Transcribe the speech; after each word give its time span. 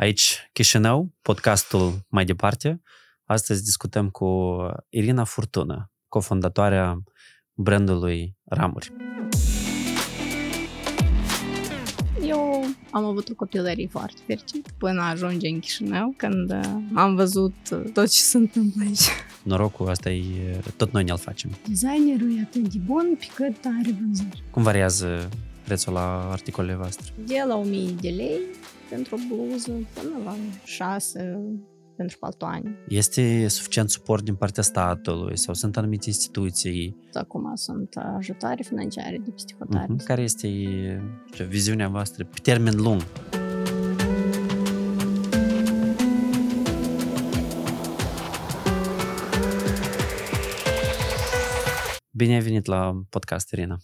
Aici 0.00 0.50
Chișinău, 0.52 1.14
podcastul 1.22 2.06
mai 2.08 2.24
departe. 2.24 2.82
Astăzi 3.24 3.64
discutăm 3.64 4.08
cu 4.08 4.56
Irina 4.88 5.24
Furtună, 5.24 5.90
cofondatoarea 6.08 7.02
brandului 7.52 8.36
Ramuri. 8.44 8.92
Eu 12.26 12.64
am 12.90 13.04
avut 13.04 13.28
o 13.28 13.34
copilărie 13.34 13.86
foarte 13.86 14.20
fericită 14.26 14.70
până 14.78 15.02
ajunge 15.02 15.48
în 15.48 15.58
Chișinău, 15.58 16.14
când 16.16 16.52
am 16.94 17.14
văzut 17.14 17.54
tot 17.92 18.08
ce 18.08 18.20
se 18.20 18.36
întâmplă 18.36 18.82
aici. 18.86 19.08
Norocul 19.42 19.88
asta 19.88 20.10
e 20.10 20.60
tot 20.76 20.92
noi 20.92 21.04
ne-l 21.04 21.18
facem. 21.18 21.50
Designerul 21.68 22.36
e 22.36 22.40
atât 22.40 22.68
de 22.68 22.78
bun 22.78 23.16
pe 23.18 23.26
cât 23.34 23.64
are 23.64 23.96
vânzări. 24.00 24.42
Cum 24.50 24.62
variază 24.62 25.28
prețul 25.68 25.92
la 25.92 26.30
articolele 26.30 26.74
voastre? 26.74 27.12
De 27.26 27.44
la 27.46 27.56
1000 27.56 27.90
de 28.00 28.08
lei 28.08 28.40
pentru 28.90 29.14
o 29.14 29.18
bluză 29.34 29.70
până 29.70 30.24
la 30.24 30.36
6 30.64 31.38
pentru 31.96 32.18
paltoane. 32.18 32.78
Este 32.88 33.48
suficient 33.48 33.90
suport 33.90 34.24
din 34.24 34.34
partea 34.34 34.62
statului 34.62 35.38
sau 35.38 35.54
sunt 35.54 35.76
anumite 35.76 36.04
instituții? 36.08 36.96
Acum 37.12 37.54
sunt 37.54 37.94
ajutoare 38.16 38.62
financiare 38.62 39.18
de 39.24 39.30
peste 39.30 39.54
hotare. 39.58 39.92
Uh-huh. 39.92 40.04
Care 40.04 40.22
este 40.22 40.48
știu, 41.32 41.44
viziunea 41.44 41.88
voastră 41.88 42.24
pe 42.24 42.38
termen 42.42 42.74
lung? 42.76 43.02
Bine 52.10 52.34
ai 52.34 52.40
venit 52.40 52.66
la 52.66 53.02
podcast, 53.10 53.52
Irina. 53.52 53.78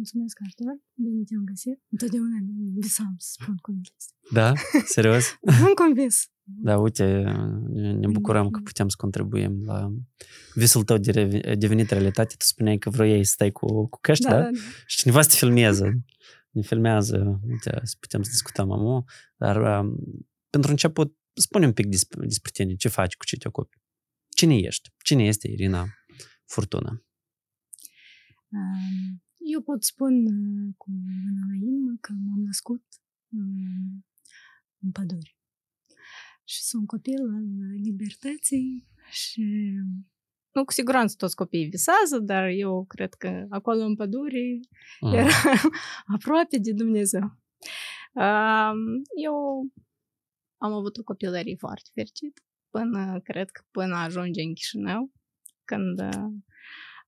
Mulțumesc, 0.00 0.38
Artur. 0.46 0.80
Bine 0.94 1.22
te-am 1.24 1.44
găsit. 1.44 1.78
Întotdeauna 1.90 2.36
visam 2.74 3.14
să 3.18 3.28
spun 3.40 3.56
convins. 3.56 4.04
Da? 4.32 4.52
Serios? 4.84 5.24
Am 5.66 5.72
convins. 5.74 6.30
Da, 6.42 6.78
uite, 6.78 7.04
ne 8.02 8.08
bucurăm 8.08 8.50
că 8.50 8.60
putem 8.60 8.88
să 8.88 8.96
contribuim 8.98 9.64
la 9.64 9.92
visul 10.54 10.84
tău 10.84 10.98
de 10.98 11.10
devenit 11.58 11.90
realitate. 11.90 12.34
Tu 12.38 12.44
spuneai 12.44 12.78
că 12.78 12.90
vroiai 12.90 13.24
să 13.24 13.32
stai 13.32 13.50
cu, 13.50 13.88
cu 13.88 13.98
căști, 14.00 14.24
da? 14.24 14.30
da? 14.30 14.40
da. 14.40 14.50
Și 14.86 14.96
cineva 14.96 15.22
să 15.22 15.28
te 15.28 15.36
filmează. 15.36 16.04
Ne 16.50 16.62
filmează, 16.62 17.40
uite, 17.48 17.80
să 17.82 17.96
putem 18.00 18.22
să 18.22 18.30
discutăm 18.30 18.70
amu. 18.70 19.04
Dar 19.36 19.80
um, 19.80 19.96
pentru 20.50 20.70
început, 20.70 21.16
spune 21.32 21.66
un 21.66 21.72
pic 21.72 21.86
despre, 21.86 22.26
despre 22.26 22.50
tine, 22.54 22.74
ce 22.74 22.88
faci, 22.88 23.16
cu 23.16 23.24
ce 23.24 23.36
te 23.36 23.48
ocupi. 23.48 23.76
Cine 24.28 24.56
ești? 24.56 24.90
Cine 25.04 25.24
este 25.24 25.48
Irina 25.48 25.86
Furtuna? 26.44 27.02
Um, 28.48 29.22
eu 29.40 29.60
pot 29.60 29.84
spun 29.84 30.26
uh, 30.26 30.74
cu 30.76 30.90
mâna 30.90 31.42
la 31.48 31.54
inimă 31.54 31.96
că 32.00 32.12
m-am 32.12 32.40
născut 32.40 32.84
um, 33.28 34.04
în 34.80 34.90
pădure. 34.92 35.36
Și 36.44 36.62
sunt 36.62 36.86
copil 36.86 37.20
al 37.20 37.80
libertății 37.82 38.88
și 39.10 39.72
nu, 40.52 40.64
cu 40.64 40.72
siguranță 40.72 41.14
toți 41.18 41.36
copiii 41.36 41.68
visează, 41.68 42.18
dar 42.18 42.48
eu 42.48 42.84
cred 42.84 43.14
că 43.14 43.46
acolo 43.48 43.82
în 43.84 43.94
pădure 43.94 44.60
mm. 45.00 45.12
era 45.12 45.28
aproape 46.16 46.58
de 46.58 46.72
Dumnezeu. 46.72 47.38
Eu 49.22 49.66
am 50.56 50.72
avut 50.72 50.96
o 50.96 51.02
copilărie 51.02 51.56
foarte 51.56 51.90
fericită 51.94 52.42
până, 52.70 53.20
cred 53.24 53.50
că 53.50 53.62
până 53.70 53.94
ajunge 53.94 54.42
în 54.42 54.54
Chișinău, 54.54 55.12
când 55.64 56.00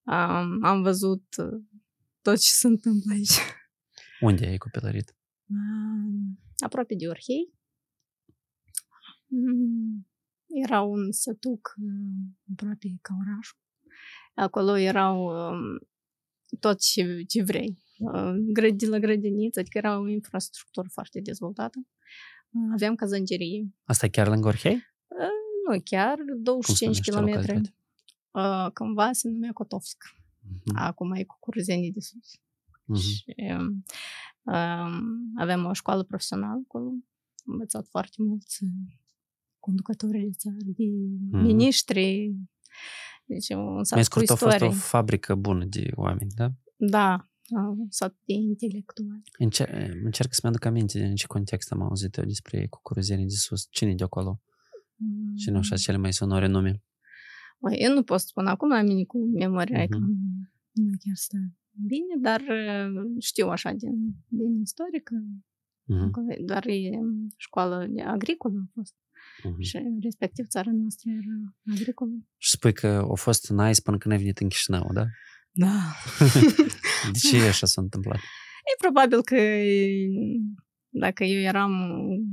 am, 0.04 0.64
am 0.64 0.82
văzut 0.82 1.24
tot 2.22 2.38
ce 2.38 2.50
se 2.50 2.66
întâmplă 2.66 3.12
aici. 3.12 3.38
Unde 4.20 4.46
ai 4.46 4.56
copilărit? 4.56 5.16
Aproape 6.58 6.94
de 6.94 7.06
Orhei. 7.08 7.54
Mm, 9.26 10.06
era 10.46 10.80
un 10.80 11.12
sătuc 11.12 11.74
aproape 12.52 12.98
ca 13.00 13.14
orașul. 13.20 13.58
Acolo 14.34 14.76
erau 14.76 15.32
tot 16.60 16.80
ce, 16.80 17.22
ce 17.22 17.42
vrei. 17.42 17.78
De 18.74 18.86
la 18.86 18.98
grădiniță, 18.98 19.60
adică 19.60 19.78
era 19.78 19.98
o 19.98 20.08
infrastructură 20.08 20.88
foarte 20.92 21.20
dezvoltată. 21.20 21.86
Aveam 22.72 22.94
cazangerie. 22.94 23.74
Asta 23.84 24.08
chiar 24.08 24.28
lângă 24.28 24.48
Orhei? 24.48 24.82
Nu 25.68 25.80
chiar, 25.84 26.18
25 26.36 27.00
km. 27.00 27.40
Cândva 28.72 29.12
se 29.12 29.28
numea 29.28 29.52
Cotovsk. 29.52 30.04
Uh-huh. 30.42 30.74
Acum 30.74 31.12
e 31.12 31.24
cu 31.24 31.36
curzenii 31.40 31.92
de 31.92 32.00
sus. 32.00 32.36
Uh-huh. 32.36 33.00
Și 33.00 33.34
um, 33.36 33.84
aveam 35.36 35.64
o 35.64 35.72
școală 35.72 36.02
profesională 36.02 36.62
acolo. 36.64 36.88
Am 37.46 37.52
învățat 37.52 37.86
foarte 37.86 38.16
mulți 38.18 38.64
conducători 39.58 40.20
de 40.20 40.30
țară, 40.36 40.56
de 40.60 40.84
mm-hmm. 40.84 41.42
miniștri. 41.42 42.34
Deci 43.24 43.48
un 43.48 43.84
sat 43.84 44.08
cu 44.08 44.20
istorie. 44.20 44.54
a 44.54 44.58
fost 44.58 44.72
o 44.72 44.78
fabrică 44.78 45.34
bună 45.34 45.64
de 45.64 45.90
oameni, 45.94 46.30
da? 46.34 46.52
Da, 46.76 47.28
un 47.50 47.86
sat 47.88 48.16
de 48.24 48.32
intelectuali. 48.32 49.22
Încer- 49.38 49.90
încerc 50.04 50.34
să-mi 50.34 50.52
aduc 50.52 50.64
aminte 50.64 51.04
în 51.04 51.14
ce 51.14 51.26
context 51.26 51.72
am 51.72 51.82
auzit 51.82 52.16
eu 52.16 52.24
despre 52.24 52.66
cucuruzenii 52.66 53.26
de 53.26 53.34
sus. 53.34 53.66
Cine 53.70 53.94
de 53.94 54.04
acolo? 54.04 54.40
Mm. 54.96 55.34
Cine 55.34 55.58
așa 55.58 55.76
cele 55.76 55.96
mai 55.96 56.12
sonore 56.12 56.46
nume? 56.46 56.82
Băi, 57.62 57.76
eu 57.78 57.94
nu 57.94 58.02
pot 58.02 58.20
spune 58.20 58.48
acum 58.48 58.68
la 58.68 58.82
mine 58.82 59.04
cu 59.04 59.18
memoria, 59.18 59.84
mm-hmm. 59.84 59.88
că 59.88 59.98
nu 60.72 60.92
chiar 61.04 61.14
stă 61.14 61.36
bine, 61.86 62.14
dar 62.20 62.42
știu 63.18 63.48
așa 63.48 63.70
din, 63.72 64.14
din 64.28 64.60
istorică, 64.60 65.14
mm-hmm. 65.84 66.44
doar 66.44 66.66
e 66.66 66.90
școală 67.36 67.86
agricolă 68.04 68.58
a 68.58 68.70
fost. 68.74 68.94
Uh-huh. 68.94 69.58
Și 69.58 69.78
respectiv 70.00 70.46
țara 70.46 70.70
noastră 70.72 71.10
era 71.10 71.74
agricolă. 71.74 72.10
Și 72.36 72.50
spui 72.50 72.72
că 72.72 72.86
a 72.86 73.14
fost 73.14 73.50
nice 73.50 73.80
până 73.82 73.98
când 73.98 74.14
ai 74.14 74.20
venit 74.20 74.38
în 74.38 74.48
Chișinău, 74.48 74.90
da? 74.92 75.04
Da. 75.50 75.78
de 77.12 77.18
ce 77.18 77.36
așa 77.36 77.66
s-a 77.66 77.80
întâmplat? 77.80 78.16
E 78.16 78.80
probabil 78.80 79.22
că 79.22 79.36
dacă 80.88 81.24
eu 81.24 81.40
eram 81.40 81.72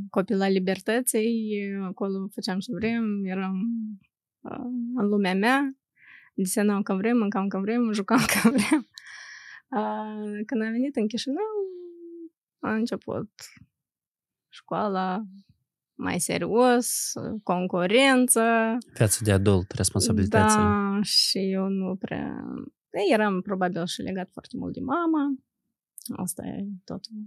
copil 0.09 0.41
al 0.41 0.51
libertății, 0.51 1.59
acolo 1.83 2.27
făceam 2.33 2.59
ce 2.59 2.71
vrem, 2.73 3.25
eram 3.25 3.53
uh, 3.53 4.08
în 4.95 5.07
lumea 5.07 5.35
mea, 5.35 5.77
desenam 6.33 6.81
când 6.81 6.99
vrem, 6.99 7.17
mâncam 7.17 7.47
când 7.47 7.63
vrem, 7.63 7.91
jucam 7.99 8.19
când 8.41 8.55
vrem. 8.55 8.87
Uh, 9.69 10.39
când 10.45 10.61
am 10.61 10.71
venit 10.71 10.95
în 10.95 11.07
Chișinău, 11.07 11.69
a 12.59 12.73
început 12.73 13.29
școala, 14.49 15.23
mai 15.93 16.19
serios, 16.19 17.11
concurență. 17.43 18.41
Viața 18.93 19.19
de 19.23 19.31
adult, 19.31 19.71
responsabilități. 19.71 20.55
Da, 20.55 20.99
și 21.01 21.51
eu 21.51 21.67
nu 21.67 21.95
prea... 21.95 22.43
Eram 23.11 23.41
probabil 23.41 23.85
și 23.85 24.01
legat 24.01 24.29
foarte 24.31 24.55
mult 24.57 24.73
de 24.73 24.79
mama. 24.79 25.35
Asta 26.15 26.45
e 26.45 26.65
tot 26.83 27.05
un 27.09 27.23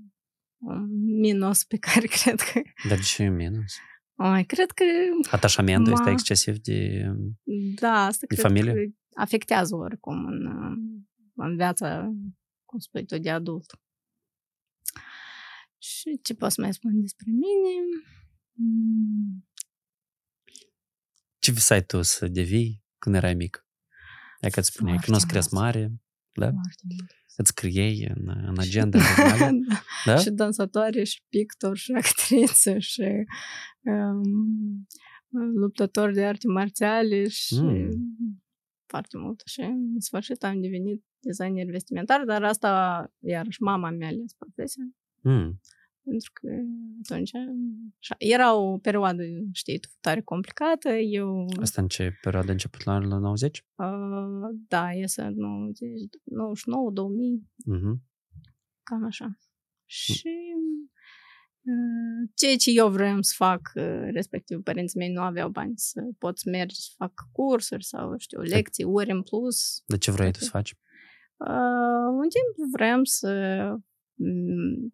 minus 1.21 1.65
pe 1.65 1.77
care 1.77 2.07
cred 2.23 2.41
că... 2.41 2.61
Dar 2.89 2.97
de 2.97 3.03
ce 3.03 3.23
e 3.23 3.29
minus? 3.29 3.73
Ai, 4.15 4.45
cred 4.45 4.71
că... 4.71 4.85
Atașamentul 5.31 5.93
ma... 5.93 5.99
este 5.99 6.11
excesiv 6.11 6.59
de, 6.59 7.07
da, 7.81 8.05
asta 8.05 8.27
de 8.29 8.35
familie? 8.35 8.73
Că 8.73 8.81
afectează 9.15 9.75
oricum 9.75 10.27
în, 10.27 10.47
în 11.35 11.57
viața, 11.57 12.13
cum 12.65 12.79
spui 12.79 13.05
tu, 13.05 13.19
de 13.19 13.31
adult. 13.31 13.81
Și 15.79 16.21
ce 16.23 16.35
pot 16.35 16.53
să 16.53 16.61
mai 16.61 16.73
spun 16.73 17.01
despre 17.01 17.27
mine? 17.31 17.87
Ce 21.39 21.53
visai 21.53 21.85
tu 21.85 22.03
să 22.03 22.29
devii 22.29 22.85
când 22.99 23.15
erai 23.15 23.35
mic? 23.35 23.67
E 24.41 24.51
că 24.51 24.59
îți 24.59 24.69
spuneai 24.69 24.97
că 24.97 25.11
nu 25.11 25.17
o 25.17 25.19
să 25.19 25.27
crezi 25.27 25.55
mare, 25.55 25.93
da? 26.33 26.51
Îți 27.37 27.49
scriei 27.49 28.11
în, 28.15 28.29
în 28.47 28.59
agenda 28.59 28.99
da. 29.39 29.51
da? 30.05 30.17
Și 30.17 30.31
dansatoare, 30.31 31.05
și 31.05 31.23
pictor, 31.29 31.77
și 31.77 31.93
actriță, 31.93 32.79
și 32.79 33.09
um, 33.81 34.87
luptător 35.55 36.13
de 36.13 36.25
arte 36.25 36.47
marțiale 36.49 37.29
și 37.29 37.61
mm. 37.61 37.89
foarte 38.87 39.19
mult. 39.19 39.43
Și 39.47 39.61
în 39.61 40.01
sfârșit 40.01 40.45
am 40.45 40.61
devenit 40.61 41.05
designer 41.21 41.67
vestimentar, 41.71 42.25
dar 42.25 42.43
asta, 42.43 43.07
iarăși, 43.19 43.63
mama 43.63 43.91
mea 43.91 44.07
a 44.07 44.11
ales 44.11 44.33
profesia. 44.39 44.85
Mm. 45.23 45.61
Pentru 46.05 46.31
că 46.33 46.49
atunci 47.03 47.31
era 48.19 48.55
o 48.55 48.79
perioadă, 48.79 49.23
știi, 49.53 49.81
tare 50.01 50.21
complicată. 50.21 50.89
Eu... 50.89 51.47
Asta 51.61 51.83
în 51.83 51.89
ce 51.89 52.19
perioadă 52.23 52.49
a 52.49 52.53
început 52.53 52.85
la 52.85 52.93
anul 52.93 53.21
90? 53.21 53.65
Uh, 53.75 53.87
da, 54.69 54.93
iese 54.93 55.29
90, 55.35 55.89
99, 56.25 56.91
2000. 56.91 57.43
Uh-huh. 57.43 58.01
Cam 58.83 59.05
așa. 59.05 59.39
Și 59.85 60.35
uh, 61.61 62.31
ceea 62.35 62.57
ce 62.57 62.71
eu 62.71 62.91
vreau 62.91 63.23
să 63.23 63.33
fac, 63.37 63.61
uh, 63.75 64.09
respectiv 64.13 64.63
părinții 64.63 64.99
mei 64.99 65.13
nu 65.13 65.23
aveau 65.23 65.49
bani 65.49 65.73
să 65.77 66.03
pot 66.19 66.39
să 66.39 66.49
mergi 66.51 66.75
să 66.75 66.91
fac 66.97 67.13
cursuri 67.33 67.85
sau, 67.85 68.15
știu, 68.19 68.41
lecții, 68.41 68.85
ori 68.85 69.11
în 69.11 69.23
plus. 69.23 69.83
De 69.87 69.99
ce 69.99 70.11
vrei 70.11 70.33
tu 70.33 70.39
să 70.39 70.49
faci? 70.51 70.75
Uh, 71.37 72.09
un 72.21 72.29
timp 72.29 72.73
vreau 72.73 73.05
să 73.05 73.31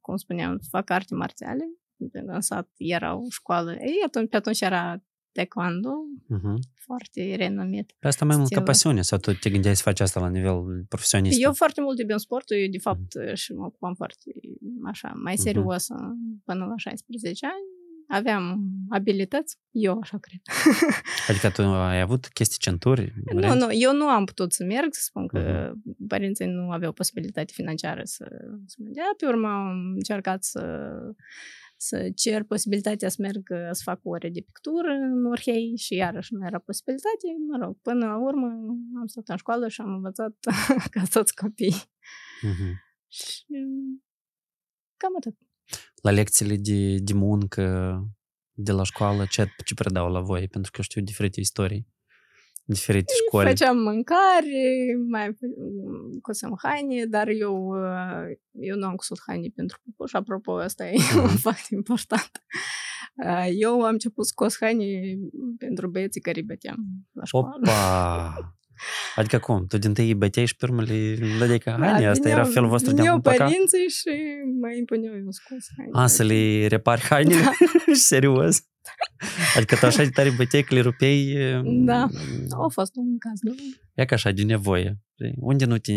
cum 0.00 0.16
spuneam, 0.16 0.60
fac 0.70 0.90
arte 0.90 1.14
marțiale. 1.14 1.64
în 2.12 2.40
sat 2.40 2.68
era 2.76 3.14
o 3.16 3.22
școală. 3.30 3.72
Ei, 3.72 4.02
atunci, 4.06 4.28
pe 4.28 4.36
atunci 4.36 4.60
era 4.60 5.02
taekwondo, 5.32 5.90
Uh-huh. 6.36 6.58
foarte 6.74 7.34
renumit. 7.34 7.92
Pe 7.98 8.06
asta 8.06 8.24
mai 8.24 8.36
mult 8.36 8.48
ca 8.48 8.54
Stilul. 8.54 8.72
pasiune 8.72 9.02
sau 9.02 9.18
tu 9.18 9.32
te 9.32 9.50
gândeai 9.50 9.76
să 9.76 9.82
faci 9.82 10.00
asta 10.00 10.20
la 10.20 10.28
nivel 10.28 10.84
profesionist? 10.88 11.42
Eu 11.42 11.52
foarte 11.52 11.80
mult 11.80 11.98
iubim 11.98 12.16
sportul, 12.16 12.56
eu 12.56 12.68
de 12.70 12.78
fapt 12.78 13.12
și 13.34 13.52
mă 13.52 13.64
ocupam 13.66 13.94
foarte 13.94 14.30
așa, 14.84 15.12
mai 15.22 15.32
Mhm. 15.34 15.42
serios 15.42 15.86
până 16.44 16.64
la 16.64 16.74
16 16.76 17.46
ani. 17.46 17.67
Aveam 18.10 18.60
abilități, 18.88 19.58
eu 19.70 19.98
așa 20.02 20.18
cred. 20.18 20.40
Adică 21.28 21.50
tu 21.50 21.62
ai 21.62 22.00
avut 22.00 22.26
chestii 22.28 22.58
centuri? 22.58 23.12
Nu, 23.32 23.40
renți? 23.40 23.56
nu, 23.58 23.72
eu 23.72 23.92
nu 23.96 24.08
am 24.08 24.24
putut 24.24 24.52
să 24.52 24.64
merg, 24.64 24.88
să 24.94 25.00
spun 25.02 25.26
că 25.26 25.72
Mhm. 25.84 26.06
părinții 26.06 26.46
nu 26.46 26.70
aveau 26.70 26.92
posibilitate 26.92 27.52
financiară 27.52 28.00
să, 28.04 28.28
să 28.66 28.76
mă 28.78 28.88
dea. 28.92 29.04
Pe 29.16 29.26
urmă 29.26 29.48
am 29.48 29.92
încercat 29.94 30.44
să, 30.44 30.90
să 31.76 32.10
cer 32.14 32.42
posibilitatea 32.42 33.08
să 33.08 33.16
merg 33.20 33.42
uh, 33.50 33.68
să 33.70 33.82
fac 33.84 34.00
ore 34.02 34.28
de 34.30 34.40
pictură 34.40 34.88
în 34.90 35.26
Orhei 35.26 35.76
și 35.76 35.94
iarăși 35.94 36.34
nu 36.34 36.46
era 36.46 36.58
posibilitate. 36.58 37.26
Mă 37.50 37.64
rog, 37.64 37.76
până 37.82 38.06
la 38.06 38.16
urmă 38.18 38.46
am 39.00 39.06
stat 39.06 39.28
în 39.28 39.36
școală 39.36 39.68
și 39.68 39.80
am 39.80 39.92
învățat 39.94 40.34
ca 40.94 41.02
toți 41.10 41.34
copiii. 41.34 41.82
Mhm. 42.42 42.80
Și 43.08 43.44
cam 44.96 45.12
atât. 45.16 45.36
La 46.02 46.10
lecțiile 46.10 46.56
de, 46.56 46.96
de 46.98 47.12
muncă 47.12 47.64
de 48.52 48.72
la 48.72 48.82
școală, 48.82 49.26
ce, 49.30 49.46
ce 49.64 49.74
predau 49.74 50.10
la 50.12 50.20
voi? 50.20 50.48
Pentru 50.48 50.70
că 50.70 50.76
eu 50.78 50.84
știu 50.84 51.02
diferite 51.02 51.40
istorii, 51.40 51.86
diferite 52.64 53.12
școli. 53.26 53.48
Făceam 53.48 53.76
mâncare, 53.78 54.94
mai 55.10 55.36
cosem 56.22 56.58
haine, 56.62 57.04
dar 57.04 57.28
eu, 57.28 57.66
uh, 57.66 58.36
eu 58.52 58.76
nu 58.76 58.86
am 58.86 58.94
cusut 58.94 59.18
haine 59.26 59.48
pentru 59.54 59.78
pupuș. 59.82 60.12
Apropo, 60.12 60.52
asta 60.56 60.88
e 60.88 60.96
un 61.16 61.22
Mhm. 61.22 61.36
fapt 61.36 61.68
important. 61.70 62.30
Uh, 63.26 63.48
Eu 63.54 63.82
am 63.82 63.92
început 63.92 64.26
să 64.26 64.32
cos 64.34 64.56
haine 64.60 65.16
pentru 65.58 65.88
băieții 65.88 66.20
care 66.20 66.38
îi 66.38 66.44
băteam 66.46 66.76
la 67.12 67.24
școală. 67.24 67.56
Opa! 67.62 68.34
Adică 69.16 69.38
cum? 69.38 69.66
Tu 69.66 69.78
din 69.78 69.94
tâi 69.94 70.06
îi 70.06 70.14
băteai 70.14 70.46
și 70.46 70.56
pe 70.56 70.64
urmă 70.66 70.82
le 70.82 71.16
dădeai 71.38 71.58
ca 71.58 71.70
haine? 71.70 72.04
Da, 72.04 72.10
Asta 72.10 72.28
era 72.28 72.36
vineau- 72.36 72.52
felul 72.52 72.68
vostru 72.68 72.90
de 72.92 72.94
a 72.94 72.98
vineau 72.98 73.14
împăca? 73.16 73.44
părinții 73.44 73.88
și 73.88 74.10
mă 74.60 74.72
impuneau 74.78 75.14
eu 75.16 75.30
să 75.30 75.40
cos 75.48 75.66
haine. 75.76 75.90
A, 75.94 76.06
să 76.06 76.22
le 76.22 76.66
repari 76.66 77.00
hainele? 77.00 77.42
Serios? 77.92 78.62
Adică 79.56 79.76
tu 79.76 79.86
așa 79.86 80.02
de 80.02 80.08
tare 80.10 80.30
băteai 80.36 80.62
că 80.62 80.74
le 80.74 80.80
rupeai? 80.80 81.36
Da. 81.84 82.04
mm, 82.04 82.60
A 82.64 82.68
fost 82.68 82.92
un 82.96 83.18
caz, 83.18 83.40
nu? 83.40 83.54
Ia 83.94 84.04
ca 84.04 84.14
așa, 84.14 84.30
de 84.30 84.42
nevoie. 84.42 84.98
știi? 85.14 85.34
Unde 85.36 85.64
nu 85.64 85.78
te 85.78 85.92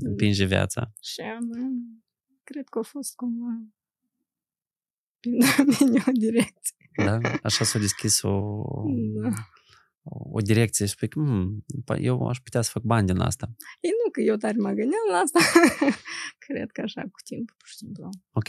împinge 0.00 0.44
viața? 0.44 0.92
Și 1.02 1.20
am, 1.20 1.48
uh, 1.50 2.00
cred 2.44 2.64
că 2.68 2.78
a 2.78 2.82
fost 2.82 3.14
cumva 3.14 3.62
prin 5.20 5.38
domeniul 5.78 6.12
direcție. 6.12 6.76
Da? 7.04 7.18
Așa 7.42 7.64
s-a 7.64 7.78
deschis 7.78 8.22
o, 8.22 8.62
Da. 9.22 9.28
O 10.10 10.40
direcție 10.40 10.86
și 10.86 10.92
spui 10.92 11.08
că 11.08 11.18
"Hmm, 11.20 11.64
păi 11.84 12.04
eu 12.04 12.26
aș 12.28 12.38
putea 12.38 12.62
să 12.62 12.70
fac 12.72 12.82
bani 12.82 13.06
din 13.06 13.18
asta. 13.18 13.46
E 13.80 13.88
nu 14.04 14.10
că 14.10 14.20
eu 14.20 14.36
tare 14.36 14.56
mă 14.56 14.68
gândeam 14.68 15.06
la 15.10 15.16
asta. 15.16 15.38
Cred 16.46 16.70
că 16.70 16.80
așa 16.80 17.02
cu 17.02 17.20
timp, 17.24 17.48
pur 17.58 17.68
și 17.68 17.76
simplu. 17.76 18.08
Ok. 18.32 18.44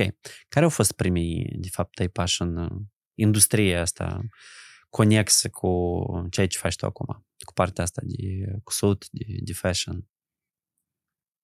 Care 0.50 0.66
au 0.66 0.70
fost 0.72 0.92
primii, 0.92 1.56
de 1.60 1.68
fapt, 1.72 1.96
tăi 1.96 2.10
pași 2.10 2.42
în 2.42 2.58
uh, 2.58 2.72
industria 3.18 3.82
asta 3.82 4.22
conexă 4.90 5.50
cu 5.50 5.70
ceea 6.32 6.48
ce 6.48 6.58
faci 6.58 6.76
tu 6.76 6.86
acum? 6.86 7.26
Cu 7.46 7.54
partea 7.54 7.84
asta 7.84 8.02
de 8.06 8.24
cusut, 8.64 9.06
de, 9.12 9.26
de 9.44 9.54
fashion. 9.54 9.96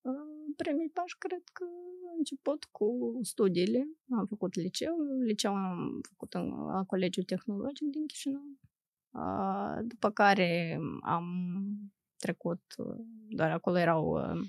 Uh, 0.02 0.54
Primii 0.56 0.90
pași 0.90 1.16
cred 1.18 1.44
că 1.54 1.64
am 2.10 2.16
început 2.18 2.64
cu 2.72 2.88
studiile. 3.24 3.88
Am 4.20 4.26
făcut 4.26 4.56
liceu. 4.56 4.96
Liceu 5.26 5.54
am 5.56 6.00
făcut 6.10 6.34
în, 6.34 6.48
la 6.74 6.84
Colegiul 6.84 7.24
Tehnologic 7.24 7.88
din 7.92 8.06
Chișinău. 8.06 8.44
Uh, 9.16 9.78
După 9.84 10.10
care 10.10 10.80
am 11.02 11.26
trecut, 12.18 12.62
uh, 12.78 12.96
doar 13.30 13.52
acolo 13.52 13.78
erau 13.78 14.06
uh, 14.06 14.42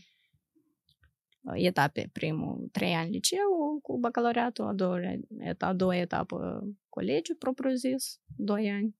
etape. 1.54 2.08
Primul, 2.12 2.68
trei 2.72 2.94
ani 2.94 3.10
liceu 3.10 3.78
cu 3.82 3.98
bacalaureatul, 3.98 4.64
a 4.64 4.72
doua, 4.72 4.98
eta, 5.38 5.66
a 5.66 5.72
doua 5.72 5.96
etapă 5.96 6.68
colegiu 6.88 7.34
propriu-zis, 7.34 8.20
doi 8.36 8.70
ani. 8.70 8.96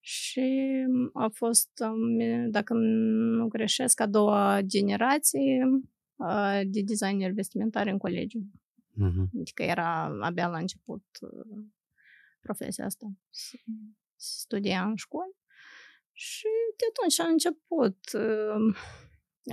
Și 0.00 0.66
a 1.12 1.28
fost, 1.32 1.70
um, 1.80 2.50
dacă 2.50 2.74
nu 2.74 3.48
greșesc, 3.48 4.00
a 4.00 4.06
doua 4.06 4.60
generație 4.62 5.68
uh, 6.16 6.60
de 6.66 6.80
designer 6.82 7.30
vestimentar 7.30 7.86
în 7.86 7.98
colegiu. 7.98 8.50
Mhm. 8.92 9.30
Adică 9.40 9.62
era 9.62 10.18
abia 10.20 10.48
la 10.48 10.58
început 10.58 11.04
uh, 11.20 11.64
profesia 12.40 12.84
asta. 12.84 13.06
S- 14.18 14.38
Studia 14.40 14.82
în 14.84 14.96
școli. 14.96 15.36
Și 16.12 16.46
de 16.76 16.84
atunci 16.88 17.20
a 17.20 17.30
început. 17.32 17.98
uh, 18.14 18.76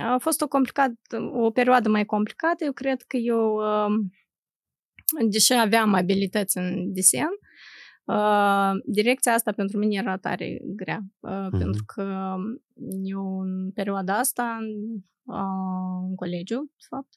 A 0.04 0.18
fost 0.18 0.40
o, 0.40 0.48
complicat, 0.48 0.92
o 1.32 1.50
perioadă 1.50 1.88
mai 1.88 2.04
complicată. 2.04 2.64
Eu 2.64 2.72
cred 2.72 3.02
că 3.02 3.16
eu, 3.16 3.54
uh, 3.54 3.94
deși 5.28 5.52
aveam 5.52 5.94
abilități 5.94 6.58
în 6.58 6.92
desen, 6.92 7.28
uh, 8.04 8.70
direcția 8.84 9.32
asta 9.32 9.52
pentru 9.52 9.78
mine 9.78 9.94
era 9.94 10.16
tare 10.18 10.60
grea. 10.64 11.00
Uh, 11.20 11.46
Pentru 11.58 11.84
că 11.84 12.34
eu 13.02 13.40
în 13.40 13.70
perioada 13.72 14.18
asta, 14.18 14.58
uh, 15.24 16.06
în 16.08 16.14
colegiu, 16.14 16.60
de 16.62 16.84
fapt, 16.88 17.14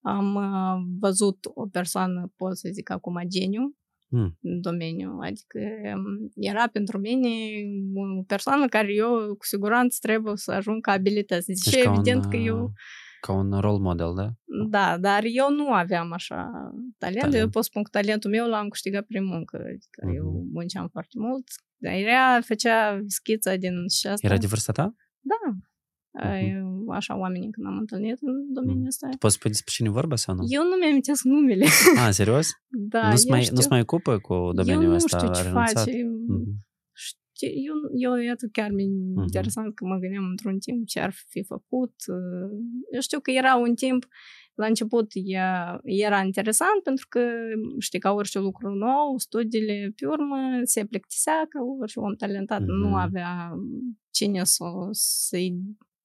am 0.00 0.34
uh, 0.34 0.96
văzut 1.00 1.38
o 1.54 1.66
persoană, 1.66 2.32
pot 2.36 2.56
să 2.56 2.68
zic 2.72 2.90
acum, 2.90 3.20
geniu 3.26 3.76
Mm. 4.10 4.38
în 4.42 4.60
domeniu. 4.60 5.18
Adică 5.22 5.58
um, 5.94 6.30
era 6.34 6.66
pentru 6.72 6.98
mine 6.98 7.28
o 8.18 8.22
persoană 8.22 8.66
care 8.66 8.92
eu 8.94 9.34
cu 9.38 9.44
siguranță 9.44 9.98
trebuie 10.00 10.36
să 10.36 10.52
ajung 10.52 10.80
ca 10.82 10.92
abilități. 10.92 11.46
Deci 11.46 11.58
Deci 11.70 11.82
ca 11.82 11.92
evident 11.92 12.24
un, 12.24 12.30
că 12.30 12.36
eu, 12.36 12.62
uh, 12.62 12.70
Ca 13.20 13.32
un 13.32 13.60
role 13.60 13.78
model, 13.78 14.12
da? 14.16 14.28
da, 14.68 14.98
dar 14.98 15.22
eu 15.24 15.50
nu 15.50 15.72
aveam 15.72 16.12
așa 16.12 16.50
talent. 16.98 17.18
Talent. 17.20 17.34
Eu 17.34 17.48
pot 17.48 17.64
spun 17.64 17.82
că 17.82 17.88
talentul 17.92 18.30
meu 18.30 18.46
l-am 18.48 18.68
câștigat 18.68 19.04
prin 19.04 19.24
muncă. 19.24 19.56
Adică 19.56 20.06
Mhm. 20.06 20.14
eu 20.14 20.46
munceam 20.52 20.88
foarte 20.88 21.14
mult. 21.18 21.44
Dar 21.76 21.92
ea 21.92 22.40
făcea 22.44 23.00
schița 23.06 23.56
din 23.56 23.88
și 23.88 24.06
asta. 24.06 24.26
Era 24.26 24.36
de 24.36 24.46
vârsta 24.46 24.72
ta? 24.72 24.94
Da. 25.20 25.52
Mhm. 26.22 26.90
Așa 26.90 27.16
oamenii 27.18 27.50
când 27.50 27.66
am 27.66 27.78
întâlnit 27.78 28.18
în 28.20 28.52
domeniul 28.52 28.86
ăsta. 28.86 29.08
Poți 29.18 29.34
spune 29.34 29.52
despre 29.52 29.72
cine 29.76 29.88
vorba 29.90 30.16
sau 30.16 30.34
nu? 30.34 30.42
Eu 30.48 30.62
nu 30.62 30.76
mi-amintesc 30.80 31.22
numele. 31.24 31.64
Ah, 32.04 32.08
serios? 32.10 32.48
Da, 32.68 33.08
nu-ți 33.10 33.26
eu 33.26 33.32
mai, 33.34 33.42
știu. 33.42 33.54
nu-ți 33.54 33.68
mai 33.68 33.80
ocupă 33.80 34.18
cu 34.18 34.34
domeniul 34.54 34.82
eu 34.82 34.88
nu 34.88 34.94
ăsta? 34.94 35.16
știu 35.16 35.28
a 35.28 35.32
ce 35.34 35.42
renunțat? 35.42 35.84
face. 35.84 36.02
Mhm. 36.28 36.66
Știu, 36.92 37.48
eu, 37.48 37.74
eu, 38.12 38.22
iată, 38.22 38.48
chiar 38.52 38.70
mi-e 38.70 38.86
Mhm. 39.14 39.22
interesant 39.22 39.74
că 39.74 39.84
mă 39.86 39.96
gândeam 39.98 40.24
într-un 40.30 40.58
timp 40.58 40.86
ce 40.86 41.00
ar 41.00 41.12
fi 41.28 41.42
făcut. 41.44 41.94
Eu 42.92 43.00
știu 43.00 43.20
că 43.20 43.30
era 43.30 43.56
un 43.56 43.74
timp, 43.74 44.06
la 44.54 44.66
început 44.66 45.10
ea, 45.12 45.80
era 45.82 46.20
interesant 46.22 46.82
pentru 46.82 47.06
că, 47.08 47.20
știi, 47.78 47.98
ca 47.98 48.12
orice 48.12 48.38
lucru 48.38 48.74
nou, 48.74 49.18
studiile, 49.18 49.92
pe 49.96 50.06
urmă, 50.06 50.36
se 50.64 50.84
plictisea 50.84 51.46
ca 51.48 51.60
orice 51.80 51.98
om 52.00 52.14
talentat, 52.14 52.60
Mhm. 52.60 52.70
nu 52.70 52.94
avea 52.94 53.52
cine 54.10 54.44
să, 54.44 54.64
să-i, 54.90 55.54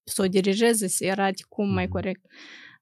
să 0.03 0.21
o 0.21 0.25
dirigeze, 0.27 0.87
să-i 0.87 1.11
arate 1.11 1.43
cum 1.49 1.73
mai 1.73 1.83
Mhm. 1.83 1.91
corect. 1.91 2.25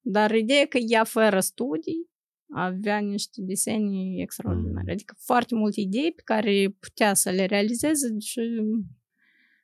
Dar 0.01 0.35
ideea 0.35 0.65
că 0.65 0.77
ea 0.77 1.03
fără 1.03 1.39
studii 1.39 2.09
avea 2.53 2.97
niște 2.97 3.41
desenii 3.41 4.21
extraordinare. 4.21 4.81
Mhm. 4.81 4.91
Adică 4.91 5.15
foarte 5.19 5.55
multe 5.55 5.79
idei 5.81 6.11
pe 6.15 6.21
care 6.25 6.75
putea 6.79 7.13
să 7.13 7.29
le 7.29 7.45
realizeze 7.45 8.15
și... 8.19 8.39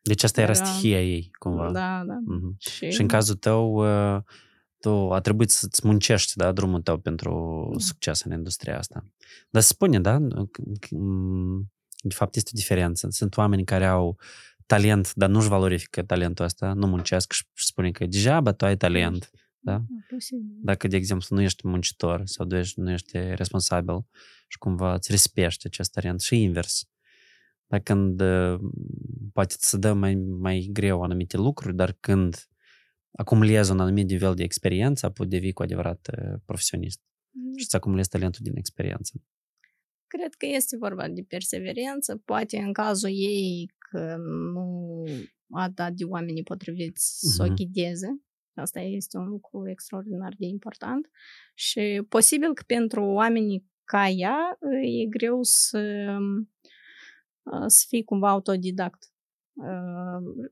Deci 0.02 0.24
asta 0.24 0.42
era 0.42 0.52
Era- 0.56 0.64
stihia 0.64 1.04
ei, 1.04 1.30
cumva. 1.40 1.72
Da, 1.72 2.04
da. 2.08 2.18
Mhm. 2.26 2.56
Și, 2.60 2.90
Și 2.90 3.02
în 3.02 3.08
cazul 3.08 3.36
tău, 3.36 3.74
uh, 4.16 4.22
tu 4.80 4.90
a 5.14 5.20
trebuit 5.20 5.50
să-ți 5.50 5.88
muncești 5.88 6.38
da, 6.38 6.52
drumul 6.52 6.82
tău 6.82 6.98
pentru 7.00 7.68
Da. 7.74 7.80
succes 7.80 8.22
în 8.24 8.32
industria 8.32 8.78
asta. 8.78 9.06
Dar 9.50 9.62
se 9.62 9.68
spune, 9.68 10.00
da? 10.00 10.18
c- 10.28 10.86
c- 10.88 10.98
m, 10.98 11.72
De 12.02 12.14
fapt, 12.14 12.36
este 12.36 12.50
o 12.54 12.58
diferență. 12.58 13.08
Sunt 13.10 13.38
oameni 13.38 13.64
care 13.64 13.86
au 13.86 14.18
talent, 14.68 15.14
dar 15.14 15.30
nu-și 15.30 15.48
valorifică 15.48 16.04
talentul 16.04 16.46
ăsta, 16.46 16.74
nu 16.74 16.88
muncesc 16.88 17.32
și 17.32 17.44
și 17.54 17.66
spune 17.66 17.92
că 17.92 18.06
degeaba 18.06 18.52
tu 18.52 18.66
ai 18.66 18.78
talent. 18.78 19.32
Da? 19.60 19.82
Posibil. 20.10 20.56
Dacă, 20.62 20.88
de 20.88 20.96
exemplu, 20.96 21.36
nu 21.36 21.42
ești 21.42 21.68
muncitor 21.68 22.22
sau 22.26 22.46
nu 22.46 22.58
ești, 22.58 22.80
nu 22.80 22.92
ești 22.92 23.18
responsabil 23.18 24.06
și 24.48 24.58
cumva 24.58 24.94
îți 24.94 25.12
rispești 25.12 25.68
acest 25.68 25.92
talent 25.92 26.22
și 26.22 26.42
invers. 26.42 26.90
Dar 27.66 27.80
când 27.80 28.22
uh, 28.22 28.60
poate 29.34 29.56
ți 29.58 29.70
se 29.70 29.78
dă 29.78 29.94
mai, 29.94 30.16
mai 30.16 30.70
greu 30.72 31.04
anumite 31.04 31.38
lucruri, 31.38 31.76
dar 31.76 31.98
când 32.00 32.48
acumulezi 33.12 33.72
un 33.72 33.80
anumit 33.80 34.10
nivel 34.10 34.36
de 34.36 34.44
experiență, 34.44 35.10
poți 35.10 35.30
devii 35.30 35.54
cu 35.54 35.62
adevărat 35.62 36.10
uh, 36.18 36.40
profesionist 36.46 37.02
și 37.56 37.64
îți 37.64 37.76
acumulezi 37.76 38.10
talentul 38.10 38.40
din 38.44 38.58
experiență. 38.58 39.22
Cred 40.08 40.34
că 40.34 40.46
este 40.46 40.78
vorba 40.78 41.08
de 41.08 41.22
perseverență. 41.22 42.22
Poate 42.26 42.58
în 42.58 42.74
cazul 42.74 43.10
ei 43.10 43.72
că 43.90 44.16
nu 44.54 45.04
a 45.50 45.70
dat 45.70 45.94
de 45.94 46.04
oamenii 46.04 46.44
potriviți 46.44 47.20
să 47.20 47.44
o 47.44 47.46
Mhm. 47.46 47.56
ghideze. 47.56 48.22
Asta 48.54 48.80
este 48.80 49.18
un 49.18 49.28
lucru 49.28 49.70
extraordinar 49.70 50.34
de 50.38 50.46
important. 50.46 51.10
Și 51.54 52.06
posibil 52.10 52.54
că 52.54 52.64
pentru 52.68 53.04
oamenii 53.04 53.66
ca 53.84 54.08
ea, 54.08 54.58
e 54.82 55.06
greu 55.06 55.40
să, 55.42 56.18
să 57.68 57.86
fii 57.88 58.04
cumva 58.04 58.30
autodidact. 58.30 59.12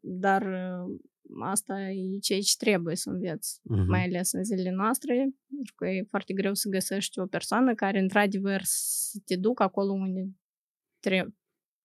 Dar 0.02 0.44
asta 1.44 1.82
e 1.82 2.18
ceea 2.20 2.40
ce 2.40 2.56
trebuie 2.58 2.96
să 2.96 3.10
înveți, 3.10 3.60
uh-huh. 3.60 3.88
mai 3.88 4.04
ales 4.04 4.32
în 4.32 4.44
zilele 4.44 4.72
noastre, 4.72 5.14
pentru 5.48 5.74
că 5.76 5.88
e 5.88 6.06
foarte 6.10 6.34
greu 6.34 6.54
să 6.54 6.70
găsești 6.70 7.20
o 7.20 7.26
persoană 7.26 7.74
care, 7.74 8.00
într-adevăr, 8.00 8.62
să 8.64 9.20
te 9.26 9.36
ducă 9.36 9.64
acolo 9.64 9.92
unde 9.92 10.30
trebuie, 11.00 11.36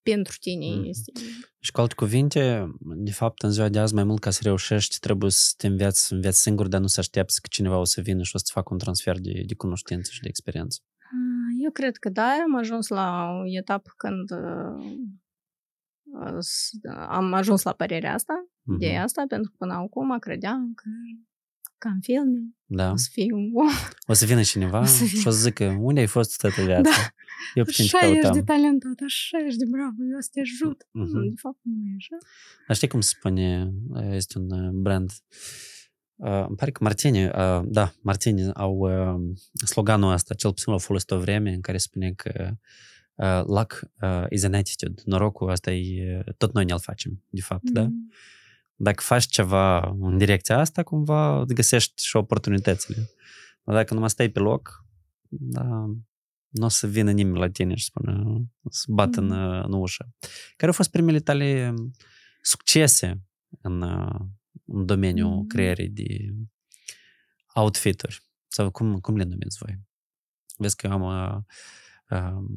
pentru 0.02 0.37
tine 0.40 0.75
mm. 0.75 0.85
este. 0.85 1.12
Și 1.59 1.73
cu 1.73 1.80
alte 1.80 1.95
cuvinte, 1.95 2.71
de 2.80 3.12
fapt, 3.12 3.42
în 3.42 3.50
ziua 3.50 3.69
de 3.69 3.78
azi, 3.78 3.95
mai 3.95 4.04
mult 4.04 4.21
ca 4.21 4.30
să 4.30 4.40
reușești, 4.42 4.99
trebuie 4.99 5.30
să 5.30 5.52
te 5.57 5.66
înveți, 5.66 6.12
înveți 6.12 6.40
singur, 6.40 6.69
dar 6.69 6.80
nu 6.80 6.87
să 6.87 7.00
aștepți 7.00 7.40
că 7.40 7.49
cineva 7.50 7.78
o 7.78 7.85
să 7.85 8.00
vină 8.00 8.23
și 8.23 8.35
o 8.35 8.38
să 8.38 8.50
facă 8.52 8.69
un 8.73 8.78
transfer 8.78 9.19
de, 9.19 9.42
de 9.47 9.54
cunoștință 9.54 10.11
și 10.12 10.21
de 10.21 10.28
experiență. 10.28 10.78
Eu 11.62 11.71
cred 11.71 11.97
că 11.97 12.09
da, 12.09 12.37
am 12.45 12.57
ajuns 12.57 12.88
la 12.88 13.30
o 13.40 13.57
etapă 13.57 13.92
când 13.97 14.30
am 17.09 17.33
ajuns 17.33 17.62
la 17.62 17.73
părerea 17.73 18.14
asta, 18.14 18.35
mm-hmm. 18.47 18.78
de 18.78 18.97
asta, 18.97 19.25
pentru 19.28 19.50
că 19.50 19.57
până 19.59 19.73
acum 19.73 20.19
credeam 20.19 20.73
că 20.75 20.88
ca 21.78 21.90
în 21.90 22.00
filme, 22.00 22.40
da. 22.72 22.90
o 22.90 22.96
să 22.96 23.08
fiu 23.12 23.36
O 24.06 24.12
să 24.12 24.24
vină 24.24 24.42
cineva 24.42 24.84
să 24.84 25.04
și 25.04 25.26
o 25.26 25.30
să 25.30 25.40
zică, 25.40 25.76
unde 25.80 26.00
ai 26.00 26.06
fost 26.06 26.38
toată 26.38 26.62
viața? 26.62 26.90
Da. 26.90 27.14
Eu 27.54 27.64
puțin 27.64 27.84
așa 27.84 28.06
ești 28.06 28.30
de 28.30 28.42
talentat, 28.42 28.98
așa 29.04 29.38
ești 29.46 29.58
de 29.58 29.64
bravo, 29.70 29.96
eu 30.12 30.20
să 30.20 30.28
te 30.32 30.40
ajut. 30.40 30.82
Mm-hmm. 30.82 31.28
De 31.28 31.40
fapt, 31.40 31.58
nu 31.62 31.86
e 31.90 31.94
așa. 31.96 32.16
Dar 32.66 32.76
știi 32.76 32.88
cum 32.88 33.00
se 33.00 33.12
spune, 33.16 33.72
este 34.10 34.38
un 34.38 34.82
brand, 34.82 35.10
Uh, 36.20 36.44
îmi 36.46 36.56
pare 36.56 36.70
că 36.70 36.84
Martini, 36.84 37.24
uh, 37.24 37.60
da, 37.64 37.92
Martini 38.02 38.52
au 38.52 38.76
uh, 38.78 39.36
sloganul 39.64 40.12
ăsta, 40.12 40.34
cel 40.34 40.50
puțin 40.50 40.72
l-au 40.72 40.78
folosit 40.78 41.10
o 41.10 41.18
vreme 41.18 41.52
în 41.52 41.60
care 41.60 41.78
spune 41.78 42.12
că 42.12 42.50
uh, 43.14 43.42
luck 43.46 43.80
uh, 44.00 44.24
is 44.28 44.44
an 44.44 44.54
attitude. 44.54 45.02
Norocul 45.04 45.50
asta 45.50 45.72
e, 45.72 46.24
tot 46.36 46.52
noi 46.52 46.64
ne-l 46.64 46.80
facem, 46.80 47.24
de 47.28 47.40
fapt, 47.40 47.68
mm-hmm. 47.68 47.72
da? 47.72 47.88
Dacă 48.82 49.02
faci 49.02 49.26
ceva 49.26 49.78
în 50.00 50.18
direcția 50.18 50.58
asta, 50.58 50.82
cumva 50.82 51.44
găsești 51.44 52.04
și 52.04 52.16
oportunitățile. 52.16 53.10
Dar 53.64 53.75
dacă 53.75 53.94
nu 53.94 54.00
mai 54.00 54.10
stai 54.10 54.28
pe 54.28 54.38
loc, 54.38 54.84
da, 55.28 55.64
nu 56.49 56.64
o 56.64 56.68
să 56.68 56.87
vină 56.87 57.10
nimeni 57.10 57.38
la 57.38 57.50
tine 57.50 57.75
și 57.75 57.84
spună, 57.84 58.42
să 58.70 58.84
bată 58.88 59.20
mm. 59.20 59.30
în, 59.30 59.62
în 59.64 59.72
ușă. 59.72 60.14
Care 60.56 60.66
au 60.66 60.72
fost 60.72 60.90
primele 60.90 61.20
tale 61.20 61.75
succese 62.42 63.22
în, 63.60 63.82
în 64.64 64.87
domeniul 64.87 65.34
mm. 65.34 65.46
creierii 65.46 65.88
de 65.88 66.34
outfituri? 67.54 68.22
Sau 68.49 68.70
cum, 68.70 69.00
cum 69.00 69.16
le 69.16 69.25
numiți 69.25 69.58
voi? 69.58 69.78
Vezi 70.56 70.76
că 70.76 70.87
eu 70.87 70.92
am 70.92 71.02
uh, 71.02 71.38
um, 72.18 72.56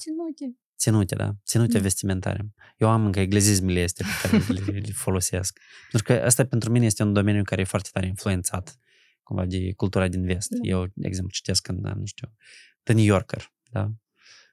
Ținute. 0.00 0.56
Ținute, 0.82 1.14
da. 1.14 1.32
Ținute 1.44 1.76
mm. 1.76 1.82
vestimentare. 1.82 2.54
Eu 2.76 2.88
am 2.88 3.04
încă 3.04 3.20
eglezismele 3.20 3.82
astea 3.82 4.06
pe 4.06 4.28
care 4.28 4.60
le, 4.60 4.78
le 4.78 4.92
folosesc. 4.92 5.58
Pentru 5.90 6.12
că 6.12 6.24
asta 6.24 6.46
pentru 6.46 6.70
mine 6.70 6.84
este 6.84 7.02
un 7.02 7.12
domeniu 7.12 7.42
care 7.42 7.60
e 7.60 7.64
foarte 7.64 7.88
tare 7.92 8.06
influențat 8.06 8.78
cumva 9.22 9.46
de 9.46 9.72
cultura 9.72 10.08
din 10.08 10.24
vest. 10.24 10.50
Mm. 10.50 10.58
Eu, 10.62 10.86
de 10.94 11.06
exemplu, 11.06 11.32
citesc 11.32 11.68
în, 11.68 11.76
nu 11.76 12.04
știu, 12.04 12.34
The 12.82 12.94
New 12.94 13.04
Yorker, 13.04 13.52
da? 13.70 13.90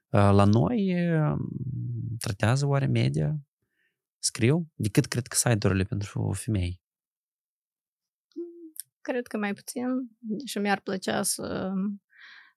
La 0.09 0.43
noi 0.43 0.95
tratează 2.17 2.65
oare 2.65 2.86
media? 2.86 3.39
Scriu? 4.19 4.71
De 4.75 4.89
cât 4.89 5.05
cred 5.05 5.27
că 5.27 5.36
site-urile 5.36 5.83
pentru 5.83 6.31
femei? 6.31 6.81
Cred 9.01 9.27
că 9.27 9.38
mai 9.38 9.53
puțin. 9.53 9.86
Și 10.45 10.57
mi-ar 10.59 10.79
plăcea 10.79 11.24
să 11.24 11.71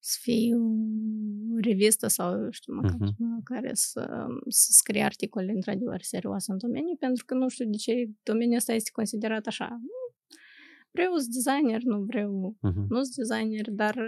să 0.05 0.19
fie 0.21 0.55
o 0.55 1.61
revistă 1.61 2.07
sau, 2.07 2.51
știu, 2.51 2.75
măcar 2.75 2.97
uh-huh. 2.97 3.43
care 3.45 3.71
să, 3.75 4.27
să 4.49 4.69
scrie 4.73 5.03
articole 5.03 5.53
într-adevăr 5.53 6.01
serioase 6.01 6.53
în 6.53 6.59
domeniu, 6.59 6.97
pentru 6.99 7.25
că 7.25 7.35
nu 7.35 7.49
știu 7.49 7.71
de 7.71 7.77
ce 7.77 8.11
domeniul 8.23 8.57
ăsta 8.57 8.73
este 8.73 8.91
considerat 8.93 9.47
așa. 9.47 9.81
Vreau 10.91 11.17
să 11.17 11.29
designer, 11.31 11.83
nu 11.83 12.01
vreau, 12.01 12.57
uh-huh. 12.57 12.87
nu 12.89 13.03
sunt 13.03 13.15
designer, 13.15 13.71
dar 13.71 13.99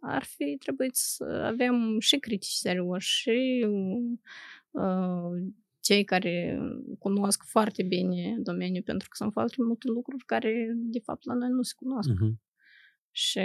ar 0.00 0.22
fi 0.22 0.56
trebuit 0.58 0.94
să 0.94 1.24
avem 1.24 1.98
și 1.98 2.18
critici 2.18 2.50
serioși 2.50 3.20
și 3.20 3.66
uh, 4.70 5.52
cei 5.80 6.04
care 6.04 6.58
cunosc 6.98 7.42
foarte 7.44 7.82
bine 7.82 8.36
domeniul, 8.38 8.82
pentru 8.82 9.08
că 9.08 9.14
sunt 9.16 9.32
foarte 9.32 9.56
multe 9.58 9.88
lucruri 9.88 10.24
care, 10.24 10.72
de 10.76 10.98
fapt, 10.98 11.24
la 11.24 11.34
noi 11.34 11.48
nu 11.48 11.62
se 11.62 11.72
cunosc. 11.76 12.10
Uh-huh. 12.10 12.47
Și 13.10 13.40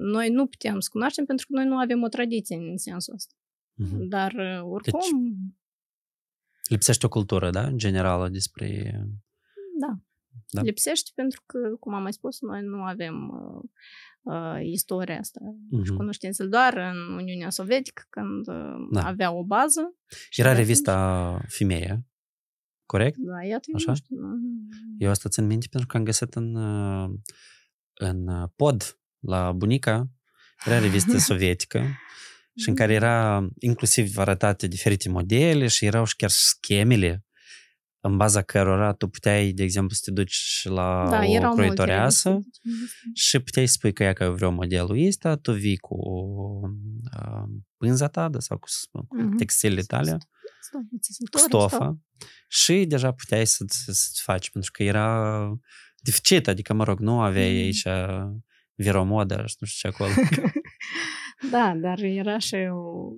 noi 0.00 0.28
nu 0.28 0.46
putem 0.46 0.80
să 0.80 0.88
cunoaștem 0.92 1.24
pentru 1.24 1.46
că 1.46 1.52
noi 1.56 1.66
nu 1.66 1.76
avem 1.76 2.02
o 2.02 2.08
tradiție 2.08 2.56
în 2.56 2.76
sensul 2.76 3.14
ăsta. 3.14 3.34
Uh-huh. 3.82 4.08
Dar 4.08 4.34
oricum... 4.62 5.00
Deci, 5.00 6.68
lipsește 6.68 7.06
o 7.06 7.08
cultură, 7.08 7.50
da? 7.50 7.70
Generală 7.70 8.28
despre... 8.28 8.92
Da. 9.80 9.98
da. 10.50 10.62
Lipsește 10.62 11.10
pentru 11.14 11.42
că, 11.46 11.58
cum 11.80 11.94
am 11.94 12.02
mai 12.02 12.12
spus, 12.12 12.40
noi 12.40 12.62
nu 12.62 12.82
avem 12.82 13.28
uh, 13.28 13.62
uh, 14.34 14.60
istoria 14.62 15.18
asta 15.18 15.40
uh-huh. 15.40 15.84
și 15.84 15.92
cunoștințele 15.92 16.48
doar 16.48 16.76
în 16.76 17.14
Uniunea 17.14 17.50
Sovietică, 17.50 18.02
când 18.10 18.48
uh, 18.48 18.88
da. 18.92 19.06
avea 19.06 19.32
o 19.32 19.44
bază. 19.44 19.96
Era 20.36 20.52
revista 20.52 21.38
Femeia, 21.48 22.06
corect? 22.86 23.16
Da, 23.18 23.42
iată, 23.42 23.70
Așa? 23.74 23.90
nu 23.90 23.96
știu. 23.96 24.16
Eu 24.98 25.10
asta 25.10 25.28
țin 25.28 25.46
minte 25.46 25.66
pentru 25.70 25.88
că 25.88 25.96
am 25.96 26.04
găsit 26.04 26.34
în... 26.34 26.54
Uh, 26.54 27.10
în 27.94 28.28
uh, 28.28 28.48
pod 28.56 28.98
la 29.18 29.52
bunica, 29.52 30.08
era 30.64 30.78
revistă 30.78 31.18
sovietică 31.30 31.98
și 32.56 32.68
în 32.68 32.74
care 32.74 32.92
era 32.92 33.48
inclusiv 33.58 34.18
arătate 34.18 34.66
diferite 34.66 35.08
modele 35.08 35.66
și 35.66 35.84
erau 35.84 36.04
și 36.04 36.16
chiar 36.16 36.30
schemele 36.30 37.24
în 38.00 38.16
baza 38.16 38.42
cărora 38.42 38.92
tu 38.92 39.08
puteai, 39.08 39.52
de 39.52 39.62
exemplu, 39.62 39.94
să 39.94 40.02
te 40.04 40.10
duci 40.10 40.62
la 40.64 41.06
da, 41.10 41.48
o 41.48 41.54
croitoreasă 41.54 42.38
și 43.14 43.38
puteai 43.38 43.66
spui 43.66 43.92
că 43.92 44.02
ea 44.02 44.12
că 44.12 44.30
vreau 44.30 44.52
modelul 44.52 45.06
ăsta, 45.06 45.36
tu 45.36 45.52
vii 45.52 45.76
cu 45.76 45.96
uh, 47.16 47.48
pânza 47.76 48.08
ta 48.08 48.28
da, 48.28 48.40
sau 48.40 48.58
cu, 48.58 48.68
cu 48.90 49.16
uh-huh. 49.22 49.36
textilele 49.36 49.82
tale, 49.82 50.18
cu 51.30 51.38
stofa 51.38 51.98
și 52.48 52.84
deja 52.84 53.12
puteai 53.12 53.46
să-ți, 53.46 53.82
să-ți 53.84 54.22
faci, 54.22 54.50
pentru 54.50 54.70
că 54.70 54.82
era 54.82 55.38
deficit, 56.04 56.48
adică, 56.48 56.72
mă 56.72 56.84
rog, 56.84 56.98
nu 56.98 57.20
aveai 57.20 57.52
mm. 57.52 57.58
aici 57.58 57.86
viromodă 58.74 59.44
și 59.46 59.56
nu 59.60 59.66
știu 59.66 59.90
ce 59.90 59.96
acolo. 59.96 60.10
da, 61.50 61.74
dar 61.76 62.02
era 62.02 62.38
și 62.38 62.54
o 62.54 63.12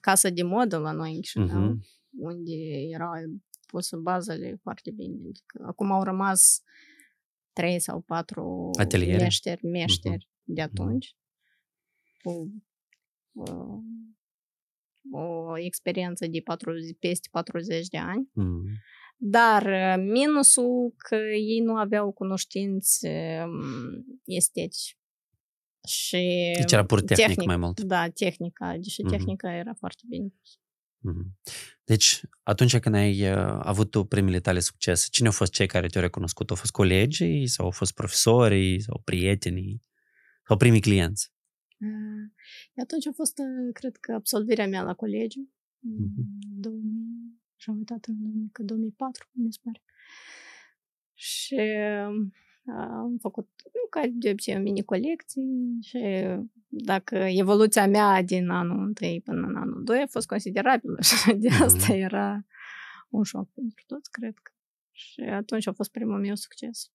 casă 0.00 0.30
de 0.30 0.42
modă 0.42 0.78
la 0.78 0.92
noi 0.92 1.14
în 1.14 1.20
Chișinău, 1.20 1.72
uh-huh. 1.72 1.78
unde 2.10 2.52
erau 2.92 3.12
puse 3.66 3.96
bazele 3.96 4.58
foarte 4.62 4.90
bine. 4.90 5.16
Adică, 5.28 5.64
acum 5.66 5.92
au 5.92 6.02
rămas 6.02 6.62
trei 7.52 7.80
sau 7.80 8.00
patru 8.00 8.70
Ateliere. 8.78 9.22
meșteri, 9.22 9.66
meșteri 9.66 10.28
uh-huh. 10.28 10.44
de 10.44 10.62
atunci, 10.62 11.06
uh-huh. 11.06 12.22
cu 12.22 12.52
uh, 13.32 13.78
o 15.10 15.58
experiență 15.58 16.26
de 16.26 16.40
patru, 16.44 16.72
peste 16.98 17.28
40 17.30 17.86
de 17.86 17.98
ani. 17.98 18.30
Uh-huh. 18.30 18.76
Dar 19.20 19.62
uh, 19.66 20.04
minusul 20.12 20.94
că 20.96 21.16
ei 21.32 21.60
nu 21.60 21.76
aveau 21.76 22.12
cunoștințe 22.12 23.44
um, 23.46 24.20
estetice. 24.24 24.92
Și 25.88 26.52
deci 26.56 26.72
era 26.72 26.84
pur 26.84 27.00
tehnic, 27.00 27.26
tehnic 27.26 27.46
mai 27.46 27.56
mult. 27.56 27.80
Da, 27.80 28.08
tehnica. 28.08 28.76
Deși 28.76 29.02
mm-hmm. 29.02 29.08
tehnica 29.08 29.52
era 29.52 29.74
foarte 29.74 30.02
bine 30.08 30.28
mm-hmm. 30.28 31.52
Deci, 31.84 32.20
atunci 32.42 32.78
când 32.78 32.94
ai 32.94 33.30
uh, 33.30 33.58
avut 33.62 33.90
tu 33.90 34.04
primele 34.04 34.40
tale 34.40 34.60
succese, 34.60 35.08
cine 35.10 35.26
au 35.26 35.32
fost 35.32 35.52
cei 35.52 35.66
care 35.66 35.86
te-au 35.86 36.04
recunoscut? 36.04 36.50
Au 36.50 36.56
fost 36.56 36.72
colegii 36.72 37.46
sau 37.46 37.64
au 37.64 37.70
fost 37.70 37.94
profesorii 37.94 38.80
sau 38.80 39.00
prietenii 39.04 39.82
sau 40.46 40.56
primii 40.56 40.80
clienți? 40.80 41.32
Uh, 41.78 42.80
atunci 42.82 43.06
a 43.06 43.12
fost, 43.14 43.38
uh, 43.38 43.72
cred 43.72 43.96
că, 43.96 44.12
absolvirea 44.12 44.66
mea 44.66 44.82
la 44.82 44.94
colegiu. 44.94 45.50
Mm-hmm. 45.50 46.60
2000 46.60 47.37
și 47.58 47.70
am 47.70 47.76
uitat 47.76 48.04
în 48.04 48.66
2004, 48.66 49.28
mi 49.32 49.52
se 49.52 49.58
pare. 49.62 49.82
Și 51.14 51.60
am 52.66 53.16
făcut, 53.20 53.48
nu 53.64 53.88
ca 53.90 54.00
de 54.12 54.30
obicei, 54.30 54.58
mini 54.58 54.84
colecții 54.84 55.78
și 55.80 55.98
dacă 56.68 57.16
evoluția 57.16 57.86
mea 57.86 58.22
din 58.22 58.48
anul 58.48 58.78
1 58.78 59.20
până 59.24 59.46
în 59.46 59.56
anul 59.56 59.84
2 59.84 60.00
a 60.00 60.06
fost 60.06 60.26
considerabilă 60.26 61.00
și 61.08 61.32
de 61.32 61.48
asta 61.48 61.92
era 61.92 62.46
un 63.08 63.22
șoc 63.22 63.50
pentru 63.52 63.84
toți, 63.86 64.10
cred 64.10 64.34
că. 64.42 64.52
Și 64.90 65.20
atunci 65.20 65.66
a 65.66 65.72
fost 65.72 65.90
primul 65.90 66.20
meu 66.20 66.34
succes 66.34 66.92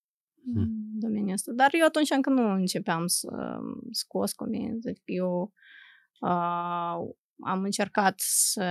în 0.54 1.00
domeniul 1.00 1.34
ăsta. 1.34 1.52
Dar 1.52 1.70
eu 1.72 1.86
atunci 1.86 2.10
încă 2.10 2.30
nu 2.30 2.52
începeam 2.52 3.08
să 3.08 3.60
scos 3.92 4.34
comenzi. 4.34 4.88
Adică 4.88 5.12
eu 5.12 5.54
uh, 6.20 7.14
am 7.40 7.64
încercat 7.64 8.20
să 8.20 8.64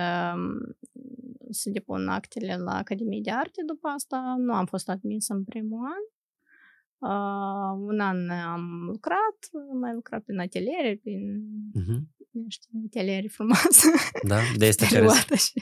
să 1.53 1.71
depun 1.71 2.09
actele 2.09 2.57
la 2.57 2.75
Academie 2.77 3.21
de 3.23 3.31
Arte 3.31 3.63
după 3.67 3.89
asta. 3.89 4.35
Nu 4.39 4.55
am 4.55 4.67
fost 4.67 4.89
admis 4.89 5.29
în 5.29 5.45
primul 5.45 5.81
an. 5.85 6.03
Uh, 7.11 7.79
un 7.87 8.01
an 8.01 8.31
am 8.31 8.83
lucrat, 8.87 9.39
am 9.73 9.79
mai 9.79 9.93
lucrat 9.95 10.23
prin 10.23 10.39
ateliere, 10.41 10.99
prin 11.03 11.21
Mhm. 11.75 12.09
niște 12.31 12.67
ateliere 12.87 13.27
frumoase. 13.29 13.89
Da? 14.29 14.39
De 14.57 14.67
este 14.67 14.85
care, 14.85 14.95
Perioada 14.95 15.37
și... 15.37 15.53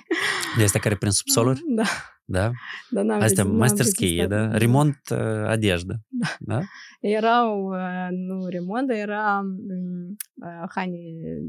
de 0.57 0.63
este 0.63 0.79
care 0.79 0.97
prin 0.97 1.11
subsoluri? 1.11 1.63
Da, 1.67 1.83
da? 2.31 2.51
da 2.91 3.03
n-am 3.03 3.21
Astea, 3.21 3.45
vizit, 3.45 3.59
masterskie, 3.59 4.27
da? 4.27 4.57
Remont 4.57 5.01
uh, 5.13 5.19
adejda, 5.47 5.95
da? 6.09 6.27
da? 6.41 6.61
Erau, 7.01 7.73
nu 8.11 8.47
remont, 8.47 8.91
era 8.91 9.41
uh, 9.41 10.65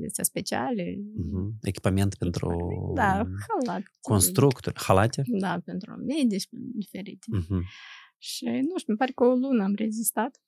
astea 0.07 0.23
speciale. 0.23 0.83
Uh-huh. 0.83 1.49
Echipament 1.61 2.15
pentru 2.15 2.49
da, 2.95 3.23
halat. 3.47 3.83
constructori, 4.01 4.79
halate? 4.79 5.23
Da, 5.39 5.61
pentru 5.65 5.95
medici 5.95 6.47
diferite. 6.51 7.27
Uh-huh. 7.37 7.61
Și, 8.17 8.45
nu 8.45 8.77
știu, 8.77 8.93
mi 8.93 8.97
pare 8.97 9.11
că 9.11 9.23
o 9.23 9.33
lună 9.33 9.63
am 9.63 9.73
rezistat. 9.75 10.41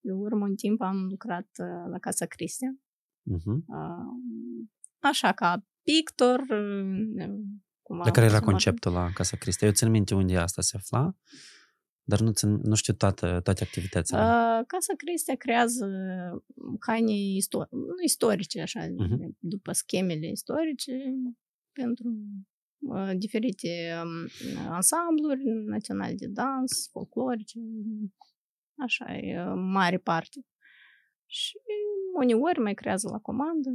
Pe 0.00 0.12
urmă, 0.12 0.44
un 0.44 0.54
timp 0.54 0.80
am 0.80 1.06
lucrat 1.08 1.48
la 1.90 1.98
Casa 1.98 2.26
Cristian. 2.26 2.80
Uh-huh. 3.34 3.58
Așa, 4.98 5.32
ca 5.32 5.66
pictor, 5.82 6.40
Cumva, 7.86 8.02
Dar 8.04 8.12
care 8.12 8.26
era 8.26 8.34
să 8.34 8.44
mă- 8.44 8.50
conceptul 8.50 8.92
la 8.92 9.10
Casa 9.14 9.36
Cristia? 9.36 9.66
Eu 9.66 9.72
țin 9.72 9.90
minte 9.90 10.14
unde 10.14 10.36
asta 10.36 10.62
se 10.62 10.76
afla, 10.76 11.16
dar 12.02 12.20
nu, 12.20 12.32
țin, 12.32 12.48
nu 12.62 12.74
știu 12.74 12.92
toate, 12.94 13.40
toate 13.42 13.62
activitățile. 13.62 14.18
Uh, 14.18 14.64
Casa 14.66 14.94
Cristia 14.96 15.34
creează 15.34 15.86
haine 16.80 17.12
istor- 17.12 17.68
nu 17.70 17.94
istorice, 18.04 18.60
așa, 18.60 18.86
Mhm. 18.98 19.36
după 19.38 19.72
schemele 19.72 20.30
istorice, 20.30 20.92
pentru 21.72 22.14
uh, 22.78 23.10
diferite 23.16 23.92
um, 24.02 24.28
ansambluri 24.68 25.42
naționale 25.44 26.14
de 26.14 26.26
dans, 26.26 26.88
folclorice, 26.90 27.58
așa, 28.78 29.16
e 29.16 29.40
uh, 29.42 29.52
mare 29.56 29.98
parte. 29.98 30.40
Și 31.26 31.58
uneori 32.14 32.58
mai 32.60 32.74
creează 32.74 33.08
la 33.08 33.18
comandă 33.18 33.70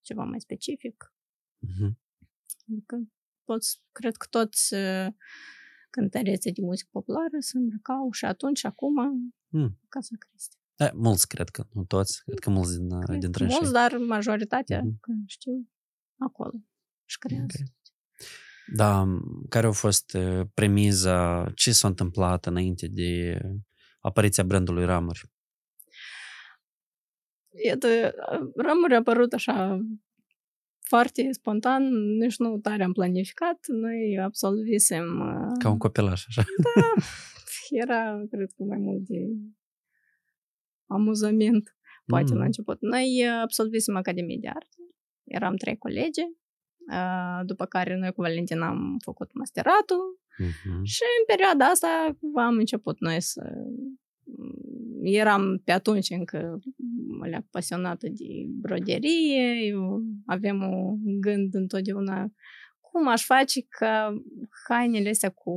ceva 0.00 0.24
mai 0.24 0.40
specific. 0.40 1.14
Mhm. 1.58 1.98
Adică 2.68 2.96
toți, 3.52 3.80
cred 3.92 4.16
că 4.16 4.26
toți 4.30 4.74
uh, 4.74 5.06
cântăreții 5.90 6.52
de 6.52 6.60
muzică 6.62 6.88
populară 6.92 7.36
se 7.38 7.58
îmbrăcau 7.58 8.10
și 8.12 8.24
atunci 8.24 8.58
și 8.58 8.66
acum 8.66 8.94
Mm. 9.54 9.78
Casa 9.88 10.14
Cristia. 10.18 10.58
Da, 10.76 10.90
mulți, 10.94 11.28
cred 11.28 11.48
că, 11.48 11.64
nu 11.72 11.84
toți, 11.84 12.22
cred 12.24 12.38
că 12.38 12.50
mulți 12.50 12.78
din, 12.78 13.00
Cred 13.00 13.18
din 13.18 13.30
că 13.30 13.38
tranșei. 13.38 13.58
Mulți, 13.60 13.72
dar 13.72 13.96
majoritatea, 13.96 14.82
Mhm. 14.82 14.98
că 15.00 15.12
știu, 15.26 15.68
acolo 16.18 16.52
și 17.04 17.18
creează. 17.18 17.46
Ok. 17.60 17.68
Da, 18.76 19.06
care 19.48 19.66
a 19.66 19.70
fost 19.70 20.12
uh, 20.14 20.46
premiza, 20.54 21.50
ce 21.54 21.72
s-a 21.72 21.88
întâmplat 21.88 22.46
înainte 22.46 22.86
de 22.88 23.40
apariția 24.00 24.44
brandului 24.44 24.84
Ramuri? 24.84 25.30
Iată, 27.64 27.86
Ramuri 28.56 28.94
a 28.94 28.96
apărut 28.96 29.32
așa 29.32 29.80
foarte 30.88 31.28
spontan, 31.32 31.82
nici 32.18 32.36
nu 32.36 32.58
tare 32.58 32.82
am 32.82 32.92
planificat. 32.92 33.58
Noi 33.68 34.18
absolvisem... 34.22 35.04
uh, 35.20 35.56
Ca 35.58 35.70
un 35.70 35.78
copilaș, 35.78 36.24
așa. 36.28 36.42
Era, 37.70 38.22
cred 38.30 38.50
că, 38.56 38.62
mai 38.62 38.78
mult 38.78 39.00
de 39.00 39.18
amuzament, 40.86 41.76
poate 42.06 42.32
Mm. 42.32 42.38
la 42.38 42.44
început. 42.44 42.80
Noi 42.80 43.22
uh, 43.26 43.40
absolvisem 43.42 43.96
Academie 43.96 44.38
de 44.40 44.48
Arte. 44.48 44.76
Eram 45.24 45.56
trei 45.56 45.76
colegi. 45.78 46.20
uh, 46.92 47.40
După 47.46 47.64
care 47.66 47.96
noi 47.96 48.12
cu 48.12 48.20
Valentina 48.20 48.66
am 48.68 48.96
făcut 49.04 49.34
masteratul 49.34 50.20
Mhm. 50.38 50.82
Și 50.84 51.02
în 51.18 51.24
perioada 51.26 51.64
asta 51.64 52.16
am 52.34 52.56
început 52.56 53.00
noi 53.00 53.20
să... 53.20 53.42
Eram 55.02 55.60
pe 55.64 55.72
atunci 55.72 56.10
încă 56.10 56.58
alea 57.22 57.46
pasionată 57.50 58.08
de 58.08 58.24
broderie, 58.60 59.66
eu 59.66 60.02
aveam 60.26 60.62
un 60.72 61.20
gând 61.20 61.54
întotdeauna 61.54 62.32
cum 62.80 63.08
aș 63.08 63.24
face 63.24 63.60
ca 63.68 64.22
hainele 64.68 65.08
astea 65.08 65.30
cu 65.30 65.50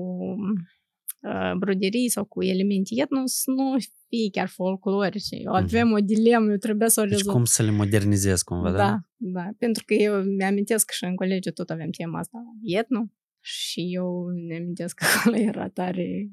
uh, 1.22 1.51
broderii 1.57 2.10
sau 2.10 2.25
cu 2.25 2.43
elemente 2.43 2.89
etnos 3.01 3.34
să 3.34 3.51
nu 3.51 3.75
fie 4.08 4.30
chiar 4.32 4.47
folclorice. 4.47 5.36
Eu 5.36 5.51
Mhm. 5.54 5.63
aveam 5.63 5.91
o 5.91 5.97
dilemă, 5.97 6.49
eu 6.51 6.58
trebuia 6.58 6.88
să 6.88 7.01
o 7.01 7.04
Deci 7.04 7.13
rezolv. 7.17 7.36
cum 7.36 7.43
să 7.45 7.63
le 7.63 7.71
modernizez 7.71 8.41
cumva, 8.41 8.71
da? 8.71 8.78
Da, 8.78 8.97
da. 9.17 9.49
Pentru 9.58 9.84
că 9.86 9.93
eu 9.93 10.23
mi-amintesc 10.23 10.86
că 10.86 10.93
și 10.95 11.04
în 11.06 11.15
colegiu 11.15 11.51
tot 11.51 11.69
aveam 11.69 11.89
tema 11.89 12.19
asta, 12.19 12.38
etno, 12.62 13.12
și 13.39 13.89
eu 13.93 14.25
mi-amintesc 14.47 14.95
că 14.99 15.06
acolo 15.19 15.36
era 15.36 15.67
tare 15.69 16.30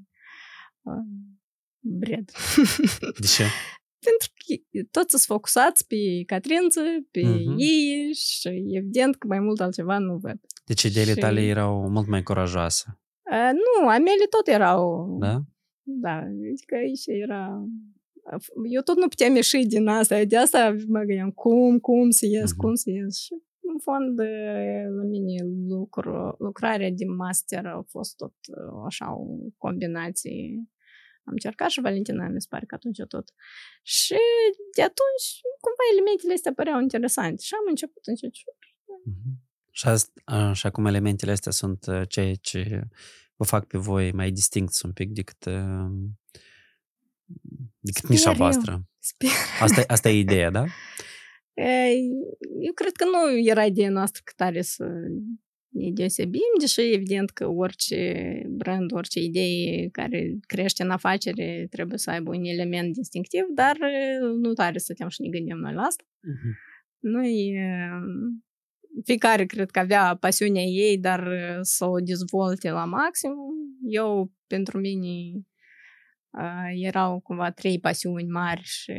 uh, 0.83 0.95
bred. 1.83 2.31
De 3.21 3.27
ce? 3.37 3.45
Pentru 3.99 4.29
că 4.37 4.81
toți 4.91 5.09
sunt 5.11 5.23
focusați 5.23 5.87
pe 5.87 5.97
Catrință, 6.27 6.81
pe 7.11 7.21
Mhm. 7.23 7.55
ei 7.59 8.13
și 8.15 8.49
evident 8.73 9.17
că 9.17 9.27
mai 9.27 9.39
mult 9.41 9.61
altceva 9.61 9.99
nu 9.99 10.17
văd. 10.17 10.41
Deci 10.65 10.83
ideile 10.83 11.13
Și- 11.13 11.19
tale 11.19 11.41
erau 11.41 11.89
mult 11.91 12.07
mai 12.09 12.23
curajoase, 12.23 12.85
Uh, 13.33 13.51
nu, 13.53 13.89
a 13.89 13.93
mele 13.99 14.27
tot 14.31 14.47
erau... 14.49 15.07
da? 15.21 15.41
Da, 15.83 16.17
adică 16.17 16.75
aici 16.75 17.07
era... 17.07 17.65
Eu 18.71 18.83
tot 18.83 18.97
nu 18.97 19.09
puteam 19.09 19.35
ieși 19.35 19.67
din 19.67 19.87
asta, 19.87 20.25
de 20.25 20.37
asta 20.37 20.77
mă 20.89 20.99
gândeam 21.03 21.31
cum, 21.31 21.79
cum 21.79 22.11
să 22.11 22.27
ies, 22.27 22.51
Mhm. 22.51 22.61
cum 22.61 22.75
să 22.75 22.91
ies. 22.91 23.19
Și 23.19 23.33
în 23.73 23.79
fond, 23.79 24.19
eh, 24.19 24.85
la 24.97 25.03
mine 25.09 25.45
lucru, 25.69 26.35
lucrarea 26.39 26.91
de 26.91 27.05
master 27.05 27.67
a 27.67 27.85
fost 27.89 28.17
tot 28.17 28.35
eh, 28.49 28.83
așa 28.87 29.15
o 29.17 29.25
combinație. 29.59 30.63
Am 31.25 31.33
încercat 31.33 31.71
și 31.71 31.81
Valentina, 31.81 32.29
mi 32.29 32.41
se 32.41 32.47
pare 32.51 32.67
că 32.67 32.75
atunci 32.75 33.01
tot. 33.09 33.35
Și 33.83 34.17
de 34.77 34.83
atunci, 34.83 35.27
cumva, 35.61 35.85
elementele 35.93 36.33
astea 36.33 36.53
păreau 36.53 36.81
interesante. 36.81 37.43
Și 37.43 37.55
am 37.55 37.65
început 37.69 38.07
încet 38.07 38.25
încet. 38.25 38.55
Mhm. 39.05 39.41
Și, 39.71 39.87
asta, 39.89 40.13
a, 40.25 40.53
și 40.53 40.67
acum 40.67 40.87
elementele 40.87 41.31
astea 41.33 41.53
sunt 41.53 41.87
uh, 41.87 42.03
ceea 42.09 42.35
ce 42.35 42.89
vă 43.37 43.45
fac 43.45 43.67
pe 43.67 43.79
voi 43.79 44.13
mai 44.13 44.31
distincți 44.31 44.85
un 44.85 44.93
pic 44.93 45.11
decât, 45.11 45.45
uh, 45.45 45.91
decât 47.79 48.03
Sper 48.05 48.11
nișa 48.11 48.31
eu. 48.31 48.37
voastră. 48.37 48.83
Sper. 48.99 49.29
Asta, 49.61 49.81
e- 49.81 49.85
asta 49.87 50.09
e 50.09 50.19
ideea, 50.19 50.51
da? 50.51 50.65
Ei, 51.55 52.11
Eu 52.61 52.73
cred 52.75 52.93
că 52.93 53.05
nu 53.05 53.39
era 53.39 53.65
ideea 53.65 53.91
noastră 53.91 54.21
că 54.25 54.33
tare 54.37 54.63
să 54.63 54.85
ne 55.73 55.91
deosebim, 55.91 56.53
deși 56.59 56.93
evident 56.93 57.31
că 57.31 57.47
orice 57.47 58.43
brand, 58.49 58.93
orice 58.93 59.21
idee 59.21 59.89
care 59.89 60.39
crește 60.47 60.83
în 60.83 60.91
afacere 60.91 61.67
trebuie 61.71 61.99
să 61.99 62.11
aibă 62.11 62.31
un 62.31 62.45
element 62.45 62.93
distinctiv, 62.93 63.43
dar 63.55 63.77
eh, 63.81 64.19
nu 64.41 64.53
tare 64.53 64.79
stăteam 64.79 65.09
și 65.09 65.23
ne 65.23 65.29
gândim 65.29 65.57
noi 65.57 65.75
la 65.75 65.83
asta. 65.83 66.05
Mhm. 66.21 66.57
Noi, 66.99 67.53
eh, 67.55 68.01
fiecare 69.05 69.45
cred 69.45 69.71
că 69.71 69.79
avea 69.79 70.17
pasiunea 70.21 70.63
ei, 70.63 70.99
dar 70.99 71.33
eh, 71.33 71.59
să 71.61 71.85
o 71.85 71.99
dezvolte 71.99 72.71
la 72.71 72.85
maxim. 72.85 73.33
Eu, 73.89 74.33
pentru 74.47 74.79
mine, 74.79 75.43
uh, 76.31 76.85
erau 76.87 77.21
cumva 77.21 77.51
trei 77.51 77.81
pasiuni 77.81 78.29
mari 78.29 78.63
și 78.63 78.93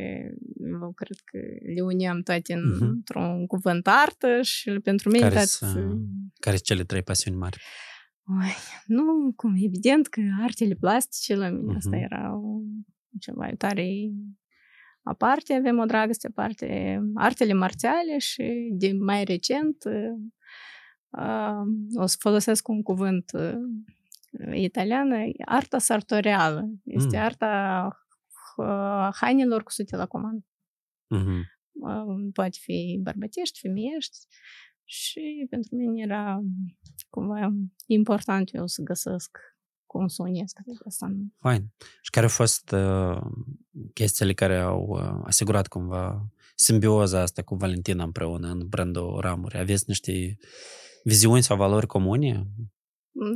eu 0.82 0.92
cred 0.92 1.16
că 1.24 1.38
le 1.74 1.80
uneam 1.80 2.22
toate 2.22 2.52
în, 2.52 2.70
Mhm. 2.70 2.82
într-un 2.82 3.46
cuvânt 3.46 3.86
artă 3.86 4.42
și 4.42 4.70
pentru 4.82 5.08
mine 5.08 5.20
Care 5.22 5.34
toate... 5.34 5.46
să- 5.48 5.96
Care 6.40 6.56
sunt 6.56 6.66
cele 6.66 6.84
trei 6.84 7.02
pasiuni 7.02 7.36
mari? 7.36 7.60
Oi, 8.40 8.52
nu, 8.86 9.32
cum, 9.36 9.54
evident 9.56 10.06
că 10.06 10.20
artele 10.42 10.74
plastice 10.74 11.34
la 11.34 11.48
mine 11.50 11.74
asta 11.76 11.96
Mhm. 11.96 12.04
era 12.04 12.34
o, 12.36 12.60
ceva 13.20 13.48
tare 13.58 13.88
aparte, 15.02 15.54
avem 15.54 15.78
o 15.78 15.84
dragoste 15.84 16.26
aparte, 16.26 17.00
artele 17.14 17.52
marțiale 17.52 18.18
și 18.18 18.68
de 18.72 18.92
mai 18.92 19.24
recent 19.24 19.76
uh, 19.84 21.62
o 22.02 22.06
să 22.06 22.16
folosesc 22.18 22.68
un 22.68 22.82
cuvânt 22.82 23.30
uh, 23.34 23.52
italian, 24.52 25.10
arta 25.44 25.78
sartorială. 25.78 26.70
Este 26.84 27.16
Mm. 27.16 27.22
arta 27.22 27.88
uh, 28.56 29.08
hainelor 29.20 29.62
cusute 29.62 29.96
la 29.96 30.06
comandă. 30.06 30.44
Mhm. 31.06 31.42
Uh, 31.72 32.30
Poate 32.32 32.58
fi 32.60 33.00
bărbătești, 33.02 33.60
femeiești 33.60 34.16
și 34.84 35.46
pentru 35.50 35.76
mine 35.76 36.02
era 36.02 36.40
cumva 37.10 37.52
important 37.86 38.54
eu 38.54 38.66
să 38.66 38.82
găsesc 38.82 39.38
cum 39.86 40.06
să 40.06 40.22
unesc 40.22 40.58
asta. 40.86 41.12
Fain. 41.38 41.72
Și 42.02 42.10
care 42.10 42.26
au 42.26 42.32
fost 42.32 42.70
uh, 42.70 43.20
chestiile 43.92 44.32
care 44.32 44.58
au 44.58 44.86
uh, 44.88 45.20
asigurat 45.24 45.66
cumva 45.66 46.28
simbioza 46.54 47.20
asta 47.20 47.42
cu 47.42 47.54
Valentina 47.54 48.04
împreună 48.04 48.48
în 48.48 48.68
brandul 48.68 49.20
Ramuri? 49.20 49.58
Aveți 49.58 49.84
niște 49.86 50.38
viziuni 51.04 51.42
sau 51.42 51.56
valori 51.56 51.86
comune? 51.86 52.46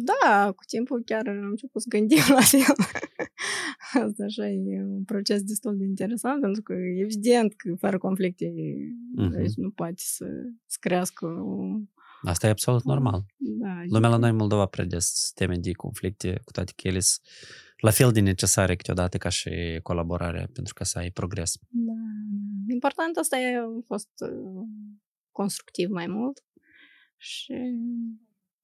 Da, 0.04 0.52
cu 0.56 0.64
timpul 0.66 1.02
chiar 1.04 1.28
am 1.28 1.48
început 1.50 1.82
să 1.82 1.88
gândim 1.88 2.22
la 2.28 2.40
fel. 2.40 2.74
Asta 4.04 4.24
așa 4.24 4.48
e 4.48 4.82
un 4.84 5.04
proces 5.04 5.42
destul 5.42 5.76
de 5.76 5.84
interesant, 5.84 6.40
pentru 6.40 6.62
că 6.62 6.72
evident 6.72 7.54
că 7.56 7.74
fără 7.74 7.98
conflicte 7.98 8.52
Mhm. 9.14 9.30
deci 9.30 9.54
nu 9.54 9.70
poate 9.70 9.94
să, 9.96 10.26
să 10.66 10.76
crească 10.80 11.26
o... 11.26 11.80
Asta 12.22 12.46
e 12.46 12.50
absolut 12.50 12.84
normal. 12.84 13.24
Da, 13.36 13.82
Lumea 13.88 14.08
la 14.08 14.16
noi 14.16 14.30
în 14.30 14.36
Moldova 14.36 14.66
prea 14.66 14.84
des 14.84 15.32
teme 15.34 15.56
de 15.56 15.72
conflicte, 15.72 16.40
cu 16.44 16.50
toate 16.52 16.72
că 16.76 16.88
ele 16.88 17.00
sunt 17.00 17.26
la 17.76 17.90
fel 17.90 18.12
de 18.12 18.20
necesare 18.20 18.76
câteodată 18.76 19.16
ca 19.16 19.28
și 19.28 19.50
colaborarea 19.82 20.48
pentru 20.52 20.74
ca 20.74 20.84
să 20.84 20.98
ai 20.98 21.10
progres. 21.10 21.52
Da, 21.68 21.92
da. 22.30 22.72
Important 22.72 23.16
asta 23.16 23.36
a 23.36 23.82
fost 23.86 24.10
uh, 24.20 24.62
constructiv 25.30 25.88
mai 25.90 26.06
mult 26.06 26.44
și 27.16 27.54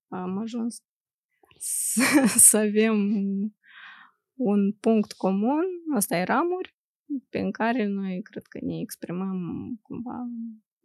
am 0.09 0.39
ajuns 0.39 0.83
să, 1.59 2.25
să 2.51 2.57
avem 2.57 2.97
un 4.35 4.73
punct 4.73 5.13
comun, 5.13 5.65
asta 5.95 6.17
e 6.17 6.23
ramuri, 6.23 6.77
pe 7.29 7.49
care 7.51 7.87
noi 7.87 8.23
cred 8.23 8.43
că 8.43 8.59
ne 8.63 8.79
exprimăm 8.79 9.39
cumva. 9.83 10.27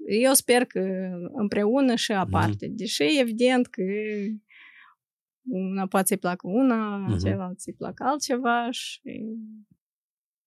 Eu 0.07 0.33
sper 0.33 0.65
că 0.65 1.09
împreună 1.33 1.95
și 1.95 2.11
aparte, 2.11 2.67
mm-hmm. 2.67 2.75
deși 2.75 3.19
evident 3.19 3.67
că 3.67 3.83
una 5.49 5.87
poate 5.87 6.07
să-i 6.07 6.17
placă 6.17 6.47
una, 6.47 7.05
mm-hmm. 7.05 7.19
celălalt 7.23 7.59
să-i 7.59 7.73
placă 7.73 8.03
altceva 8.03 8.71
și 8.71 9.01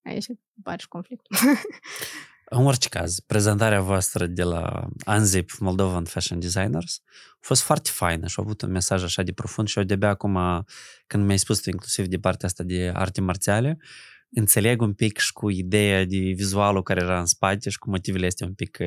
aici 0.02 0.26
apare 0.58 0.80
și 0.80 0.88
conflictul. 0.88 1.36
În 2.54 2.66
orice 2.66 2.88
caz, 2.88 3.20
prezentarea 3.20 3.80
voastră 3.80 4.26
de 4.26 4.42
la 4.42 4.88
ANZIP 5.04 5.50
Moldovan 5.58 6.04
Fashion 6.04 6.40
Designers 6.40 7.02
a 7.06 7.38
fost 7.40 7.62
foarte 7.62 7.90
faină 7.92 8.26
și 8.26 8.34
a 8.38 8.42
avut 8.44 8.62
un 8.62 8.70
mesaj 8.70 9.02
așa 9.02 9.22
de 9.22 9.32
profund 9.32 9.68
și 9.68 9.78
eu 9.78 9.84
de-abia 9.84 10.08
acum, 10.08 10.64
când 11.06 11.24
mi-ai 11.24 11.38
spus 11.38 11.60
tu 11.60 11.70
inclusiv 11.70 12.06
de 12.06 12.18
partea 12.18 12.48
asta 12.48 12.62
de 12.62 12.90
arte 12.94 13.20
marțiale, 13.20 13.78
înțeleg 14.30 14.80
un 14.80 14.92
pic 14.92 15.18
și 15.18 15.32
cu 15.32 15.50
ideea 15.50 16.04
de 16.04 16.16
vizualul 16.16 16.82
care 16.82 17.00
era 17.00 17.18
în 17.18 17.26
spate 17.26 17.70
și 17.70 17.78
cu 17.78 17.90
motivele 17.90 18.26
este 18.26 18.44
un 18.44 18.54
pic 18.54 18.78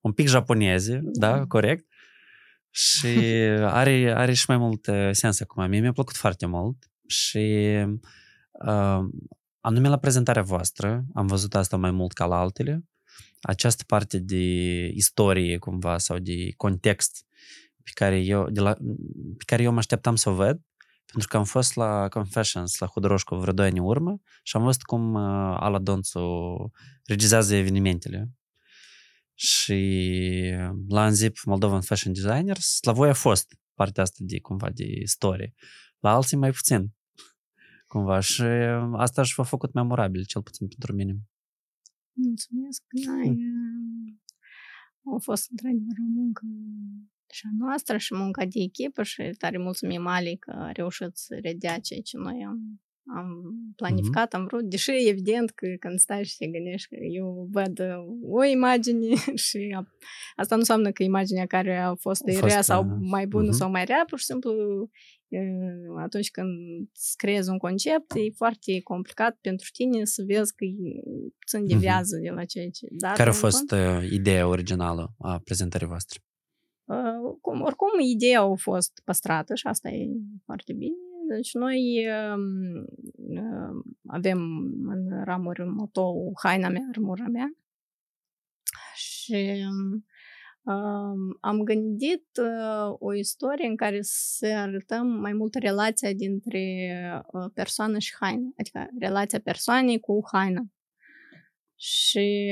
un 0.00 0.12
pic 0.12 0.28
japoneze, 0.28 1.00
da, 1.02 1.36
da 1.36 1.44
corect? 1.44 1.86
Și 2.70 3.06
are, 3.80 4.12
are 4.16 4.32
și 4.32 4.44
mai 4.48 4.56
mult 4.56 4.90
sens 5.10 5.40
acum. 5.40 5.68
Mie 5.68 5.80
mi-a 5.80 5.92
plăcut 5.92 6.16
foarte 6.16 6.46
mult 6.46 6.90
și 7.06 7.74
uh, 8.66 9.00
anume 9.64 9.88
la 9.88 9.98
prezentarea 9.98 10.42
voastră, 10.42 11.04
am 11.14 11.26
văzut 11.26 11.54
asta 11.54 11.76
mai 11.76 11.90
mult 11.90 12.12
ca 12.12 12.24
la 12.26 12.38
altele, 12.38 12.84
această 13.40 13.84
parte 13.86 14.18
de 14.18 14.44
istorie 14.86 15.58
cumva 15.58 15.98
sau 15.98 16.18
de 16.18 16.52
context 16.56 17.26
pe 17.82 17.90
care 17.94 18.20
eu, 18.20 18.50
de 18.50 18.60
la, 18.60 18.72
pe 19.36 19.44
care 19.46 19.62
eu 19.62 19.72
mă 19.72 19.78
așteptam 19.78 20.16
să 20.16 20.30
o 20.30 20.34
văd, 20.34 20.60
pentru 21.04 21.28
că 21.28 21.36
am 21.36 21.44
fost 21.44 21.74
la 21.74 22.08
Confessions, 22.08 22.78
la 22.78 22.86
Hudoroșcu 22.86 23.34
vreo 23.34 23.52
2 23.52 23.66
ani 23.66 23.78
în 23.78 23.84
urmă 23.84 24.20
și 24.42 24.56
am 24.56 24.62
văzut 24.62 24.82
cum 24.82 25.14
uh, 25.14 25.56
Ala 25.58 25.78
Donțu 25.78 26.20
regizează 27.04 27.54
evenimentele. 27.54 28.30
Și 29.34 29.80
la 30.88 31.02
Anzip 31.02 31.38
Moldovan 31.44 31.80
Fashion 31.80 32.12
Designers, 32.12 32.78
la 32.82 32.92
voi 32.92 33.08
a 33.08 33.14
fost 33.14 33.58
partea 33.74 34.02
asta 34.02 34.18
de 34.20 34.40
cumva 34.40 34.70
de 34.70 34.84
istorie. 34.84 35.54
La 35.98 36.14
alții 36.14 36.36
mai 36.36 36.50
puțin 36.50 36.94
cumva 37.94 38.20
și 38.20 38.42
asta 38.92 39.22
și 39.22 39.34
v-a 39.34 39.42
făcut 39.42 39.72
memorabil, 39.72 40.24
cel 40.24 40.42
puțin 40.42 40.66
pentru 40.68 40.92
mine. 40.92 41.14
Mulțumesc, 42.12 42.82
da, 43.06 43.30
hm. 43.30 43.36
a 45.16 45.18
fost 45.18 45.50
într-adevăr 45.50 45.96
o 46.06 46.10
muncă 46.20 46.42
și 47.30 47.46
a 47.46 47.50
noastră 47.58 47.96
și 47.96 48.14
munca 48.14 48.44
de 48.44 48.60
echipă 48.60 49.02
și 49.02 49.22
tare 49.38 49.58
mulțumim 49.58 50.06
Ali 50.06 50.36
că 50.36 50.50
a 50.50 50.72
reușit 50.72 51.16
să 51.16 51.38
redea 51.42 51.78
ceea 51.78 52.00
ce 52.00 52.16
noi 52.16 52.44
am 52.48 52.80
am 53.06 53.54
planificat, 53.76 54.28
mm-hmm. 54.28 54.38
am 54.38 54.46
vrut, 54.46 54.64
deși 54.64 54.90
evident 55.08 55.50
că 55.50 55.66
când 55.78 55.98
stai 55.98 56.24
și 56.24 56.36
te 56.36 56.46
gândești 56.46 56.88
că 56.88 56.96
eu 57.04 57.48
văd 57.50 57.80
o 58.22 58.44
imagine 58.44 59.14
și 59.46 59.74
a, 59.76 59.86
asta 60.36 60.54
nu 60.54 60.60
înseamnă 60.60 60.90
că 60.90 61.02
imaginea 61.02 61.46
care 61.46 61.76
a 61.76 61.94
fost 61.94 62.22
de 62.22 62.38
rea 62.38 62.60
sau 62.60 62.84
mai 63.00 63.26
bună 63.26 63.48
uh-huh. 63.48 63.58
sau 63.58 63.70
mai 63.70 63.84
rea, 63.84 64.04
pur 64.06 64.18
și 64.18 64.24
simplu 64.24 64.52
atunci 65.98 66.30
când 66.30 66.50
creezi 67.16 67.50
un 67.50 67.58
concept, 67.58 68.14
e 68.14 68.30
foarte 68.30 68.80
complicat 68.80 69.38
pentru 69.40 69.68
tine 69.72 70.04
să 70.04 70.22
vezi 70.26 70.54
că 70.54 70.64
se 71.46 71.56
îndeviază 71.56 72.16
uh-huh. 72.18 72.22
de 72.22 72.30
la 72.30 72.44
ceea 72.44 72.70
ce... 72.70 72.86
Dar 72.90 73.16
care 73.16 73.30
a 73.30 73.32
fost 73.32 73.66
cont, 73.66 74.02
ideea 74.10 74.48
originală 74.48 75.14
a 75.18 75.40
prezentării 75.44 75.86
voastre? 75.86 76.20
Uh, 76.84 77.36
cum, 77.40 77.60
oricum, 77.60 77.88
ideea 78.00 78.40
a 78.40 78.54
fost 78.54 79.00
păstrată 79.04 79.54
și 79.54 79.66
asta 79.66 79.88
e 79.88 80.08
foarte 80.44 80.72
bine. 80.72 80.96
Deci 81.28 81.54
noi 81.54 82.06
uh, 82.06 82.38
avem 84.06 84.38
în 84.86 85.24
ramuri 85.24 85.64
motou 85.64 86.32
haina 86.42 86.68
mea, 86.68 86.86
armura 86.90 87.26
mea 87.26 87.56
și 88.94 89.34
uh, 89.34 90.02
am 91.40 91.62
gândit 91.64 92.26
uh, 92.40 92.94
o 92.98 93.14
istorie 93.14 93.66
în 93.66 93.76
care 93.76 93.98
să 94.02 94.46
arătăm 94.46 95.06
mai 95.06 95.32
mult 95.32 95.54
relația 95.54 96.12
dintre 96.12 96.62
uh, 97.32 97.50
persoană 97.54 97.98
și 97.98 98.14
haină, 98.20 98.52
adică 98.56 98.88
relația 98.98 99.40
persoanei 99.40 100.00
cu 100.00 100.20
haina. 100.32 100.62
Și, 101.76 102.50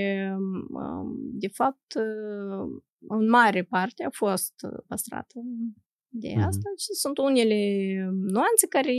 uh, 0.70 1.06
de 1.32 1.48
fapt, 1.48 1.94
uh, 1.94 2.82
în 3.08 3.28
mare 3.28 3.62
parte 3.62 4.04
a 4.04 4.10
fost 4.10 4.54
păstrată 4.86 5.40
de 6.08 6.28
mm-hmm. 6.28 6.46
asta 6.46 6.70
și 6.78 6.92
sunt 6.92 7.18
unele 7.18 7.94
nuanțe 8.10 8.66
care 8.68 8.92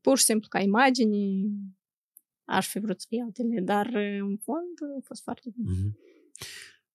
pur 0.00 0.18
și 0.18 0.24
simplu 0.24 0.48
ca 0.48 0.60
imagini 0.60 1.50
aș 2.44 2.68
fi 2.68 2.78
vrut 2.78 3.00
să 3.00 3.06
fie 3.08 3.22
altele, 3.22 3.60
dar 3.60 3.86
în 4.20 4.36
fond 4.36 4.96
a 4.98 5.00
fost 5.04 5.22
foarte 5.22 5.50
bine. 5.54 5.70
Mm-hmm. 5.70 6.08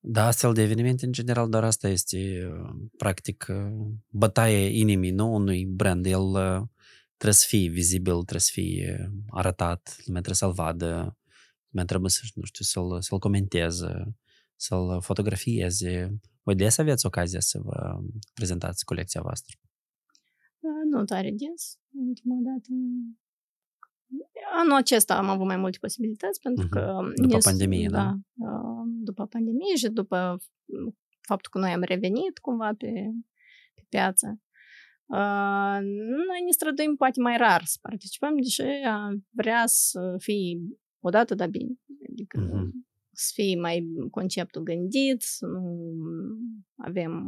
Da, 0.07 0.25
astfel 0.25 0.53
de 0.53 0.61
evenimente, 0.61 1.05
în 1.05 1.11
general, 1.11 1.49
doar 1.49 1.63
asta 1.63 1.87
este, 1.87 2.49
practic, 2.97 3.45
bătaie 4.09 4.79
inimii, 4.79 5.11
nu? 5.11 5.33
Unui 5.33 5.65
brand. 5.65 6.05
El 6.05 6.31
trebuie 7.17 7.33
să 7.33 7.45
fie 7.47 7.69
vizibil, 7.69 8.13
trebuie 8.13 8.39
să 8.39 8.51
fie 8.53 9.11
arătat, 9.29 9.95
lumea 10.05 10.21
trebuie 10.21 10.35
să-l 10.35 10.51
vadă, 10.51 11.17
lumea 11.69 11.85
trebuie 11.85 12.09
să, 12.09 12.21
nu 12.35 12.43
știu, 12.43 12.65
să-l, 12.65 13.01
să-l 13.01 13.19
comenteze, 13.19 14.15
să-l 14.55 15.01
fotografieze. 15.01 16.19
Voi 16.43 16.55
des 16.55 16.77
aveți 16.77 17.05
ocazia 17.05 17.39
să 17.39 17.59
vă 17.59 17.99
prezentați 18.33 18.85
colecția 18.85 19.21
voastră? 19.21 19.55
Nu 20.89 21.03
tare 21.03 21.31
des. 21.31 21.79
Ultima 22.07 22.35
dată 22.43 22.69
Anul 24.53 24.73
acesta 24.73 25.17
am 25.17 25.29
avut 25.29 25.45
mai 25.45 25.57
multe 25.57 25.77
posibilități 25.81 26.39
pentru 26.41 26.65
uh-huh. 26.65 26.69
că... 26.69 26.99
După 27.15 27.37
pandemie, 27.37 27.87
da? 27.91 28.17
da? 28.33 28.83
După 28.85 29.25
pandemie 29.25 29.75
și 29.75 29.87
după 29.87 30.37
faptul 31.21 31.51
că 31.51 31.57
noi 31.59 31.71
am 31.71 31.81
revenit 31.81 32.37
cumva 32.41 32.73
pe, 32.77 32.91
pe 33.75 33.83
piață. 33.89 34.39
Uh, 35.05 35.77
noi 36.29 36.41
ne 36.45 36.51
străduim 36.51 36.95
poate 36.95 37.21
mai 37.21 37.37
rar 37.37 37.61
să 37.63 37.77
participăm, 37.81 38.35
deși 38.41 38.63
vrea 39.29 39.63
să 39.65 40.15
fie 40.17 40.57
odată, 40.99 41.35
dar 41.35 41.49
bine. 41.49 41.73
Adică 42.09 42.49
uh-huh 42.49 42.85
să 43.15 43.31
fie 43.33 43.59
mai 43.59 43.87
conceptul 44.11 44.63
gândit, 44.63 45.21
să 45.21 45.45
nu 45.45 45.61
avem 46.75 47.27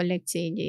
colecții 0.00 0.50
de 0.50 0.68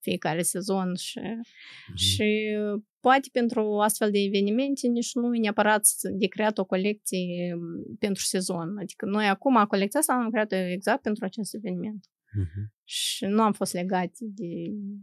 fiecare 0.00 0.42
sezon 0.42 0.94
și, 0.94 1.20
mm-hmm. 1.20 1.94
și 1.94 2.56
poate 3.00 3.28
pentru 3.32 3.78
astfel 3.80 4.10
de 4.10 4.18
evenimente 4.18 4.86
nici 4.86 5.14
nu 5.14 5.34
e 5.34 5.38
neapărat 5.38 5.86
de 6.02 6.26
creat 6.26 6.58
o 6.58 6.64
colecție 6.64 7.58
pentru 7.98 8.22
sezon. 8.22 8.78
Adică 8.78 9.06
noi 9.06 9.26
acum 9.28 9.64
colecția 9.64 10.00
asta 10.00 10.12
am 10.12 10.30
creat 10.30 10.52
exact 10.52 11.02
pentru 11.02 11.24
acest 11.24 11.54
eveniment. 11.54 12.06
Mm-hmm. 12.06 12.64
Și 12.84 13.24
nu 13.24 13.42
am 13.42 13.52
fost 13.52 13.72
legat 13.72 14.12
de 14.18 14.50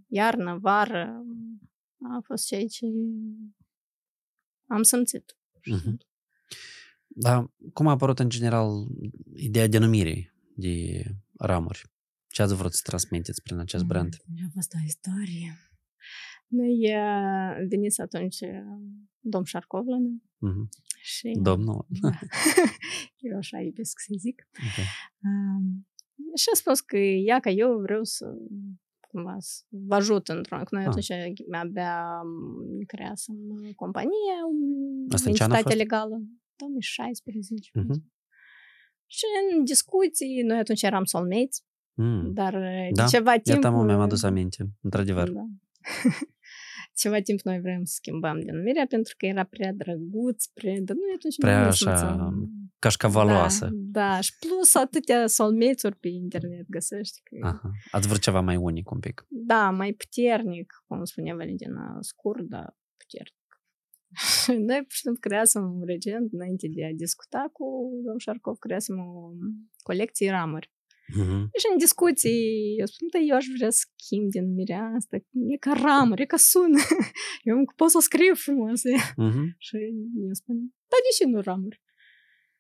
iarnă, 0.08 0.58
vară. 0.62 1.24
A 2.16 2.20
fost 2.24 2.46
ceea 2.46 2.66
ce 2.66 2.86
am 4.68 4.84
simțit. 4.84 5.38
Mm-hmm. 5.60 5.98
Dar 7.08 7.52
cum 7.74 7.88
a 7.88 7.92
apărut 7.92 8.20
în 8.20 8.30
general 8.30 8.70
ideea 9.36 9.68
denumirii 9.68 10.32
de 10.56 11.04
ramuri? 11.38 11.97
Ce 12.38 12.44
ați 12.44 12.56
vrut 12.56 12.74
să 12.74 12.82
transmiteți 12.84 13.42
prin 13.42 13.58
acest 13.58 13.82
mm, 13.82 13.90
brand? 13.90 14.16
A 14.46 14.50
fost 14.54 14.74
o 14.74 14.78
istorie. 14.86 15.52
Noi 16.48 16.76
veniți 17.70 18.02
atunci 18.02 18.38
domn 19.20 19.44
Șarcov 19.44 19.88
la 19.88 19.98
noi. 19.98 20.22
Mm-hmm. 20.22 20.68
Și, 21.02 21.38
Domnul? 21.42 21.86
Da. 22.02 22.10
eu 23.30 23.38
așa 23.38 23.60
iubesc 23.60 24.00
să 24.00 24.14
zic. 24.18 24.48
Okay. 24.54 24.86
Uh, 25.18 25.64
și 26.36 26.50
a 26.54 26.56
spus 26.56 26.80
că 26.80 26.98
ia 26.98 27.40
că 27.40 27.50
eu 27.50 27.80
vreau 27.80 28.04
să 28.04 28.26
cumva 29.00 29.36
să 29.40 29.64
vă 29.70 29.96
ajut 29.96 30.28
într-un... 30.28 30.58
Că 30.64 30.76
noi 30.76 30.84
ah. 30.84 30.88
atunci 30.88 31.12
abia 31.52 32.22
creasem 32.86 33.36
companie, 33.76 34.36
Asta 35.10 35.30
entitate 35.30 35.74
legală. 35.74 36.22
2016. 36.56 37.72
Uh-huh. 37.80 38.16
Și 39.06 39.26
în 39.52 39.64
discuții, 39.64 40.42
noi 40.42 40.58
atunci 40.58 40.82
eram 40.82 41.04
soulmates, 41.04 41.66
mm. 41.98 42.34
dar 42.34 42.54
da, 42.94 43.04
de 43.04 43.10
ceva 43.10 43.32
timp... 43.32 43.64
Iată, 43.64 43.70
mi-am 43.70 44.00
adus 44.00 44.24
aminte, 44.24 44.70
într-adevăr. 44.82 45.30
Da. 45.30 45.46
ceva 47.02 47.20
timp 47.20 47.40
noi 47.40 47.60
vrem 47.60 47.84
să 47.84 47.94
schimbăm 47.96 48.40
denumirea 48.40 48.86
pentru 48.90 49.14
că 49.18 49.26
era 49.26 49.44
prea 49.44 49.74
drăguț, 49.74 50.46
prea... 50.46 50.74
Dar 50.82 50.96
noi 50.96 51.14
atunci 51.16 51.38
prea 51.38 51.62
nu 51.62 51.68
așa 51.68 52.34
cașcavaloasă. 52.80 53.70
Da, 53.72 54.10
da, 54.10 54.22
și 54.22 54.32
plus 54.40 54.76
atâtea 54.76 55.28
soulmates-uri 55.28 55.96
pe 55.96 56.08
internet 56.08 56.66
găsești. 56.70 57.22
Că... 57.24 57.48
Aha. 57.48 57.72
Ați 57.92 58.08
vrut 58.08 58.22
ceva 58.22 58.42
mai 58.42 58.56
unic 58.56 58.92
un 58.92 59.00
pic. 59.00 59.26
Da, 59.30 59.70
mai 59.70 59.94
puternic, 59.94 60.84
cum 60.88 61.04
spunea 61.04 61.36
Valentina, 61.36 61.98
scurt, 62.00 62.44
dar 62.48 62.78
puternic. 62.98 63.36
Și 64.44 64.52
noi, 64.68 64.78
pur 64.78 64.92
și 64.92 65.02
simplu, 65.02 65.20
creasem 65.20 65.84
recent, 65.86 66.34
înainte 66.34 66.68
de 66.72 66.86
a 66.86 66.94
discuta 66.96 67.50
cu 67.54 67.66
domnul 67.94 68.20
Șarcov, 68.20 68.58
creasem 68.58 69.00
o 69.00 69.32
colecție 69.82 70.30
ramuri. 70.30 70.72
Mhm. 71.16 71.50
Și 71.60 71.66
în 71.72 71.78
discuții, 71.78 72.76
eu 72.80 72.86
spun, 72.86 73.08
da, 73.12 73.20
eu 73.20 73.36
aș 73.36 73.46
vrea 73.58 73.70
să 73.70 73.86
schimb 73.96 74.30
din 74.30 74.54
mirea 74.54 74.84
asta, 74.96 75.16
e 75.54 75.58
ca 75.60 75.74
ramuri, 75.74 76.22
e 76.22 76.26
ca 76.26 76.38
sună. 76.38 76.78
Eu 77.44 77.56
pot 77.76 77.90
să 77.90 77.98
o 77.98 78.00
scriu 78.00 78.34
frumos. 78.36 78.82
Mhm. 79.16 79.56
Și 79.58 79.76
eu 80.28 80.34
spun, 80.34 80.56
da, 80.92 80.98
de 81.06 81.12
ce 81.18 81.26
nu 81.26 81.40
ramuri? 81.42 81.82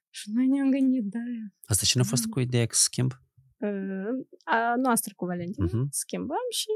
Și 0.09 0.29
noi 0.33 0.47
ne-am 0.47 0.69
gândit, 0.71 1.03
da, 1.03 1.19
Asta 1.65 1.85
cine 1.85 2.01
a 2.05 2.05
fost 2.05 2.25
cu 2.25 2.39
ideea 2.39 2.65
că 2.65 2.75
schimb? 2.75 3.11
uh, 3.57 4.25
a 4.43 4.75
noastră 4.75 5.13
cu 5.15 5.25
Valentina, 5.25 5.65
Mhm. 5.65 5.87
schimbăm 5.89 6.45
și 6.59 6.67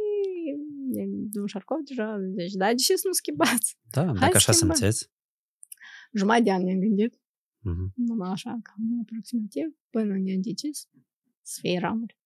e, 1.00 1.02
domnul 1.32 1.48
Șarcov 1.48 1.78
deja, 1.84 2.18
deci, 2.20 2.52
da, 2.54 2.68
de 2.68 2.76
ce 2.76 2.96
să 2.96 3.08
nu 3.08 3.14
schimbați? 3.14 3.78
Da, 3.92 4.04
dacă 4.06 4.36
așa 4.38 4.52
schimbăm. 4.52 4.76
simțeți. 4.76 5.10
Jumătate 6.14 6.44
de 6.44 6.52
an 6.52 6.64
ne-am 6.64 6.80
gândit, 6.80 7.14
Mhm. 7.60 7.94
numai 7.96 8.30
așa, 8.32 8.50
cam 8.64 9.00
aproximativ, 9.02 9.68
până 9.90 10.18
ne-am 10.18 10.42
decis 10.42 10.88
să 11.42 11.58
fie 11.62 11.80
ramuri. 11.80 12.18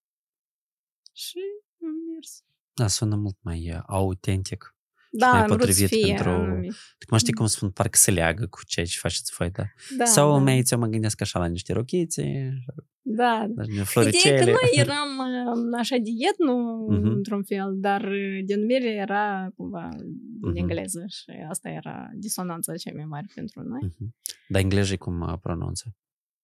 Și 1.13 1.39
am 1.81 2.13
mers. 2.13 2.43
Da, 2.73 2.87
sună 2.87 3.15
mult 3.15 3.37
mai 3.41 3.71
uh, 3.71 3.79
autentic. 3.87 4.69
Da, 5.11 5.31
mai 5.31 5.39
am 5.41 5.47
vrut 5.47 5.59
să 5.61 5.65
potrivit 5.67 5.87
fie 6.03 6.13
pentru- 6.13 6.29
anumit. 6.29 6.73
Acum 7.05 7.17
știi 7.17 7.33
cum 7.33 7.45
spun, 7.45 7.71
parcă 7.71 7.97
se 7.97 8.11
leagă 8.11 8.47
cu 8.47 8.59
ceea 8.65 8.85
ce 8.85 8.97
faceți 8.99 9.33
voi, 9.37 9.49
da? 9.51 9.63
Da, 9.97 10.05
Sau 10.05 10.31
da. 10.37 10.43
mai 10.43 10.63
eu 10.71 10.79
mă 10.79 10.87
gândesc 10.87 11.21
așa 11.21 11.39
la 11.39 11.45
niște 11.45 11.73
rochițe, 11.73 12.53
Da, 13.01 13.37
la 13.37 13.45
niște 13.45 13.61
Ideea 13.63 13.81
e 13.81 13.83
floricele. 13.83 14.37
că 14.37 14.43
noi 14.45 14.69
eram 14.85 15.17
uh, 15.17 15.77
așa 15.79 15.95
de 15.97 16.09
etnu, 16.31 16.55
Mhm. 16.89 17.05
într-un 17.05 17.43
fel, 17.43 17.73
dar 17.79 18.03
uh, 18.03 18.39
denumire 18.45 18.89
era 18.91 19.49
cumva 19.55 19.89
din 19.95 20.49
Mhm. 20.49 20.55
engleză 20.57 21.03
și 21.07 21.29
asta 21.49 21.69
era 21.69 22.09
disonanța 22.13 22.75
cea 22.75 22.91
mai 22.95 23.05
mare 23.05 23.25
pentru 23.35 23.61
noi. 23.61 23.79
Mhm. 23.83 24.15
Dar 24.47 24.61
englezii 24.61 24.97
cum 24.97 25.19
uh, 25.21 25.33
pronunță? 25.41 25.95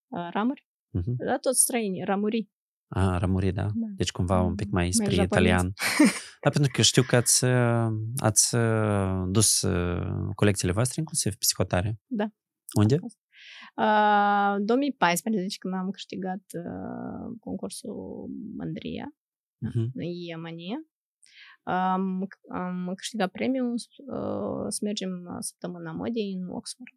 Uh, 0.07 0.27
Ramuri? 0.31 0.67
Mhm. 0.89 1.15
Da, 1.25 1.37
toți 1.37 1.61
străini, 1.61 2.03
ramuri. 2.03 2.49
A, 2.93 3.17
rămuri, 3.17 3.51
da. 3.51 3.61
Da. 3.61 3.87
Deci 3.95 4.11
cumva 4.11 4.41
un 4.41 4.55
pic 4.55 4.69
mai 4.69 4.83
Mai 4.83 4.91
spre 4.91 5.09
japonez. 5.15 5.27
italian. 5.51 5.73
Da, 6.43 6.49
pentru 6.49 6.71
că 6.73 6.81
știu 6.81 7.03
că 7.03 7.15
ați, 7.15 7.43
uh, 7.43 7.87
ați 8.17 8.55
uh, 8.55 9.23
dus 9.29 9.61
uh, 9.61 10.29
colecțiile 10.35 10.73
voastre 10.73 10.95
inclusiv 10.99 11.35
psihotare. 11.35 11.99
Da. 12.05 12.25
Unde? 12.77 12.99
Uh, 13.75 14.55
2014, 14.65 15.57
când 15.57 15.73
am 15.73 15.89
câștigat 15.89 16.41
uh, 16.53 17.35
concursul 17.39 18.29
Mândria, 18.57 19.15
Mhm. 19.63 19.79
în 19.93 20.03
Iemania, 20.03 20.85
am, 21.63 22.27
am 22.53 22.91
câștigat 22.95 23.31
premiul 23.31 23.73
uh, 23.73 24.65
să 24.67 24.79
mergem 24.81 25.09
uh, 25.09 25.35
săptămâna 25.39 25.91
modei 25.91 26.33
în 26.41 26.49
Oxford. 26.49 26.87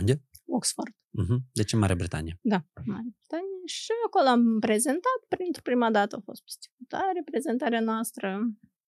Unde? 0.00 0.22
Oxford. 0.46 0.92
Mhm. 1.10 1.36
Deci 1.52 1.72
în 1.72 1.78
Marea 1.78 1.94
Britanie. 1.94 2.38
Da, 2.42 2.64
Marea 2.84 3.12
Britanie. 3.18 3.56
Și 3.64 3.90
acolo 4.06 4.26
am 4.28 4.58
prezentat, 4.58 5.18
pentru 5.38 5.62
prima 5.62 5.90
dată 5.90 6.16
a 6.16 6.20
fost 6.24 6.42
psihotare, 6.44 7.22
prezentarea 7.24 7.80
noastră. 7.80 8.38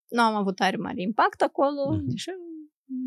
Nu 0.08 0.20
am 0.22 0.34
avut 0.34 0.56
tare 0.56 0.76
mare 0.76 1.00
impact 1.02 1.40
acolo, 1.42 1.94
Mhm. 1.96 2.08
deși 2.08 2.28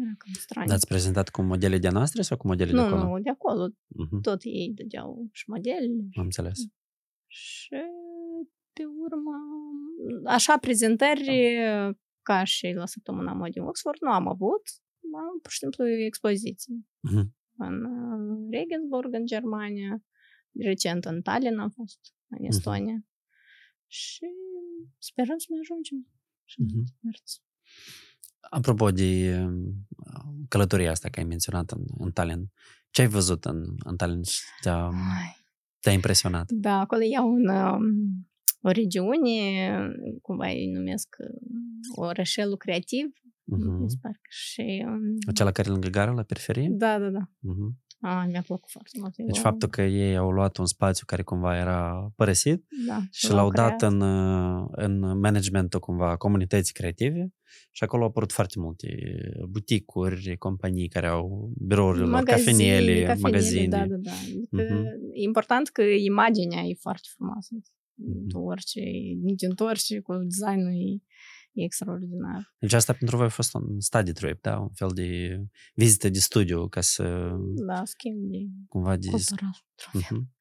era 0.01 0.13
cam 0.17 0.33
straniu. 0.33 0.67
Dar 0.67 0.77
ați 0.77 0.87
prezentat 0.87 1.29
cu 1.29 1.41
modele 1.41 1.77
de 1.77 1.89
noastre 1.89 2.21
sau 2.21 2.37
cu 2.37 2.47
modele 2.47 2.71
de 2.71 2.75
nu, 2.77 2.83
acolo? 2.83 3.03
nu, 3.03 3.19
de 3.21 3.29
acolo 3.29 3.69
Mhm. 3.87 4.21
tot 4.21 4.39
ei 4.43 4.71
dădeau 4.75 5.27
și 5.31 5.49
modele. 5.49 5.87
Am 6.17 6.23
înțeles. 6.23 6.57
Și 7.27 7.69
pe 8.73 8.83
urmă, 8.85 9.31
așa 10.25 10.57
prezentări 10.57 11.57
ca 12.21 12.43
și 12.43 12.71
la 12.75 12.85
săptămâna 12.85 13.33
modei 13.33 13.61
în 13.61 13.67
Oxford 13.67 13.97
nu 14.01 14.11
am 14.11 14.27
avut. 14.27 14.61
Am 15.15 15.39
pur 15.41 15.51
și 15.51 15.57
simplu 15.57 15.87
expoziții 15.87 16.85
Mhm. 16.99 17.35
În 17.67 17.83
uh, 17.83 18.47
Regensburg, 18.51 19.13
în 19.13 19.25
Germania, 19.25 20.03
recent 20.59 21.05
în 21.05 21.21
Tallinn 21.21 21.59
am 21.59 21.69
fost, 21.69 21.99
în 22.27 22.45
Estonia. 22.45 23.05
Și 23.87 24.25
sperăm 24.97 25.37
să 25.37 25.45
mai 25.49 25.59
ajungem. 25.61 26.07
Și 26.45 26.61
Mhm. 26.61 26.83
mers. 26.99 27.41
Apropo 28.39 28.91
de 28.91 29.39
uh, 29.43 29.73
călătoria 30.47 30.91
asta 30.91 31.09
care 31.09 31.21
ai 31.21 31.27
menționat 31.27 31.71
în, 31.71 31.83
în 31.97 32.11
Tallinn, 32.11 32.51
ce 32.89 33.01
ai 33.01 33.07
văzut 33.07 33.45
în, 33.45 33.63
în 33.83 33.95
Tallinn 33.95 34.23
și 34.23 34.41
te-a, 34.61 34.85
Ai, 34.85 35.35
te-a 35.79 35.91
impresionat? 35.91 36.51
Da, 36.51 36.79
acolo 36.79 37.01
e 37.03 37.19
un, 37.19 37.47
um, 37.47 37.83
o 38.61 38.69
regiune, 38.71 39.77
cumva 40.21 40.47
îi 40.47 40.71
numesc 40.71 41.15
uh, 41.19 42.05
orășelul 42.05 42.57
creativ, 42.57 43.05
Mhm. 43.45 43.81
mi 43.81 43.89
se 43.89 43.95
pare 44.01 44.19
că 44.21 44.29
și... 44.29 44.83
um, 44.87 45.17
Acela 45.27 45.51
care 45.51 45.67
e 45.67 45.71
lângă 45.71 45.87
gara, 45.89 46.11
la 46.11 46.23
periferie? 46.23 46.67
Da, 46.71 46.99
da, 46.99 47.09
da. 47.09 47.29
Mhm. 47.39 47.81
A, 48.05 48.25
mi-a 48.25 48.41
plăcut 48.41 48.69
foarte 48.69 48.89
mult. 48.99 49.15
Deci 49.15 49.35
Eu- 49.35 49.41
faptul 49.41 49.69
că 49.69 49.81
ei 49.81 50.15
au 50.17 50.29
luat 50.31 50.57
un 50.57 50.65
spațiu 50.65 51.05
care 51.05 51.21
cumva 51.23 51.57
era 51.57 52.11
părăsit 52.15 52.65
da, 52.87 53.01
și 53.11 53.31
l-au 53.31 53.51
dat 53.51 53.81
în, 53.81 54.01
uh, 54.01 54.67
în 54.71 55.19
managementul 55.19 55.79
cumva 55.79 56.17
comunității 56.17 56.73
creative 56.73 57.33
și 57.71 57.83
acolo 57.83 58.01
au 58.03 58.07
apărut 58.09 58.31
foarte 58.31 58.59
multe 58.59 58.87
buticuri, 59.49 60.35
companii 60.37 60.87
care 60.87 61.07
au 61.07 61.51
birourile 61.57 62.05
lor, 62.05 62.23
cafenele, 62.23 63.15
magazine. 63.21 63.67
Da, 63.67 63.77
da, 63.87 63.95
da. 63.95 64.11
Adică 64.11 64.73
Mhm. 64.73 64.85
E 65.13 65.21
important 65.23 65.67
că 65.67 65.81
imaginea 65.81 66.61
e 66.61 66.73
foarte 66.79 67.07
frumoasă. 67.15 67.55
Mhm. 67.95 68.27
Tu 68.27 68.37
orice, 68.39 68.79
nici 69.21 69.41
întorci 69.41 69.99
cu 69.99 70.13
designul 70.15 70.71
e, 70.71 71.01
e 71.53 71.63
extraordinar. 71.63 72.55
Deci 72.59 72.73
asta 72.73 72.93
pentru 72.93 73.17
voi 73.17 73.25
a 73.25 73.29
fost 73.29 73.53
un 73.53 73.79
study 73.79 74.11
trip, 74.11 74.41
da? 74.41 74.59
Un 74.59 74.69
fel 74.73 74.89
de 74.93 75.37
vizită 75.73 76.09
de 76.09 76.19
studiu 76.19 76.67
ca 76.67 76.81
să 76.81 77.31
Da, 77.67 77.81
schimb 77.85 78.17
de 78.31 78.37
cumva 78.67 78.97
de... 78.97 79.09
cultural. 79.09 79.65
Mhm. 79.93 80.31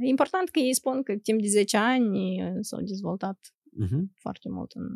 E 0.00 0.08
important 0.08 0.48
că 0.48 0.58
ei 0.58 0.74
spun 0.74 1.02
că 1.02 1.16
timp 1.16 1.40
de 1.40 1.48
10 1.48 1.76
ani 1.76 2.42
uh, 2.42 2.56
s-au 2.60 2.80
dezvoltat 2.82 3.52
Mhm. 3.72 4.12
foarte 4.14 4.48
mult 4.48 4.72
în 4.72 4.86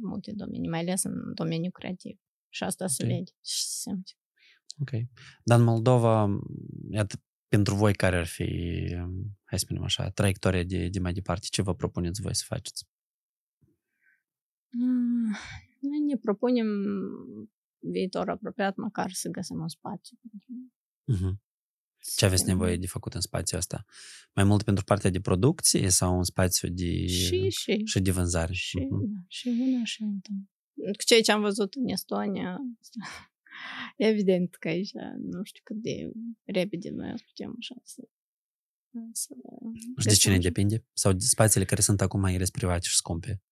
multe 0.00 0.32
domenii, 0.34 0.68
mai 0.68 0.80
ales 0.80 1.02
în 1.04 1.34
domeniul 1.34 1.70
creativ. 1.72 2.18
Și 2.48 2.62
asta 2.62 2.86
se 2.86 3.02
Ok. 3.02 3.08
vede 3.08 3.30
și 3.44 3.62
se 3.62 3.74
simte. 3.80 4.10
Ok. 4.80 4.90
Dar 5.44 5.58
în 5.58 5.64
Moldova, 5.64 6.38
iată, 6.90 7.22
pentru 7.48 7.74
voi 7.74 7.94
care 7.94 8.16
ar 8.16 8.26
fi, 8.26 8.44
hai 9.44 9.58
să 9.58 9.64
spunem 9.64 9.82
așa, 9.82 10.08
traiectoria 10.10 10.62
de, 10.62 10.88
de 10.88 10.98
mai 10.98 11.12
departe, 11.12 11.46
ce 11.50 11.62
vă 11.62 11.74
propuneți 11.74 12.20
voi 12.20 12.34
să 12.34 12.44
faceți? 12.46 12.84
Ah, 14.80 15.38
Noi 15.80 15.98
ne 16.06 16.16
propunem 16.16 16.66
viitor 17.78 18.28
apropiat 18.28 18.76
măcar 18.76 19.10
să 19.12 19.28
găsim 19.28 19.60
un 19.60 19.68
spațiu. 19.68 20.16
pentru 20.20 20.72
Mhm. 21.04 21.40
Ce 22.16 22.24
aveți 22.24 22.42
să- 22.42 22.48
nevoie 22.48 22.76
de 22.76 22.86
făcut 22.86 23.14
în 23.14 23.20
spațiul 23.20 23.58
ăsta? 23.58 23.84
Mai 24.34 24.44
mult 24.44 24.62
pentru 24.62 24.84
partea 24.84 25.10
de 25.10 25.20
producție 25.20 25.88
sau 25.90 26.16
un 26.16 26.24
spațiu 26.24 26.68
de, 26.68 27.06
Și, 27.06 27.48
și, 27.50 27.80
și 27.84 28.00
de 28.00 28.10
vânzare? 28.10 28.52
și, 28.52 28.76
Mhm. 28.78 29.12
da, 29.12 29.18
și 29.28 29.48
una 29.48 29.84
și 29.84 30.02
alta. 30.02 30.30
Cu 30.96 31.02
ceea 31.06 31.20
ce 31.20 31.32
am 31.32 31.40
văzut 31.40 31.74
în 31.74 31.88
Estonia, 31.88 32.58
evident 33.96 34.54
că 34.54 34.68
aici 34.68 34.90
nu 35.20 35.42
știu 35.44 35.60
cât 35.64 35.76
de 35.76 36.10
repede 36.44 36.90
noi 36.90 37.12
o 37.12 37.16
să 37.16 37.24
putem 37.26 37.54
așa 37.58 37.74
să... 37.82 38.08
să 39.12 39.34
Și 39.98 40.06
de 40.06 40.14
cine 40.14 40.34
găsim. 40.34 40.40
depinde? 40.52 40.84
Sau 40.92 41.12
de 41.12 41.24
spațiile 41.24 41.64
care 41.66 41.80
sunt 41.80 42.00
acum 42.00 42.20
mai 42.20 42.34
ales 42.34 42.50
private 42.50 42.86
și 42.88 42.96
scumpe? 42.96 43.42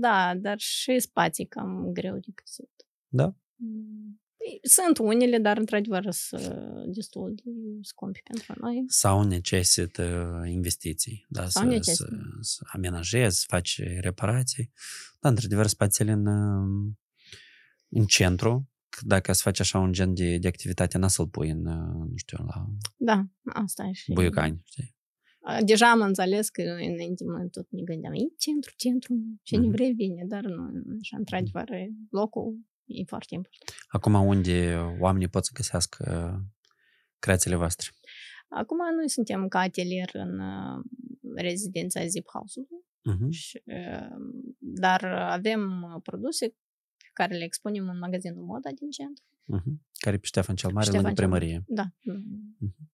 Da, 0.00 0.34
dar 0.34 0.58
și 0.58 0.98
spații 0.98 1.46
cam 1.46 1.90
greu 1.92 2.18
de 2.18 2.28
găsit. 2.34 2.86
Da? 3.08 3.34
Mm. 3.54 4.20
Sunt 4.62 4.98
unele, 4.98 5.38
dar 5.38 5.58
într-adevăr 5.58 6.10
sunt 6.10 6.94
destul 6.94 7.34
de 7.34 7.50
scumpe 7.82 8.20
pentru 8.24 8.54
noi. 8.60 8.84
Sau 8.86 9.22
necesită 9.22 10.42
investiții, 10.46 11.26
da? 11.28 11.48
Sau 11.48 11.62
să, 11.62 11.68
necesită. 11.68 12.04
să, 12.04 12.16
să 12.40 12.62
amenajezi, 12.72 13.38
să 13.38 13.44
faci 13.48 13.80
reparații. 14.00 14.72
Da, 15.20 15.28
într-adevăr, 15.28 15.66
spațiile 15.66 16.12
în, 16.12 16.26
în 17.88 18.04
centru, 18.06 18.70
că 18.88 19.00
dacă 19.02 19.32
să 19.32 19.42
faci 19.42 19.60
așa 19.60 19.78
un 19.78 19.92
gen 19.92 20.14
de, 20.14 20.38
de 20.38 20.48
activitate, 20.48 20.98
n-a 20.98 21.08
să-l 21.08 21.28
pui 21.28 21.50
în, 21.50 21.62
nu 22.10 22.16
știu, 22.16 22.44
la 22.46 22.66
Da, 22.96 23.24
asta 23.44 23.84
e 23.84 23.92
și... 23.92 24.12
Buiucani, 24.12 24.62
știi? 24.64 24.96
Deja 25.64 25.90
am 25.90 26.00
înțeles 26.00 26.48
că 26.48 26.62
înainte 26.62 27.24
mă 27.24 27.46
tot 27.50 27.66
ne 27.70 27.82
gândeam, 27.82 28.12
e 28.12 28.18
centru, 28.38 28.72
centru, 28.76 29.14
cine 29.42 29.60
Mhm. 29.66 29.70
vrei 29.70 29.92
vine, 29.92 30.24
dar 30.26 30.44
nu, 30.44 30.70
așa, 31.00 31.16
într-adevăr, 31.16 31.68
locul 32.10 32.58
e 32.84 33.04
foarte 33.04 33.34
important. 33.34 33.70
Acum 33.88 34.14
unde 34.14 34.76
oamenii 35.00 35.28
pot 35.28 35.44
să 35.44 35.50
găsească 35.54 36.04
creațiile 37.18 37.56
voastre? 37.56 37.88
Acum 38.48 38.78
noi 38.96 39.08
suntem 39.08 39.48
ca 39.48 39.58
atelier 39.58 40.10
în 40.12 40.38
uh, 40.38 40.84
rezidența 41.34 42.06
Zip 42.06 42.28
House-ului, 42.32 42.86
Uh-huh. 42.98 43.28
și, 43.30 43.62
uh, 43.64 44.16
dar 44.58 45.04
avem 45.14 45.82
uh, 45.82 46.00
produse 46.02 46.46
pe 46.96 47.10
care 47.12 47.36
le 47.36 47.44
expunem 47.44 47.88
în 47.88 47.98
magazinul 47.98 48.44
Moda 48.44 48.70
din 48.70 48.90
centru. 48.90 49.24
Uh-huh. 49.56 49.74
Care 50.00 50.16
e 50.16 50.18
pe 50.18 50.26
Ștefan 50.26 50.54
cel 50.56 50.70
Mare, 50.72 50.84
Ștefan 50.86 51.04
lângă 51.04 51.20
cel 51.20 51.28
Mare. 51.28 51.46
primărie. 51.46 51.64
Da. 51.66 51.86
Mhm. 52.60 52.90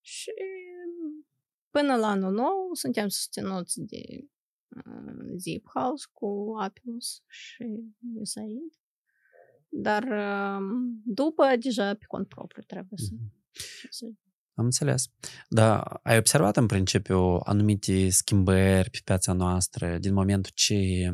Și 0.00 0.30
până 1.70 1.96
la 1.96 2.06
anul 2.06 2.32
nou 2.32 2.70
suntem 2.72 3.08
susținuți 3.08 3.80
de 3.80 4.02
uh, 4.68 5.36
Zip 5.36 5.66
House 5.74 6.04
cu 6.12 6.54
Apius 6.58 7.22
și 7.26 7.64
USAID. 8.14 8.72
dar 9.68 10.02
um, 10.02 11.02
după, 11.04 11.44
deja 11.60 11.94
pe 11.94 12.04
cont 12.06 12.28
propriu 12.28 12.62
trebuie 12.62 12.98
să... 12.98 13.14
Mm-hmm. 13.14 14.28
Am 14.54 14.64
înțeles. 14.64 15.04
Dar 15.48 16.00
ai 16.02 16.18
observat 16.18 16.56
în 16.56 16.66
principiu 16.66 17.18
anumite 17.44 18.08
schimbări 18.08 18.90
pe 18.90 18.98
piața 19.04 19.32
noastră 19.32 19.98
din 19.98 20.12
momentul 20.12 20.52
ce 20.54 21.10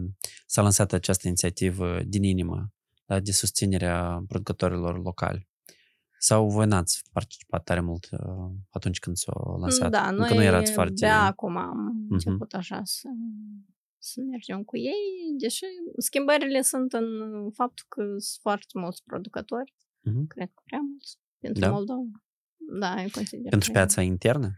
s-a 0.47 0.63
lansat 0.63 0.93
această 0.93 1.27
inițiativă 1.27 2.01
din 2.07 2.23
inimă 2.23 2.73
da, 3.05 3.21
de 3.21 3.33
susținerea 3.33 4.25
producătorilor 4.29 5.03
locali? 5.03 5.49
Sau 6.29 6.49
voi 6.51 6.67
n-ați 6.67 7.03
participat 7.13 7.65
tare 7.65 7.81
mult 7.81 8.09
uh, 8.13 8.51
atunci 8.71 8.99
când 8.99 9.17
s-a 9.17 9.33
lansat? 9.61 9.91
Da, 9.91 10.09
Încă 10.09 10.23
noi 10.23 10.37
nu 10.37 10.43
erați 10.43 10.73
foarte... 10.73 10.93
de 10.95 11.07
acum 11.07 11.57
am 11.57 11.79
Mhm. 12.03 12.13
început 12.13 12.53
așa 12.55 12.81
să, 12.85 13.09
să 13.99 14.21
mergem 14.31 14.63
cu 14.63 14.77
ei, 14.77 15.03
deși 15.39 15.65
schimbările 15.99 16.63
sunt 16.63 16.93
în 16.93 17.07
faptul 17.53 17.85
că 17.89 18.03
sunt 18.03 18.41
foarte 18.41 18.79
mulți 18.79 19.03
producători, 19.05 19.75
Mhm. 20.01 20.27
cred 20.27 20.51
că 20.55 20.61
prea 20.65 20.81
mulți, 20.91 21.19
pentru 21.39 21.61
Da. 21.61 21.71
Moldova. 21.71 22.23
Da, 22.81 23.03
eu 23.03 23.09
consider 23.13 23.51
Pentru 23.51 23.69
că- 23.73 23.79
piața 23.79 24.03
internă? 24.03 24.51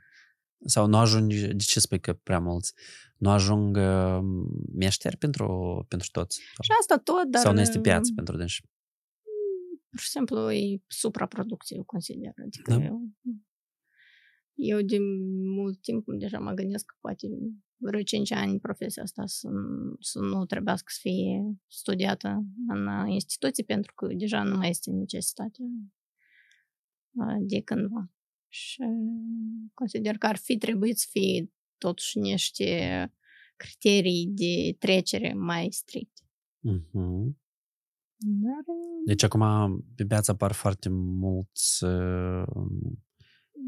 Sau 0.64 0.86
nu 0.86 0.96
ajungi, 0.96 1.46
de 1.46 1.62
ce 1.66 1.80
spui 1.80 2.00
că 2.00 2.12
prea 2.12 2.40
mulți? 2.40 2.72
Nu 3.16 3.30
ajung 3.30 3.76
uh, 3.76 4.18
meșteri 4.74 5.16
pentru, 5.16 5.46
pentru 5.88 6.08
toți? 6.12 6.36
Și 6.40 6.70
asta 6.80 6.96
tot, 6.98 7.24
dar... 7.28 7.42
Sau 7.42 7.52
nu 7.52 7.60
este 7.60 7.80
piață 7.80 8.12
pentru 8.14 8.36
dânsi? 8.36 8.62
Pur 9.90 10.00
și 10.00 10.08
simplu 10.08 10.50
e 10.52 10.82
supraproducție, 10.86 11.76
eu 11.76 11.84
consider. 11.84 12.32
Adică 12.44 12.74
Da. 12.74 12.84
eu, 12.84 13.10
eu 14.54 14.80
de 14.80 14.98
mult 15.56 15.80
timp 15.82 16.04
deja 16.06 16.38
mă 16.38 16.52
gândesc 16.52 16.84
că 16.86 16.94
poate 17.00 17.26
vreo 17.76 18.02
5 18.02 18.32
ani 18.32 18.60
profesia 18.60 19.02
asta 19.02 19.22
să, 19.26 19.48
să 20.00 20.18
nu 20.18 20.46
trebuiască 20.46 20.86
să 20.92 20.98
fie 21.00 21.56
studiată 21.66 22.44
în 22.68 23.08
instituții 23.08 23.64
pentru 23.64 23.94
că 23.94 24.06
deja 24.14 24.42
nu 24.42 24.56
mai 24.56 24.68
este 24.68 24.90
necesitate 24.90 25.62
uh, 27.10 27.36
de 27.40 27.60
cândva. 27.60 28.12
Și 28.48 28.82
consider 29.74 30.18
că 30.18 30.26
ar 30.26 30.36
fi 30.36 30.58
trebuit 30.58 30.98
să 30.98 31.06
fie 31.10 31.52
totuși 31.78 32.18
niște 32.18 33.12
criterii 33.56 34.26
de 34.26 34.76
trecere 34.78 35.32
mai 35.32 35.68
stricte. 35.70 36.22
Mhm. 36.58 37.40
Dar 38.18 38.64
Deci 39.06 39.22
acum 39.22 39.42
pe 39.94 40.04
piață 40.04 40.30
apar 40.30 40.52
foarte 40.52 40.88
mulți, 40.88 41.84
uh, 41.84 42.44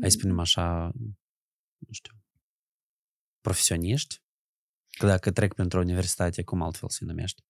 hai 0.01 0.11
să 0.11 0.17
spunem 0.19 0.39
așa, 0.39 0.93
nu 1.79 1.93
știu, 1.93 2.13
profesioniști? 3.41 4.23
Că 4.99 5.07
dacă 5.07 5.31
trec 5.31 5.55
pentru 5.55 5.79
universitate, 5.79 6.43
cum 6.43 6.63
altfel 6.63 6.89
se 6.89 7.05
numește? 7.05 7.43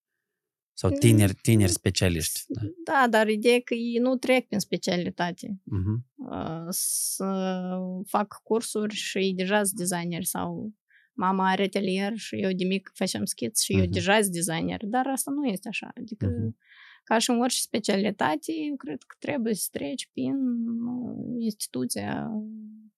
Sau 0.72 0.90
tineri, 0.90 1.34
tineri 1.34 1.70
specialiști. 1.70 2.40
Da? 2.48 2.60
Da, 2.84 3.06
dar 3.10 3.28
ideea 3.28 3.54
e 3.54 3.60
că 3.60 3.74
ei 3.74 3.98
nu 3.98 4.16
trec 4.16 4.46
prin 4.46 4.58
specialitate. 4.58 5.60
Mhm. 5.64 6.06
Uh, 6.14 6.66
Să 6.68 7.78
fac 8.06 8.40
cursuri 8.42 8.94
și 8.94 9.18
ei 9.18 9.34
deja 9.34 9.64
sunt 9.64 9.78
designeri 9.78 10.26
sau 10.26 10.72
mama 11.12 11.48
are 11.50 11.62
atelier 11.62 12.16
și 12.16 12.34
eu 12.36 12.52
de 12.52 12.64
mic 12.64 12.90
facem 12.94 13.24
schiț 13.24 13.60
și 13.60 13.72
eu 13.72 13.80
Mhm. 13.80 13.90
deja 13.90 14.20
sunt 14.20 14.32
designer, 14.32 14.84
dar 14.86 15.06
asta 15.06 15.30
nu 15.30 15.44
este 15.44 15.68
așa. 15.68 15.90
Adică 15.96 16.26
Mhm. 16.26 16.56
Ca 17.02 17.18
și 17.18 17.30
în 17.30 17.40
orice 17.40 17.60
specialitate, 17.60 18.52
eu 18.68 18.76
cred 18.76 19.02
că 19.02 19.16
trebuie 19.18 19.54
să 19.54 19.68
treci 19.70 20.08
prin 20.12 20.34
uh, 20.86 21.34
instituția 21.38 22.30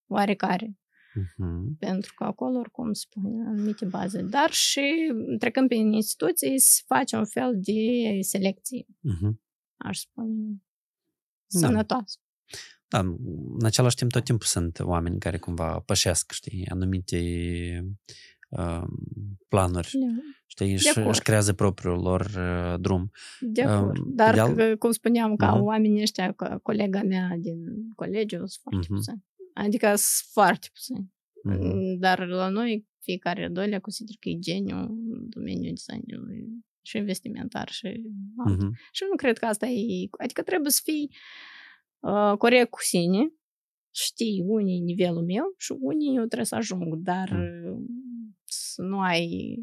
oarecare, 0.07 0.77
Mhm. 1.15 1.77
pentru 1.79 2.15
că 2.15 2.25
acolo 2.25 2.59
oricum 2.59 2.93
se 2.93 3.05
pune 3.11 3.49
anumite 3.49 3.85
baze. 3.85 4.23
Dar 4.23 4.51
și 4.51 5.13
trecând 5.39 5.69
prin 5.69 5.93
instituții 5.93 6.59
se 6.59 6.83
face 6.87 7.17
un 7.17 7.25
fel 7.27 7.53
de 7.61 7.81
selecție, 8.21 8.87
Mhm. 9.01 9.43
aș 9.77 9.99
spune, 9.99 10.63
Da. 11.47 11.59
sănătoasă. 11.59 12.19
Da, 12.89 12.99
în 13.59 13.65
același 13.65 13.97
timp 13.97 14.11
tot 14.11 14.25
timpul 14.25 14.47
sunt 14.47 14.79
oameni 14.81 15.19
care 15.19 15.39
cumva 15.39 15.79
pășesc, 15.81 16.33
știi, 16.33 16.67
anumite 16.69 17.19
uh, 17.83 17.91
planuri, 19.49 19.89
știi, 20.47 20.77
și 20.77 20.89
acord. 20.89 21.09
își 21.09 21.23
creează 21.23 21.53
propriul 21.53 22.01
lor 22.01 22.21
uh, 22.21 22.81
drum. 22.81 23.11
De 23.41 23.63
acord. 23.63 23.99
Um, 23.99 24.13
Dar, 24.15 24.35
de-al- 24.35 24.55
că, 24.55 24.77
cum 24.77 24.91
spuneam, 24.91 25.37
ca 25.37 25.55
Mhm. 25.55 25.63
oamenii 25.65 26.03
ăștia, 26.03 26.33
ca 26.33 26.59
colega 26.59 27.03
mea 27.03 27.37
din 27.39 27.57
colegiu, 27.95 28.37
sunt 28.37 28.51
foarte 28.63 28.87
Mhm. 28.89 28.95
puțini. 28.95 29.25
Adică 29.55 29.87
sunt 29.87 30.29
foarte 30.33 30.67
puțini. 30.73 31.13
Mhm. 31.45 31.99
Dar 31.99 32.27
la 32.27 32.49
noi, 32.49 32.87
fiecare 33.01 33.49
doilea 33.49 33.81
consider 33.81 34.15
că 34.21 34.29
e 34.29 34.39
geniu 34.39 34.77
în 34.77 35.29
domeniul 35.29 35.73
designului 35.75 36.45
și 36.85 36.97
investimentar 36.97 37.69
și 37.71 37.87
alt. 38.47 38.59
Mhm. 38.61 38.73
Și 38.93 39.05
nu 39.11 39.17
cred 39.17 39.39
că 39.39 39.47
asta 39.47 39.67
e... 39.67 40.09
Adică 40.19 40.43
trebuie 40.43 40.71
să 40.71 40.81
fii 40.85 41.15
uh, 42.01 42.37
corect 42.39 42.71
cu 42.71 42.79
sine, 42.83 43.33
știi 43.95 44.43
unii 44.47 44.81
nivelul 44.81 45.25
meu 45.25 45.45
și 45.57 45.75
unii 45.81 46.17
eu 46.17 46.25
trebuie 46.25 46.45
să 46.47 46.55
ajung, 46.55 46.95
dar 46.97 47.31
Mm. 47.33 47.87
Uh, 48.53 48.63
să 48.75 48.83
nu 48.83 49.01
ai 49.01 49.57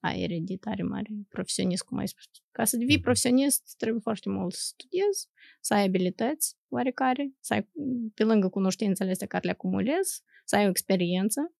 ai 0.00 0.22
ereditare 0.22 0.82
mare, 0.82 1.10
profesionist, 1.28 1.82
cum 1.82 1.98
ai 1.98 2.08
spus. 2.08 2.24
Ca 2.50 2.64
să 2.64 2.76
devii 2.76 2.94
Mhm. 2.94 3.02
profesionist, 3.02 3.74
trebuie 3.76 4.00
foarte 4.00 4.28
mult 4.28 4.54
să 4.54 4.60
studiezi, 4.62 5.28
să 5.60 5.74
ai 5.74 5.84
abilități 5.84 6.56
oarecare, 6.68 7.32
să 7.40 7.54
ai, 7.54 7.68
pe 8.14 8.24
lângă 8.24 8.48
cunoștințele 8.48 9.10
astea 9.10 9.26
care 9.26 9.44
le 9.44 9.50
acumulezi, 9.50 10.22
să 10.44 10.56
ai 10.56 10.66
o 10.66 10.68
experiență 10.68 11.52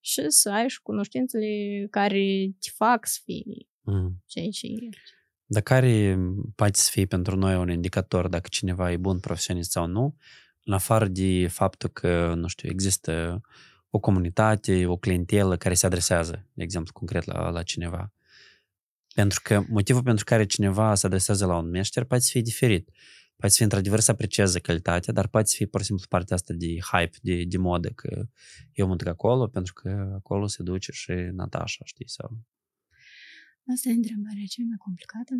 și 0.00 0.24
să 0.28 0.50
ai 0.50 0.68
și 0.68 0.82
cunoștințele 0.82 1.86
care 1.90 2.50
te 2.58 2.68
fac 2.74 3.06
să 3.06 3.20
fii 3.24 3.68
Mhm. 3.80 4.22
ceea 4.26 4.48
ce 4.48 4.66
ești. 4.66 5.00
Dar 5.46 5.62
care 5.62 6.18
poate 6.54 6.78
să 6.78 6.90
fie 6.90 7.06
pentru 7.06 7.36
noi 7.36 7.56
un 7.56 7.70
indicator 7.70 8.28
dacă 8.28 8.48
cineva 8.50 8.92
e 8.92 8.96
bun 8.96 9.18
profesionist 9.20 9.70
sau 9.70 9.86
nu, 9.86 10.16
în 10.64 10.72
afară 10.72 11.06
de 11.08 11.46
faptul 11.48 11.88
că, 11.88 12.34
nu 12.36 12.46
știu, 12.46 12.68
există 12.68 13.40
o 13.96 13.98
comunitate, 13.98 14.86
o 14.86 14.96
clientelă 14.96 15.56
care 15.56 15.74
se 15.74 15.86
adresează, 15.86 16.46
de 16.52 16.62
exemplu, 16.62 16.92
concret 16.92 17.24
la, 17.24 17.48
la 17.50 17.62
cineva. 17.62 18.12
Pentru 19.14 19.40
că 19.42 19.64
motivul 19.68 20.02
pentru 20.02 20.24
care 20.24 20.46
cineva 20.46 20.94
se 20.94 21.06
adresează 21.06 21.46
la 21.46 21.56
un 21.56 21.68
meșter 21.70 22.04
poate 22.04 22.22
să 22.22 22.28
fie 22.32 22.40
diferit. 22.40 22.90
Poate 23.36 23.48
să 23.48 23.56
fie 23.56 23.64
într-adevăr 23.64 24.00
să 24.00 24.10
aprecieze 24.10 24.60
calitatea, 24.60 25.12
dar 25.12 25.28
poate 25.28 25.48
să 25.48 25.54
fie 25.56 25.66
pur 25.66 25.80
și 25.80 25.86
simplu 25.86 26.06
partea 26.08 26.36
asta 26.36 26.54
de 26.54 26.78
hype, 26.90 27.16
de, 27.22 27.44
de 27.44 27.58
modă, 27.58 27.88
că 27.88 28.28
eu 28.72 28.86
mă 28.86 28.96
duc 28.96 29.06
acolo 29.06 29.46
pentru 29.46 29.72
că 29.72 30.12
acolo 30.14 30.46
se 30.46 30.62
duce 30.62 30.92
și 30.92 31.12
Natasha, 31.12 31.84
știi, 31.84 32.08
sau... 32.08 32.38
Asta 33.72 33.88
e 33.88 33.92
întrebarea 33.92 34.46
cea 34.48 34.62
mai 34.68 34.76
complicată, 34.76 35.34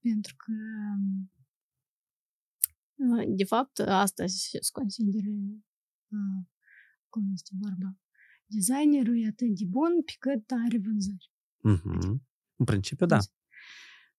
pentru 0.00 0.34
că, 0.36 0.52
uh, 2.94 3.24
de 3.36 3.44
fapt, 3.44 3.78
astăzi 3.78 4.48
se 4.50 4.58
consideră, 4.72 5.30
uh, 6.08 6.40
cum 7.08 7.22
este 7.34 7.50
vorba, 7.60 7.96
designerul 8.46 9.22
e 9.22 9.26
atât 9.26 9.48
de 9.58 9.64
bun 9.68 10.02
pe 10.04 10.12
cât 10.18 10.50
are 10.64 10.78
vânzări. 10.78 11.30
Mhm. 11.62 12.22
În 12.56 12.64
principiu, 12.64 13.06
da. 13.06 13.18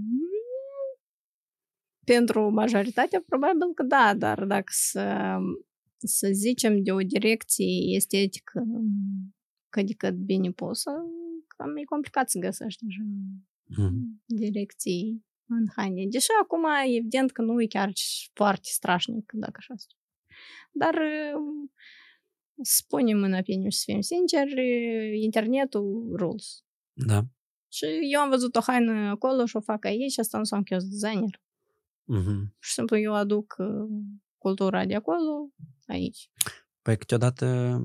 Pentru 2.04 2.50
majoritatea, 2.50 3.22
probabil 3.26 3.74
că 3.74 3.82
da, 3.82 4.14
dar 4.14 4.44
dacă 4.44 4.72
să, 4.90 5.36
să 5.98 6.28
zicem 6.32 6.82
de 6.82 6.92
o 6.92 6.98
direcție 6.98 7.94
estetică 7.94 8.62
cât 9.68 9.86
de 9.86 9.94
cât 9.94 10.14
bine 10.14 10.50
pusă, 10.50 10.90
cam 11.56 11.76
e 11.76 11.84
complicat 11.84 12.30
să 12.30 12.38
găsești 12.38 12.84
așa 12.88 13.02
Mhm. 13.66 14.22
direcții 14.26 15.24
în 15.46 15.64
haine. 15.76 16.06
Deși 16.10 16.28
acum 16.42 16.64
e 16.64 16.96
evident 16.96 17.30
că 17.32 17.42
nu 17.42 17.62
e 17.62 17.66
chiar 17.66 17.92
foarte 18.32 18.68
strașnic, 18.70 19.32
dacă 19.32 19.54
așa 19.56 19.74
spun. 19.76 19.98
Dar 20.72 20.94
uh, 20.94 21.68
spunem 22.62 23.22
în 23.22 23.32
opinie 23.32 23.68
și 23.68 23.78
să 23.78 23.84
fim 23.86 24.00
sinceri, 24.00 24.54
internetul 25.22 26.14
rules. 26.16 26.64
Da. 26.92 27.22
Și 27.68 27.86
eu 28.12 28.20
am 28.20 28.28
văzut 28.28 28.56
o 28.56 28.60
haină 28.60 28.92
acolo 28.92 29.46
și 29.46 29.56
o 29.56 29.60
fac 29.60 29.84
aici 29.84 30.12
și 30.12 30.20
asta 30.20 30.36
nu 30.36 30.42
înseamnă 30.42 30.66
că 30.66 30.74
eu 30.74 30.80
sunt 30.80 30.92
designer. 30.92 31.42
Mhm. 32.04 32.54
Pur 32.54 32.64
și 32.64 32.72
simplu 32.72 32.98
eu 32.98 33.14
aduc 33.14 33.54
uh, 33.58 33.88
cultura 34.38 34.84
de 34.84 34.94
acolo 34.94 35.48
aici. 35.86 36.30
Păi 36.82 36.96
câteodată, 36.96 37.78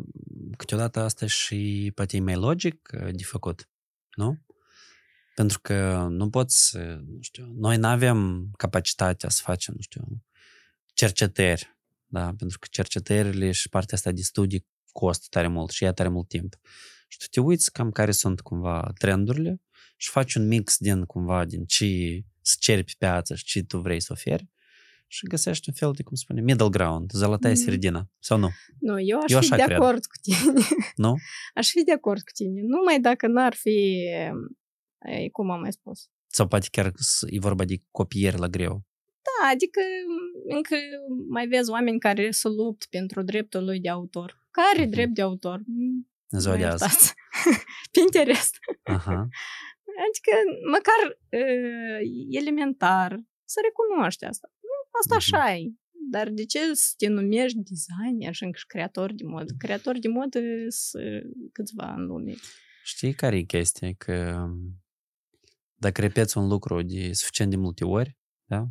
câteodată 0.58 1.00
asta 1.00 1.26
e 1.26 1.28
și 1.28 1.92
poate 1.96 2.18
e 2.18 2.20
mai 2.20 2.36
logic 2.36 2.90
uh, 2.94 3.16
de 3.16 3.24
făcut, 3.24 3.70
nu? 4.16 4.38
Pentru 5.36 5.60
că 5.62 6.08
nu 6.10 6.30
poți, 6.30 6.78
uh, 6.78 7.00
nu 7.08 7.22
știu, 7.22 7.54
noi 7.56 7.78
nu 7.78 7.88
avem 7.88 8.50
capacitatea 8.58 9.30
să 9.30 9.42
facem, 9.44 9.74
nu 9.76 9.82
știu, 9.82 10.24
cercetări, 10.94 11.79
da? 12.10 12.34
Pentru 12.38 12.60
că 12.60 12.68
cercetările 12.72 13.52
și 13.52 13.70
partea 13.70 13.98
asta 13.98 14.12
de 14.12 14.22
studii 14.22 14.66
costă 14.92 15.26
tare 15.30 15.48
mult 15.48 15.70
și 15.72 15.84
ia 15.84 15.94
tare 15.94 16.10
mult 16.10 16.28
timp. 16.28 16.56
Și 17.08 17.18
tu 17.18 17.26
te 17.32 17.40
uiți 17.40 17.72
cam 17.72 17.92
care 17.92 18.12
sunt 18.12 18.42
cumva 18.42 18.92
trendurile 18.98 19.62
și 19.98 20.10
faci 20.10 20.34
un 20.36 20.48
mix 20.48 20.78
din 20.78 21.04
cumva 21.06 21.46
din 21.46 21.66
ce 21.66 22.20
să 22.42 22.56
ceri 22.60 22.84
pe 22.84 22.92
piață 22.98 23.36
și 23.36 23.44
ce 23.44 23.64
tu 23.64 23.78
vrei 23.80 24.00
să 24.00 24.12
oferi 24.12 24.48
și 25.12 25.26
găsești 25.26 25.70
un 25.70 25.76
fel 25.76 25.92
de, 25.92 26.04
cum 26.04 26.16
spune, 26.16 26.42
middle 26.42 26.70
ground, 26.70 27.12
zălătaia 27.12 27.54
Mhm. 27.54 27.64
seredina, 27.64 28.10
sau 28.20 28.38
nu? 28.38 28.50
Nu, 28.80 29.00
eu 29.02 29.20
aș 29.22 29.32
Eu 29.32 29.40
fi 29.40 29.46
așa 29.46 29.56
de 29.56 29.62
cred. 29.62 29.78
acord 29.78 30.06
cu 30.06 30.16
tine. 30.22 30.38
Nu? 30.96 31.16
Aș 31.54 31.70
fi 31.70 31.84
de 31.84 31.92
acord 31.92 32.22
cu 32.22 32.32
tine. 32.34 32.62
Numai 32.62 33.00
dacă 33.02 33.28
n-ar 33.28 33.54
fi, 33.54 34.04
e, 35.00 35.30
cum 35.32 35.50
am 35.52 35.60
mai 35.60 35.72
spus, 35.72 36.10
Sau 36.28 36.48
poate 36.48 36.68
chiar 36.72 36.92
s- 36.96 37.24
e 37.30 37.40
vorba 37.40 37.66
de 37.66 37.82
copiere 37.92 38.38
la 38.38 38.48
greu. 38.48 38.84
Da, 39.42 39.48
adică 39.48 39.80
încă 40.48 40.76
mai 41.30 41.48
vezi 41.48 41.70
oameni 41.70 42.00
care 42.00 42.32
se 42.32 42.48
luptă 42.48 42.86
pentru 42.90 43.22
dreptul 43.22 43.64
lui 43.64 43.80
de 43.80 43.90
autor. 43.90 44.48
Care 44.52 44.82
Mhm. 44.82 44.90
drept 44.90 45.14
de 45.14 45.22
autor? 45.22 45.62
Ziua 46.38 46.56
de 46.56 46.64
Mă 46.66 46.68
azi. 46.72 46.82
iertați. 46.84 47.14
Pinterest. 47.96 48.56
Aha. 48.84 49.28
Adică, 50.08 50.34
măcar 50.72 51.00
uh, 51.30 52.00
elementar, 52.30 53.20
să 53.46 53.60
recunoști 53.64 54.26
asta. 54.26 54.48
Nu, 54.62 55.00
asta 55.02 55.16
Mhm. 55.16 55.24
așa 55.36 55.56
e. 55.56 55.72
Dar 56.12 56.30
de 56.30 56.46
ce 56.46 56.74
să 56.74 56.94
te 56.98 57.08
numești 57.08 57.58
designer 57.58 58.34
și 58.34 58.44
încă 58.44 58.58
și 58.58 58.66
creator 58.66 59.14
de 59.14 59.24
modă? 59.24 59.54
Creator 59.58 60.00
de 60.00 60.08
modă 60.08 60.40
sunt 60.68 61.24
câțiva 61.52 61.94
în 61.98 62.06
lume. 62.06 62.34
Știi 62.84 63.14
care 63.14 63.38
e 63.38 63.42
chestia? 63.42 63.90
Că 63.98 64.46
dacă 65.76 66.02
repeți 66.02 66.38
un 66.38 66.48
lucru 66.48 66.82
de 66.82 67.14
suficient 67.14 67.50
de 67.52 67.56
multe 67.58 67.86
ori, 67.86 68.18
da? 68.46 68.66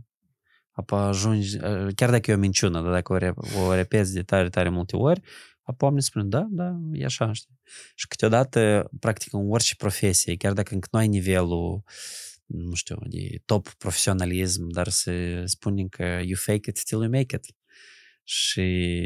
Apoi 0.78 1.00
ajungi, 1.00 1.56
chiar 1.94 2.10
dacă 2.10 2.30
e 2.30 2.34
o 2.34 2.38
minciună, 2.38 2.80
dar 2.82 2.92
dacă 2.92 3.12
o, 3.12 3.16
re, 3.16 3.32
o 3.66 3.74
repeți 3.74 4.12
de 4.12 4.22
tare, 4.22 4.48
tare 4.48 4.68
multe 4.68 4.96
ori, 4.96 5.20
apoi 5.62 5.88
oamenii 5.88 6.02
spun, 6.02 6.28
da, 6.28 6.46
da, 6.50 6.78
e 6.92 7.04
așa, 7.04 7.32
știi? 7.32 7.60
Și 7.94 8.06
câteodată, 8.06 8.90
practic, 9.00 9.32
în 9.32 9.50
orice 9.50 9.74
profesie, 9.76 10.36
chiar 10.36 10.52
dacă 10.52 10.74
încă 10.74 10.88
nu 10.90 10.98
ai 10.98 11.08
nivelul, 11.08 11.82
nu 12.46 12.74
știu, 12.74 12.96
de 13.06 13.42
top 13.44 13.68
profesionalism, 13.68 14.68
dar 14.68 14.88
se 14.88 15.42
spune 15.44 15.86
că 15.88 16.02
you 16.02 16.36
fake 16.36 16.70
it 16.70 16.82
till 16.84 17.00
you 17.00 17.10
make 17.10 17.36
it. 17.36 17.46
Și 18.24 18.96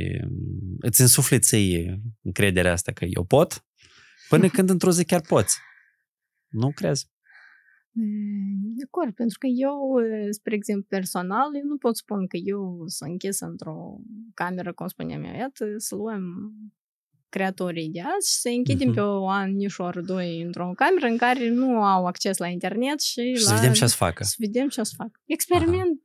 îți 0.78 1.00
însufli 1.00 1.38
ție 1.38 2.00
încrederea 2.22 2.72
asta 2.72 2.92
că 2.92 3.04
eu 3.04 3.24
pot, 3.24 3.64
până 4.28 4.48
când 4.48 4.70
într-o 4.70 4.90
zi 4.90 5.04
chiar 5.04 5.20
poți. 5.20 5.58
Nu 6.48 6.72
crezi? 6.72 7.10
De 8.74 8.82
acord, 8.86 9.14
pentru 9.14 9.38
că 9.38 9.46
eu, 9.46 9.76
spre 10.30 10.54
exemplu, 10.54 10.86
personal, 10.88 11.56
eu 11.56 11.64
nu 11.64 11.76
pot 11.76 11.96
spune 11.96 12.26
că 12.26 12.36
eu 12.36 12.82
sunt 12.86 13.10
închis 13.10 13.40
într-o 13.40 14.00
cameră, 14.34 14.72
cum 14.72 14.86
spuneam 14.86 15.22
eu, 15.22 15.34
iată, 15.34 15.64
să 15.76 15.94
luăm 15.94 16.22
creatorii 17.28 17.88
de 17.90 18.00
azi 18.00 18.32
și 18.32 18.38
să 18.40 18.48
închidem 18.48 18.86
Mhm. 18.86 18.96
pe 18.96 19.00
o 19.02 19.28
anișor, 19.28 20.00
doi 20.00 20.42
într-o 20.42 20.72
cameră 20.76 21.06
în 21.06 21.16
care 21.16 21.48
nu 21.48 21.82
au 21.82 22.06
acces 22.06 22.36
la 22.38 22.46
internet 22.46 23.00
și, 23.00 23.20
Și 23.34 23.44
la... 23.44 23.48
să 23.50 23.54
vedem 23.54 23.72
ce 23.72 23.86
să 23.86 23.96
facă. 23.96 24.24
Să 24.24 24.34
vedem 24.38 24.68
ce 24.68 24.80
o 24.80 24.84
să 24.84 24.92
fac. 24.96 25.20
Experiment 25.24 26.00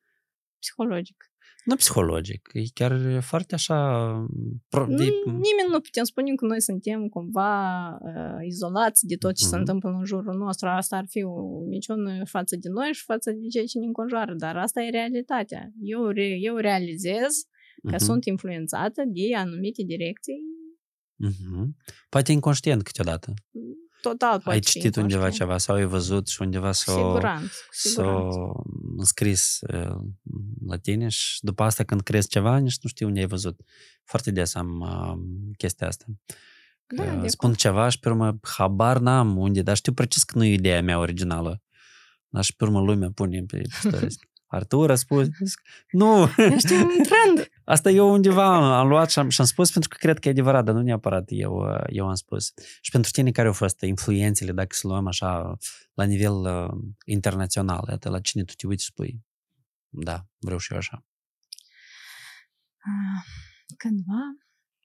psihologic. 0.59 1.31
Nu 1.68 1.76
psihologic, 1.76 2.49
e 2.53 2.61
chiar 2.74 3.22
foarte 3.22 3.53
așa... 3.55 3.76
Pro, 4.70 4.86
de, 4.86 4.93
Ni- 4.93 5.22
Nimeni 5.26 5.70
nu 5.72 5.80
putem 5.80 6.03
spune 6.03 6.36
că 6.36 6.45
noi 6.45 6.61
suntem 6.61 7.07
cumva 7.07 7.51
uh, 7.89 8.45
izolați 8.45 9.05
de 9.05 9.15
tot 9.15 9.36
ce 9.36 9.43
se 9.43 9.49
Mhm. 9.49 9.59
întâmplă 9.59 9.89
în 9.89 10.05
jurul 10.05 10.38
nostru. 10.38 10.68
Asta 10.68 10.97
ar 10.97 11.05
fi 11.07 11.24
o 11.24 11.59
minciună 11.70 12.26
față 12.26 12.55
de 12.55 12.70
noi 12.70 12.89
și 12.93 13.03
față 13.03 13.32
de 13.32 13.47
cei 13.47 13.65
ce 13.68 13.80
ne 13.80 13.86
înconjoară, 13.86 14.34
dar 14.34 14.57
asta 14.57 14.82
e 14.82 14.89
realitatea. 14.89 15.72
Eu, 15.82 16.07
re- 16.07 16.38
eu 16.39 16.55
realizez 16.55 17.32
că 17.84 17.95
Mhm, 17.95 18.03
sunt 18.03 18.26
influențată 18.26 19.03
de 19.07 19.36
anumite 19.36 19.84
direcții 19.84 20.39
mhm. 21.15 21.76
Poate 22.09 22.32
inconștient 22.32 22.82
câteodată. 22.84 23.34
Total 24.02 24.30
poate 24.39 24.50
ai 24.50 24.64
fi 24.64 24.70
citit 24.70 24.95
undeva 24.95 25.16
inconștient. 25.20 25.36
ceva 25.50 25.58
sau 25.58 25.76
ai 25.76 25.86
văzut 25.86 26.28
și 26.28 26.41
undeva 26.41 26.68
Cu 26.68 26.74
s-o, 26.74 26.91
siguranță, 26.91 27.45
cu 27.68 27.74
siguranță. 27.88 28.38
s-o 28.38 28.62
înscris 28.98 29.60
uh, 29.62 29.95
la 30.68 30.78
tine 30.78 31.08
și 31.08 31.43
după 31.43 31.64
asta 31.64 31.84
când 31.84 32.02
crezi 32.02 32.28
ceva, 32.28 32.58
nici 32.58 32.78
nu 32.82 32.89
știi 32.89 33.06
unde 33.06 33.20
ai 33.20 33.26
văzut. 33.28 33.60
Foarte 34.04 34.32
des 34.32 34.56
am 34.56 34.80
uh, 34.80 35.54
chestia 35.58 35.88
asta. 35.88 36.06
Că 36.88 36.95
Da, 37.04 37.16
de 37.16 37.28
spun 37.28 37.54
ceva 37.54 37.89
și 37.89 38.00
pe 38.00 38.10
urmă 38.10 38.39
habar 38.41 38.98
n-am 39.00 39.38
unde, 39.38 39.62
dar 39.62 39.76
știu 39.76 39.93
precis 39.93 40.24
că 40.24 40.38
nu 40.38 40.43
e 40.43 40.54
ideea 40.54 40.82
mea 40.82 41.00
originală. 41.00 41.62
Dar 42.30 42.43
și 42.43 42.56
pe 42.56 42.64
urmă 42.64 42.80
lumea 42.80 43.12
pune 43.12 43.43
pe 43.48 43.62
stories. 43.82 44.16
Artur 44.50 44.91
a 44.91 44.95
spus, 44.95 45.26
zic, 45.26 45.62
nu, 45.91 46.24
Ești 46.38 46.74
un 46.74 46.88
trend. 47.04 47.50
asta 47.64 47.89
eu 47.89 48.12
undeva 48.12 48.56
am, 48.56 48.64
am 48.64 48.88
luat 48.88 49.10
și 49.12 49.20
am, 49.20 49.30
și 49.30 49.41
am 49.41 49.48
spus 49.48 49.72
pentru 49.72 49.89
că 49.89 49.95
cred 50.00 50.20
că 50.20 50.28
e 50.28 50.32
adevărat, 50.32 50.66
dar 50.66 50.74
nu 50.76 50.82
neapărat 50.82 51.26
eu, 51.28 51.54
uh, 51.56 51.84
eu 51.88 52.08
am 52.08 52.16
spus. 52.16 52.54
Și 52.82 52.91
pentru 52.91 53.12
tine 53.12 53.32
care 53.32 53.48
au 53.48 53.54
fost 53.54 53.82
influențele, 53.82 54.52
dacă 54.52 54.68
să 54.76 54.88
luăm 54.88 55.08
așa 55.08 55.58
la 55.93 56.04
nivel 56.04 56.34
uh, 56.34 56.74
internațional, 57.06 57.86
iată, 57.89 58.10
la 58.10 58.20
cine 58.20 58.43
tu 58.43 58.54
te 58.54 58.68
uiți 58.68 58.84
și 58.84 58.89
spui, 58.89 59.24
da, 59.89 60.26
vreau 60.38 60.58
și 60.60 60.72
eu 60.72 60.78
așa. 60.78 61.06
Ah, 62.78 63.24
Cândva 63.78 64.22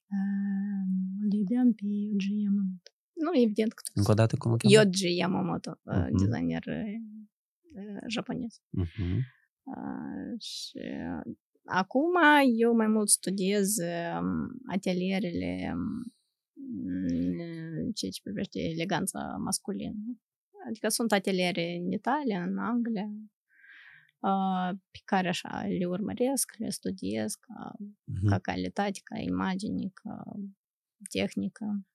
uh, 0.07 0.85
îl 1.25 1.33
iubeam 1.33 1.73
pe 1.73 1.83
Yoji 1.85 2.43
Yamamoto. 2.43 2.91
Nu, 3.13 3.43
evident 3.43 3.73
că 3.73 3.83
tu 3.85 3.91
Încă 3.95 4.11
o 4.11 4.15
dată 4.15 4.37
cum 4.37 4.51
îl 4.53 4.59
cheamă? 4.59 4.75
Yoji 4.75 5.17
Yamamoto, 5.17 5.79
uh, 5.83 5.95
Mhm. 5.95 6.17
designer 6.17 6.63
uh, 6.67 8.03
japonez. 8.09 8.61
Mhm. 8.71 9.19
Uh, 9.63 10.41
și 10.41 10.79
uh, 10.79 11.35
acum 11.65 12.13
eu 12.59 12.75
mai 12.75 12.87
mult 12.87 13.09
studiez 13.09 13.77
um, 13.77 14.49
atelierele 14.67 15.73
um, 15.75 16.13
în 16.55 17.93
ceea 17.93 18.11
ce 18.11 18.21
privește 18.23 18.59
eleganța 18.61 19.37
masculină. 19.45 20.21
Adică 20.69 20.89
sunt 20.89 21.13
ateliere 21.13 21.77
în 21.85 21.91
Italia, 21.93 22.43
în 22.43 22.59
Anglia, 22.59 23.11
uh, 24.21 24.79
pe 24.91 24.99
care 25.05 25.29
așa 25.29 25.65
le 25.79 25.87
urmăresc, 25.87 26.55
le 26.59 26.69
studiez 26.71 27.35
ca, 27.35 27.73
Mhm. 28.05 28.29
ca 28.29 28.39
calitate, 28.39 29.01
ca 29.05 29.19
imagine, 29.19 29.91
ca 29.95 30.23
tehnică. 31.11 31.87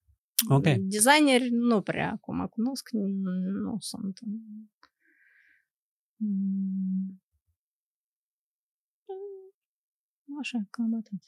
Ok. 0.49 0.63
Designeri 0.80 1.49
nu 1.49 1.82
prea 1.82 2.11
acum 2.11 2.47
cunosc, 2.47 2.89
nu 3.61 3.76
sunt. 3.80 4.18
în- 4.26 4.70
Mm. 6.20 7.22
Așa, 10.39 10.67
cam 10.69 10.95
atât. 10.95 11.19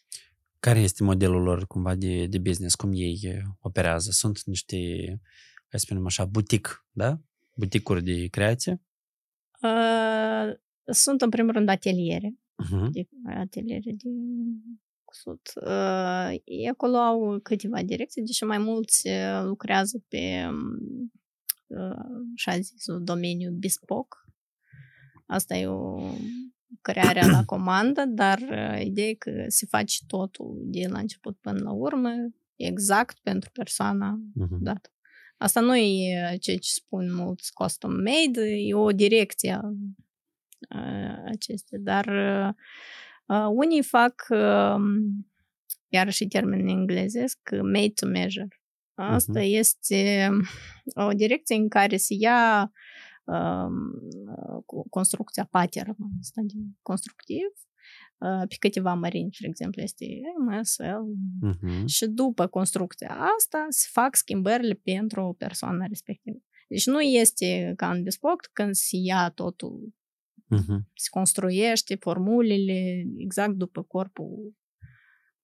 Care 0.60 0.80
este 0.80 1.04
modelul 1.04 1.42
lor 1.42 1.68
cumva 1.68 1.96
de, 1.96 2.26
de 2.26 2.38
business? 2.38 2.76
Cum 2.76 2.92
ei 2.94 3.20
uh, 3.26 3.42
operează? 3.60 4.12
Sunt 4.12 4.44
niște, 4.44 4.78
hai 5.70 5.80
să 5.80 5.86
spunem 5.86 6.06
așa, 6.06 6.26
butic, 6.26 6.86
da? 6.92 7.20
Buticuri 7.56 8.04
de 8.04 8.28
creație? 8.28 8.82
Uh, 9.62 10.54
sunt 10.86 11.22
în 11.22 11.30
primul 11.30 11.52
rând 11.52 11.70
ateliere, 11.70 12.34
Uh-huh. 12.66 12.90
de, 12.92 13.08
ateliere 13.26 13.92
de 13.92 14.10
cusut. 15.04 15.52
Uh, 15.56 16.40
ei 16.44 16.68
acolo 16.68 16.98
au 16.98 17.40
câteva 17.44 17.84
direcții, 17.84 18.22
deși 18.22 18.44
mai 18.44 18.58
mulți 18.58 19.08
uh, 19.08 19.44
lucrează 19.44 20.04
pe 20.08 20.46
um, 20.48 21.12
uh, 21.68 22.24
așa 22.36 22.60
zisul 22.60 23.04
domeniu 23.04 23.52
bespoke. 23.52 24.18
Asta 25.26 25.56
e 25.56 25.68
o 25.68 26.12
crearea 26.82 27.28
la 27.28 27.44
comandă, 27.46 28.04
dar 28.08 28.38
uh, 28.40 28.82
ideea 28.86 29.08
e 29.08 29.14
că 29.14 29.32
se 29.48 29.66
face 29.66 29.98
totul 30.08 30.58
de 30.64 30.88
la 30.88 31.00
început 31.00 31.38
până 31.42 31.60
la 31.62 31.72
urmă, 31.72 32.10
exact 32.56 33.18
pentru 33.24 33.50
persoana 33.54 34.20
Uh-huh. 34.42 34.58
dată. 34.60 34.94
Asta 35.38 35.60
nu 35.60 35.76
e 35.78 36.38
ceea 36.40 36.58
ce 36.58 36.70
spun 36.72 37.14
mulți 37.14 37.54
custom 37.54 37.92
made, 37.94 38.42
e 38.68 38.74
o 38.74 38.92
direcție 38.92 39.60
uh, 39.64 41.16
acestea, 41.26 41.78
dar 41.82 42.06
uh, 43.26 43.46
unii 43.52 43.84
fac, 43.84 44.26
uh, 44.30 44.76
iarăși 45.88 46.28
termen 46.28 46.60
în 46.60 46.68
englezesc, 46.68 47.38
made 47.52 47.92
to 47.96 48.06
measure. 48.08 48.48
Asta 48.94 49.32
Mhm. 49.40 49.48
este 49.52 50.30
o 50.96 51.10
direcție 51.12 51.56
în 51.56 51.68
care 51.68 51.98
se 51.98 52.14
ia 52.20 52.62
um, 52.62 52.72
cu- 54.66 54.90
construcția 54.90 55.46
pattern, 55.52 55.96
asta 56.20 56.42
de 56.44 56.54
constructiv, 56.82 57.46
uh, 58.18 58.48
pe 58.48 58.56
câteva 58.60 58.94
mărimi, 58.94 59.30
de 59.40 59.48
exemplu, 59.48 59.82
este 59.82 60.06
MSL, 60.48 60.84
Uh-huh. 61.50 61.84
și 61.86 62.06
după 62.08 62.48
construcția 62.48 63.18
asta 63.38 63.66
se 63.70 63.88
fac 63.92 64.16
schimbările 64.16 64.74
pentru 64.74 65.22
o 65.22 65.34
persoană 65.34 65.86
respectivă. 65.88 66.38
Deci 66.68 66.86
nu 66.86 67.02
este 67.02 67.74
ca 67.76 67.92
în 67.92 68.04
bespoke 68.04 68.48
când 68.54 68.74
se 68.74 68.98
ia 69.04 69.30
totul, 69.30 69.94
Uh-huh. 70.56 70.80
se 70.94 71.10
construiește 71.10 71.96
formulele 71.96 73.06
exact 73.18 73.54
după 73.56 73.84
corpul 73.84 74.54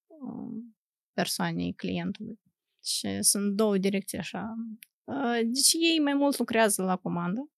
um, 0.07 0.75
persoanei, 1.13 1.73
clientului. 1.73 2.39
Și 2.83 3.21
sunt 3.23 3.55
două 3.55 3.77
direcții 3.77 4.17
așa. 4.17 4.55
Uh, 5.03 5.39
Deci 5.43 5.73
ei 5.91 5.99
mai 5.99 6.13
mult 6.13 6.37
lucrează 6.37 6.83
la 6.83 6.95
comandă, 6.95 7.49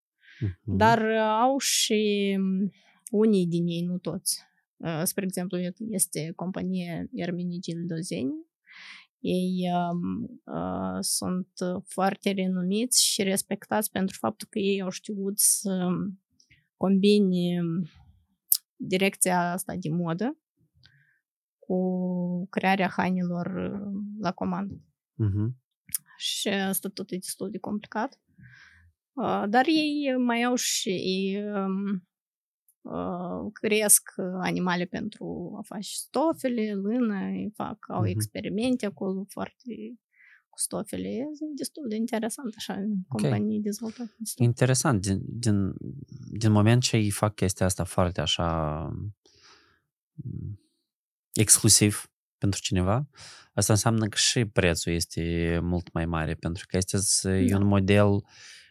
Uh-huh. 0.46 0.64
dar 0.64 1.02
uh, 1.02 1.20
au 1.42 1.58
și 1.58 2.36
um, 2.40 2.72
unii 3.12 3.48
din 3.48 3.68
ei, 3.68 3.82
nu 3.82 3.98
toți. 3.98 4.46
Uh, 4.78 5.02
Spre 5.04 5.26
exemplu, 5.26 5.58
este 5.90 6.32
compania 6.36 7.08
Erminigil 7.14 7.86
Dozeni. 7.86 8.46
Ei 9.20 9.70
um, 9.74 10.42
uh, 10.44 10.98
sunt 11.00 11.50
foarte 11.86 12.32
renumiți 12.32 13.06
și 13.06 13.24
respectați 13.24 13.92
pentru 13.92 14.18
faptul 14.20 14.48
că 14.52 14.60
ei 14.60 14.82
au 14.82 14.90
știut 14.90 15.40
să 15.40 15.88
combine 16.78 17.62
direcția 18.76 19.52
asta 19.52 19.76
de 19.80 19.90
modă 19.90 20.38
cu 21.60 22.48
crearea 22.50 22.88
hainelor 22.88 23.46
uh, 23.46 24.02
la 24.20 24.32
comandă 24.32 24.82
Uh-huh. 25.26 25.50
și 26.18 26.48
asta 26.48 26.90
tot 26.90 27.12
e 27.12 27.18
destul 27.18 27.50
de 27.50 27.58
complicat. 27.58 28.20
Uh, 29.22 29.44
Dar 29.50 29.66
ei 29.68 30.16
mai 30.18 30.44
au 30.44 30.56
și 30.56 31.38
um, 31.54 32.08
uh, 32.82 33.52
cresc 33.54 34.02
animale 34.42 34.86
pentru 34.86 35.54
a 35.58 35.62
face 35.62 35.90
stofele, 35.94 36.74
lână, 36.74 37.20
fac, 37.56 37.86
au 37.90 38.00
Mhm. 38.02 38.10
experimente 38.10 38.86
acolo 38.86 39.26
foarte 39.30 39.74
cu 40.50 40.60
stofele. 40.60 41.08
E 41.10 41.24
destul 41.56 41.86
de 41.88 41.96
interesant 41.96 42.54
așa, 42.58 42.84
companii 43.08 43.60
dezvoltate. 43.62 44.16
Interesant. 44.36 45.02
Din, 45.02 45.20
din, 45.26 45.74
din 46.32 46.52
moment 46.52 46.82
ce 46.82 46.98
ei 46.98 47.10
fac 47.10 47.36
chestia 47.36 47.66
asta 47.66 47.84
foarte 47.84 48.22
așa 48.22 48.82
m, 50.14 50.60
exclusiv 51.34 52.12
pentru 52.38 52.60
cineva, 52.62 53.10
asta 53.54 53.74
înseamnă 53.74 54.08
că 54.08 54.18
și 54.18 54.46
prețul 54.46 54.92
este 54.94 55.60
mult 55.64 55.92
mai 55.94 56.06
mare, 56.06 56.34
pentru 56.34 56.66
că 56.68 56.78
este 56.78 56.98
s- 56.98 57.24
e 57.24 57.46
Da. 57.50 57.58
un 57.58 57.66
model 57.68 58.24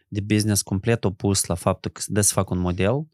de 0.07 0.21
business 0.21 0.61
complet 0.61 1.03
opus 1.03 1.45
la 1.45 1.55
faptul 1.55 1.91
că 1.91 2.01
de 2.05 2.21
să 2.21 2.33
fac 2.33 2.49
un 2.49 2.59
model, 2.59 3.07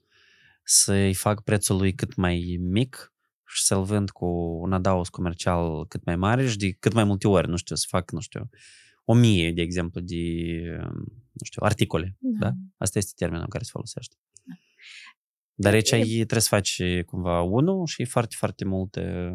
să-i 0.64 1.14
fac 1.14 1.44
prețul 1.44 1.78
lui 1.78 1.94
cât 1.94 2.16
mai 2.16 2.58
mic 2.60 3.14
și 3.46 3.64
să-l 3.64 3.84
vând 3.84 4.10
cu 4.10 4.26
un 4.62 4.74
adaos 4.74 5.10
comercial 5.10 5.88
cât 5.88 6.06
mai 6.06 6.16
mare 6.16 6.48
și 6.48 6.58
de 6.58 6.72
cât 6.72 6.94
mai 6.94 7.04
multe 7.04 7.28
ori, 7.28 7.50
nu 7.50 7.56
știu, 7.56 7.76
să 7.76 7.86
fac, 7.90 8.12
nu 8.12 8.20
știu, 8.20 8.50
o 9.06 9.14
mie, 9.14 9.52
de 9.52 9.62
exemplu, 9.62 10.02
de, 10.02 10.16
nu 11.32 11.44
știu, 11.44 11.62
articole. 11.66 12.18
Da? 12.20 12.52
Asta 12.78 12.98
este 12.98 13.12
termenul 13.16 13.48
care 13.48 13.64
se 13.64 13.70
folosește. 13.74 14.16
Dar 15.56 15.74
aici 15.74 15.92
E- 15.92 15.96
e, 15.96 16.16
trebuie 16.16 16.42
să 16.42 16.48
faci 16.48 16.82
cumva 17.06 17.42
unul 17.42 17.86
și 17.86 18.06
foarte, 18.06 18.36
foarte 18.38 18.66
multă 18.66 19.34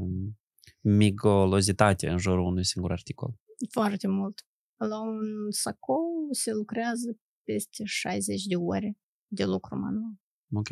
migolozitate 0.80 2.08
în 2.08 2.18
jurul 2.18 2.44
unui 2.44 2.64
singur 2.64 2.90
articol. 2.90 3.34
Foarte 3.70 4.08
mult. 4.08 4.46
La 4.76 5.00
un 5.00 5.50
sacou 5.50 6.28
se 6.30 6.52
lucrează 6.52 7.18
peste 7.52 7.82
60 7.84 8.44
de 8.44 8.56
ore 8.56 8.96
de 9.26 9.44
lucru 9.44 9.78
manual. 9.78 10.12
Ok. 10.52 10.68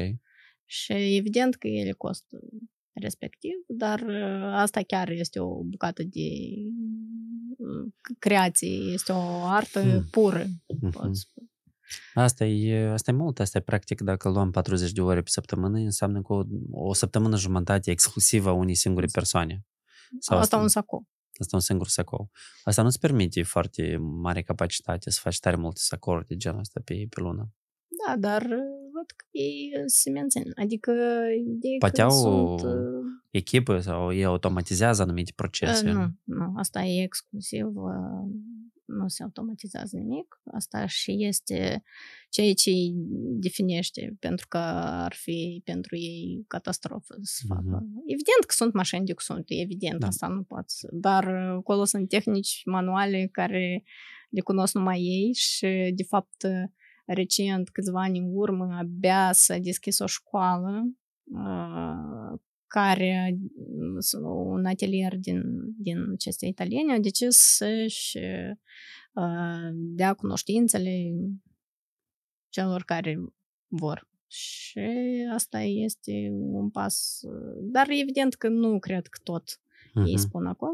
Și 0.64 0.92
evident 1.16 1.54
că 1.54 1.66
ele 1.68 1.92
costă 1.92 2.38
respectiv, 2.92 3.52
dar 3.66 4.00
uh, 4.00 4.42
asta 4.54 4.82
chiar 4.82 5.10
este 5.10 5.40
o 5.40 5.62
bucată 5.62 6.02
de 6.02 6.28
uh, 7.56 7.92
creație, 8.18 8.68
este 8.92 9.12
o 9.12 9.44
artă 9.44 9.80
Hmm. 9.82 10.04
pură, 10.10 10.44
Mhm. 10.80 10.90
pot 10.90 11.16
spune. 11.16 11.46
Asta 12.14 12.44
e, 12.44 12.88
asta 12.88 13.10
e 13.10 13.14
mult, 13.14 13.40
asta 13.40 13.58
e 13.58 13.60
practic 13.60 14.00
dacă 14.00 14.28
luăm 14.28 14.50
40 14.50 14.92
de 14.92 15.00
ore 15.00 15.22
pe 15.22 15.30
săptămână, 15.30 15.78
înseamnă 15.78 16.22
că 16.22 16.32
o, 16.32 16.42
o 16.70 16.92
săptămână 16.94 17.36
jumătate 17.36 17.90
exclusivă 17.90 18.48
a 18.48 18.52
unei 18.52 18.74
singure 18.74 19.06
persoane. 19.12 19.64
Sau 20.18 20.38
Asta 20.38 20.56
asta- 20.56 20.56
un 20.64 20.68
sacou. 20.68 21.06
Asta 21.38 21.56
e 21.56 21.58
un 21.58 21.60
singur 21.60 21.88
sacou. 21.88 22.30
Asta 22.64 22.82
nu-ți 22.82 22.98
permite 22.98 23.42
foarte 23.42 23.96
mare 23.96 24.42
capacitate 24.42 25.10
să 25.10 25.20
faci 25.22 25.38
tare 25.38 25.56
multe 25.56 25.80
sacouri 25.80 26.26
de 26.26 26.36
genul 26.36 26.60
ăsta 26.60 26.80
pe, 26.84 27.06
pe 27.10 27.20
lună. 27.20 27.52
Da, 28.06 28.16
dar 28.16 28.42
uh, 28.42 28.76
văd 28.92 29.10
că 29.16 29.24
ei 29.30 29.72
se 29.86 30.10
mențin. 30.10 30.52
Adică 30.54 30.92
ei 31.60 31.78
Poate 31.78 32.00
că 32.00 32.06
au 32.06 32.58
sunt... 32.58 32.70
uh, 32.72 33.04
Echipă 33.30 33.78
sau 33.78 34.12
ei 34.12 34.24
automatizează 34.24 35.02
anumite 35.02 35.32
procese. 35.34 35.88
Uh, 35.88 35.94
Nu, 35.94 36.10
nu, 36.24 36.52
asta 36.56 36.82
e 36.82 37.02
exclusiv, 37.02 37.66
uh, 37.66 38.30
nu 38.86 39.08
se 39.08 39.22
automatizează 39.22 39.96
nimic. 39.96 40.40
Asta 40.44 40.86
și 40.86 41.16
este 41.24 41.82
ceea 42.28 42.52
ce 42.54 42.70
îi 42.70 42.92
definește, 43.40 44.16
pentru 44.20 44.46
că 44.48 44.58
ar 44.58 45.12
fi 45.14 45.60
pentru 45.64 45.96
ei 45.96 46.44
catastrofă 46.48 47.14
să 47.22 47.42
Mhm. 47.48 47.54
facă. 47.54 47.84
Evident 48.06 48.44
că 48.46 48.54
sunt 48.54 48.72
mașini 48.72 49.04
de 49.04 49.14
sunt, 49.16 49.44
evident, 49.46 49.98
Da. 50.00 50.06
asta 50.06 50.26
nu 50.26 50.42
pot 50.42 50.70
să... 50.70 50.88
Dar 50.92 51.24
uh, 51.24 51.56
acolo 51.58 51.84
sunt 51.84 52.08
tehnici 52.08 52.62
manuale 52.64 53.28
care 53.32 53.82
le 54.30 54.40
cunosc 54.40 54.74
numai 54.74 55.00
ei 55.00 55.32
și, 55.34 55.92
de 55.94 56.02
fapt, 56.02 56.42
uh, 56.42 56.62
recent, 57.06 57.70
câțiva 57.70 58.00
ani 58.02 58.18
în 58.18 58.26
urmă, 58.32 58.76
abia 58.78 59.32
s-a 59.32 59.58
deschis 59.58 59.98
o 59.98 60.06
școală 60.06 60.82
uh, 61.24 62.38
care 62.66 63.38
mm, 63.56 63.98
un 64.50 64.64
atelier 64.64 65.16
din, 65.16 65.42
din 65.78 66.10
aceste 66.12 66.46
italieni 66.46 66.92
au 66.92 67.00
decis 67.00 67.36
să-și 67.36 68.18
uh, 69.12 69.68
dea 69.72 70.14
cunoștințele 70.14 71.12
celor 72.48 72.82
care 72.82 73.18
vor. 73.66 74.08
Și 74.28 74.80
asta 75.34 75.60
este 75.60 76.28
un 76.32 76.70
pas. 76.70 77.20
Dar 77.60 77.86
evident 77.90 78.34
că 78.34 78.48
nu 78.48 78.78
cred 78.78 79.06
că 79.06 79.18
tot 79.22 79.60
ei 80.06 80.12
Mhm. 80.14 80.16
spun 80.22 80.46
acolo. 80.46 80.72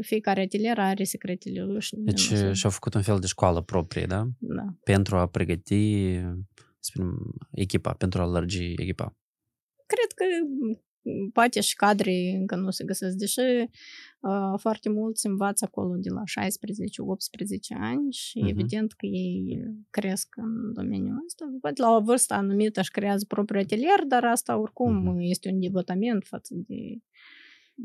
Fiecare 0.00 0.40
atelier 0.42 0.78
are 0.78 1.04
secretele 1.04 1.62
lui. 1.64 1.80
și 1.80 1.94
nimeni 1.94 2.16
Deci 2.16 2.30
nu 2.30 2.36
se- 2.36 2.52
și-au 2.52 2.70
făcut 2.72 2.94
un 2.94 3.02
fel 3.02 3.18
de 3.18 3.26
școală 3.26 3.60
proprie, 3.62 4.06
da? 4.06 4.28
Da. 4.38 4.64
Pentru 4.84 5.16
a 5.16 5.26
pregăti 5.28 6.12
să 6.78 6.92
spunem, 6.92 7.34
echipa, 7.50 7.92
pentru 7.92 8.20
a 8.22 8.26
lărgi 8.26 8.62
echipa. 8.76 9.16
Cred 9.86 10.12
că 10.14 10.24
m, 10.60 10.84
poate 11.32 11.60
și 11.60 11.74
cadre 11.74 12.36
încă 12.40 12.56
nu 12.56 12.70
se 12.70 12.84
găsesc, 12.84 13.16
deși 13.16 13.40
uh, 13.40 14.54
foarte 14.58 14.88
mulți 14.88 15.26
învață 15.26 15.64
acolo 15.64 15.94
de 15.96 16.08
la 16.10 16.22
16-18 16.24 17.74
ani 17.80 18.12
și 18.12 18.38
Mhm. 18.38 18.48
evident 18.48 18.92
că 18.92 19.06
ei 19.06 19.58
cresc 19.90 20.34
în 20.36 20.72
domeniul 20.72 21.22
ăsta. 21.26 21.44
Poate 21.60 21.80
la 21.82 21.90
o 21.96 22.00
vârstă 22.00 22.34
anumită 22.34 22.80
își 22.80 22.90
creează 22.90 23.24
propriul 23.28 23.62
atelier, 23.62 24.04
dar 24.08 24.24
asta 24.24 24.56
oricum 24.58 24.94
Mhm. 25.04 25.16
este 25.18 25.48
un 25.50 25.60
debotament 25.60 26.24
față 26.26 26.54
de 26.66 26.74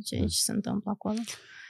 ceea 0.03 0.21
Mhm. 0.21 0.29
ce 0.29 0.37
se 0.39 0.51
întâmplă 0.51 0.91
acolo. 0.91 1.17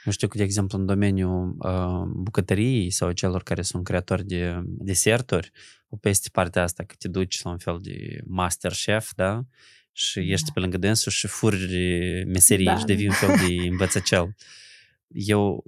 Eu 0.04 0.12
știu 0.12 0.28
că, 0.28 0.36
de 0.36 0.42
exemplu, 0.42 0.78
în 0.78 0.86
domeniul 0.86 1.56
uh, 1.58 2.02
bucătăriei 2.14 2.90
sau 2.90 3.12
celor 3.12 3.42
care 3.42 3.62
sunt 3.62 3.84
creatori 3.84 4.24
de 4.26 4.62
deserturi, 4.64 5.50
o 5.88 5.96
peste 5.96 6.28
partea 6.32 6.62
asta 6.62 6.84
că 6.84 6.94
te 6.98 7.08
duci 7.08 7.42
la 7.42 7.50
un 7.50 7.58
fel 7.58 7.78
de 7.82 8.20
master 8.26 8.72
chef, 8.84 9.10
da? 9.16 9.42
Și 9.92 10.18
Da. 10.20 10.24
ești 10.32 10.52
pe 10.52 10.60
lângă 10.60 10.76
dânsul 10.78 11.12
și 11.12 11.26
furi 11.26 11.66
meserii 12.26 12.64
Da, 12.64 12.78
și 12.78 12.84
devii 12.84 13.06
un 13.08 13.14
fel 13.14 13.36
de 13.46 13.54
învățăcel. 13.70 14.34
Eu 15.08 15.64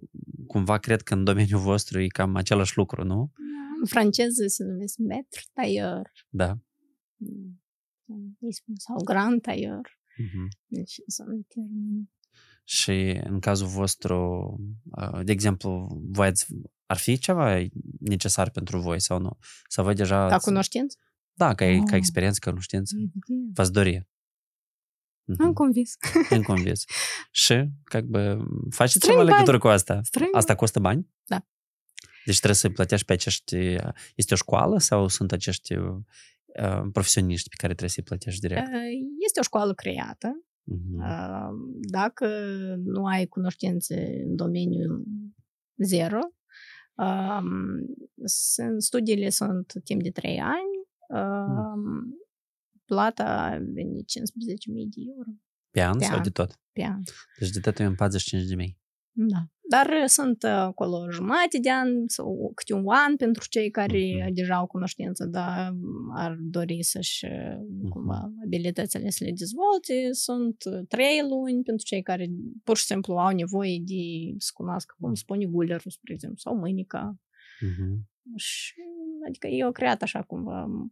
cumva 0.47 0.79
cred 0.79 1.03
că 1.03 1.15
în 1.15 1.25
domeniul 1.25 1.61
vostru 1.61 2.01
e 2.01 2.07
cam 2.07 2.37
același 2.37 2.77
lucru, 2.77 3.05
nu? 3.05 3.33
În 3.81 3.87
franceză 3.87 4.47
se 4.47 4.65
numesc 4.65 4.97
maître 4.99 5.41
tailleur 5.53 6.11
Da. 6.29 6.59
Mm. 7.17 7.61
Ei 8.41 8.53
spun, 8.53 8.75
sau 8.77 9.03
grand 9.05 9.41
tailleur. 9.43 9.99
Mhm. 10.17 10.49
Deci 10.67 10.95
sunt 11.07 11.47
termeni. 11.49 12.11
Și 12.65 13.21
în 13.25 13.41
cazul 13.41 13.67
vostru, 13.67 14.17
uh, 14.85 15.21
de 15.25 15.33
exemplu, 15.33 16.01
voi 16.11 16.27
ați, 16.27 16.47
ar 16.87 16.97
fi 16.97 17.19
ceva 17.19 17.63
necesar 18.01 18.51
pentru 18.51 18.81
voi 18.81 19.01
sau 19.01 19.19
nu? 19.19 19.39
Sau 19.69 19.85
voi 19.85 19.95
deja... 19.95 20.27
Ca 20.27 20.35
ați- 20.35 20.45
cunoștință? 20.45 20.99
Da, 21.33 21.55
ca, 21.55 21.65
ca 21.65 21.83
Ah. 21.91 21.93
experiență, 21.93 22.39
ca 22.41 22.49
cunoștință. 22.51 22.95
Evident. 22.97 23.55
V-ați 23.55 23.73
dori. 23.73 24.07
Am 25.38 25.54
convins. 25.54 25.94
În 26.30 26.42
convins. 26.44 26.84
Și, 27.32 27.70
как 27.84 28.04
бы, 28.04 28.38
faceți 28.70 28.96
Strâng 28.96 29.02
ceva 29.02 29.20
în 29.20 29.26
bani. 29.26 29.30
legătură 29.30 29.58
cu 29.58 29.68
asta? 29.68 30.00
Strâng 30.04 30.30
Asta 30.36 30.56
costă 30.56 30.80
bani? 30.80 31.10
Da. 31.26 31.46
Deci 32.26 32.36
trebuie 32.38 32.56
să 32.56 32.70
plătești 32.70 33.06
pe 33.06 33.14
acești... 33.14 33.56
Este 34.16 34.34
o 34.34 34.38
școală 34.38 34.78
sau 34.80 35.08
sunt 35.08 35.32
acești 35.32 35.74
uh, 35.76 36.82
profesioniști 36.92 37.50
pe 37.50 37.56
care 37.58 37.72
trebuie 37.74 37.90
să-i 37.90 38.04
plătești 38.04 38.40
direct? 38.48 38.68
Este 39.26 39.40
o 39.40 39.44
școală 39.44 39.74
creată. 39.74 40.44
Mhm. 40.64 40.96
Uh, 41.02 41.50
Dacă 41.90 42.28
nu 42.84 43.06
ai 43.06 43.26
cunoștințe 43.26 44.24
în 44.28 44.36
domeniul 44.36 45.04
zero, 45.84 46.20
um, 46.96 47.46
sunt- 48.26 48.82
studiile 48.82 49.30
sunt 49.30 49.74
timp 49.84 50.02
de 50.04 50.10
3 50.12 50.40
ani, 50.40 50.76
um, 51.22 52.04
plata 52.85 53.59
vine 53.73 53.91
15.000 53.91 54.05
de 54.95 55.01
euro 55.17 55.31
Pe 55.71 55.83
an 55.83 55.99
pe 55.99 56.05
sau 56.05 56.17
an. 56.17 56.23
de 56.23 56.31
tot? 56.31 56.59
pe 56.73 56.83
an. 56.83 57.01
Deci 57.39 57.51
de 57.51 57.61
tot 57.61 57.79
e 57.79 57.85
în 57.85 57.95
45 57.95 58.49
de 58.49 58.55
mii. 58.55 58.79
Da. 59.17 59.49
Dar 59.71 59.91
sunt 60.07 60.43
uh, 60.43 60.51
acolo 60.51 61.11
jumate 61.11 61.59
de 61.63 61.71
an 61.73 61.89
sau 62.07 62.53
câte 62.55 62.75
un 62.75 62.85
an 62.89 63.17
pentru 63.17 63.47
cei 63.49 63.71
care 63.71 64.15
Mhm. 64.25 64.33
deja 64.35 64.55
au 64.55 64.67
cunoștință, 64.67 65.25
dar 65.25 65.75
ar 66.15 66.37
dori 66.41 66.83
să-și 66.83 67.25
uh, 67.25 67.89
cumva 67.89 68.33
abilitățile 68.45 69.11
să 69.11 69.25
le 69.25 69.33
dezvolte. 69.37 70.09
Sunt 70.13 70.57
uh, 70.65 70.87
trei 70.89 71.21
luni 71.29 71.63
pentru 71.63 71.85
cei 71.87 72.03
care 72.03 72.31
pur 72.65 72.77
și 72.77 72.85
simplu 72.85 73.15
au 73.17 73.35
nevoie 73.35 73.79
de 73.85 74.35
să 74.39 74.51
cunoască 74.55 74.95
cum 75.01 75.15
spune 75.15 75.45
gulerul, 75.47 75.91
spre 75.91 76.13
exemplu, 76.13 76.39
sau 76.39 76.57
mânica. 76.57 77.19
Mhm. 77.61 78.09
Și, 78.37 78.75
adică 79.29 79.47
eu 79.47 79.73
creat 79.73 80.03
așa 80.03 80.23
cumva 80.23 80.65
uh, 80.65 80.91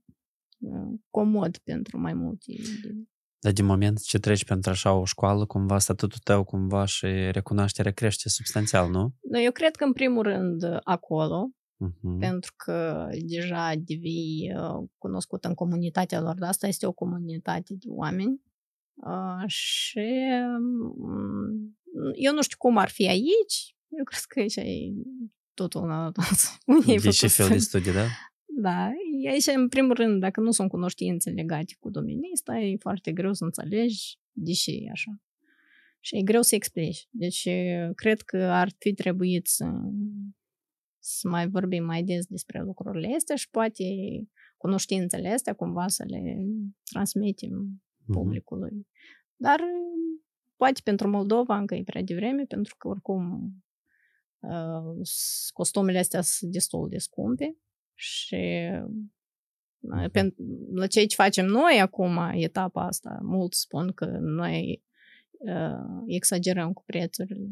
comod 1.11 1.59
pentru 1.59 1.99
mai 1.99 2.15
multe. 2.15 2.45
indivizi. 2.53 3.11
Dar 3.39 3.53
din 3.53 3.65
moment 3.65 4.03
ce 4.03 4.19
treci 4.19 4.45
pentru 4.45 4.71
așa 4.71 4.93
o 4.93 5.05
școală, 5.05 5.47
cumva 5.47 5.79
statutul 5.79 6.19
tău 6.25 6.45
cumva 6.45 6.85
și 6.85 7.07
recunoașterea 7.31 7.93
crește 7.93 8.29
substanțial, 8.29 8.91
nu? 8.91 9.15
No, 9.31 9.39
eu 9.39 9.51
cred 9.53 9.77
că 9.77 9.85
în 9.85 9.93
primul 9.93 10.23
rând 10.23 10.63
acolo, 10.83 11.51
Mhm. 11.83 12.19
pentru 12.19 12.53
că 12.57 13.09
deja 13.27 13.73
devii 13.75 14.53
uh, 14.57 14.89
cunoscut 14.99 15.45
în 15.45 15.55
comunitatea 15.55 16.21
lor, 16.21 16.35
dar 16.35 16.49
asta 16.49 16.67
este 16.67 16.87
o 16.87 16.93
comunitate 16.93 17.75
de 17.75 17.87
oameni. 17.89 18.41
Uh, 18.95 19.43
și 19.47 20.11
um, 20.99 21.79
eu 22.15 22.33
nu 22.35 22.43
știu 22.43 22.57
cum 22.59 22.77
ar 22.77 22.89
fi 22.89 23.09
aici, 23.09 23.77
eu 23.99 24.05
cred 24.05 24.21
că 24.21 24.41
aici 24.41 24.57
e 24.57 24.93
totul 25.55 25.83
una 25.83 26.13
Unii 26.67 26.91
ai 26.91 26.97
De 26.97 27.09
ce 27.11 27.27
făcut 27.27 27.33
fel 27.35 27.49
de 27.49 27.59
studii, 27.59 27.93
da? 27.93 28.07
Da, 28.55 28.91
aici, 29.31 29.47
în 29.47 29.69
primul 29.69 29.95
rând, 29.95 30.21
dacă 30.21 30.41
nu 30.41 30.51
sunt 30.51 30.69
cunoștințe 30.69 31.31
legate 31.31 31.77
cu 31.81 31.91
domeniul 31.91 32.31
ăsta, 32.33 32.59
e 32.59 32.77
foarte 32.77 33.13
greu 33.13 33.33
să 33.33 33.45
înțelegi 33.45 34.19
de 34.33 34.53
ce 34.53 34.71
e 34.71 34.91
așa. 34.91 35.21
Și 36.01 36.17
e 36.17 36.23
greu 36.23 36.43
să 36.43 36.55
explici. 36.55 37.09
Deci, 37.11 37.49
cred 37.95 38.21
că 38.21 38.37
ar 38.37 38.69
fi 38.79 38.95
trebuit 38.95 39.47
să, 39.47 39.65
să 40.99 41.29
mai 41.29 41.49
vorbim 41.49 41.85
mai 41.85 42.03
des 42.03 42.27
despre 42.27 42.63
lucrurile 42.63 43.15
astea 43.15 43.37
și 43.37 43.51
poate 43.51 43.85
cunoștințele 44.57 45.29
astea 45.29 45.55
cumva 45.55 45.89
să 45.89 46.05
le 46.07 46.37
transmitem 46.83 47.83
publicului. 48.07 48.87
Dar 49.37 49.61
poate 50.57 50.81
pentru 50.85 51.09
Moldova 51.09 51.57
încă 51.59 51.75
e 51.75 51.83
prea 51.83 52.03
devreme, 52.03 52.45
pentru 52.45 52.75
că 52.79 52.89
oricum 52.89 53.53
uh, 54.41 55.09
costumele 55.53 55.99
astea 55.99 56.21
sunt 56.21 56.53
destul 56.53 56.89
de 56.89 56.99
scumpe 56.99 57.57
și 58.03 58.71
uh, 58.73 60.11
la 60.75 60.87
ceea 60.87 61.07
ce 61.07 61.15
facem 61.15 61.47
noi 61.47 61.81
acum, 61.81 62.31
etapa 62.33 62.87
asta, 62.87 63.19
mulți 63.23 63.61
spun 63.61 63.93
că 63.93 64.05
noi 64.21 64.83
uh, 65.31 66.03
exagerăm 66.07 66.73
cu 66.73 66.83
prețurile. 66.87 67.51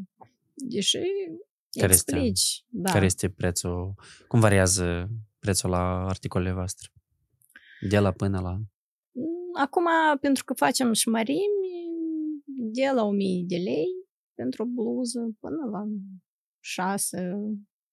Deși 0.53 0.99
care 1.79 1.91
explici. 1.91 2.39
Este, 2.39 2.65
da. 2.69 2.91
care 2.91 3.05
este 3.05 3.29
prețul? 3.29 3.93
Cum 4.27 4.39
variază 4.39 5.09
prețul 5.39 5.69
la 5.69 6.05
articolele 6.05 6.53
voastre? 6.53 6.89
De 7.89 7.99
la 7.99 8.11
până 8.11 8.39
la... 8.39 8.59
Acum, 9.53 9.85
pentru 10.21 10.43
că 10.43 10.53
facem 10.53 10.93
și 10.93 11.09
mărimi, 11.09 11.71
de 12.45 12.91
la 12.93 13.03
1000 13.03 13.43
de 13.47 13.55
lei 13.55 13.87
pentru 14.33 14.63
o 14.63 14.65
bluză 14.65 15.19
până 15.39 15.69
la 15.71 15.83
6 16.59 17.33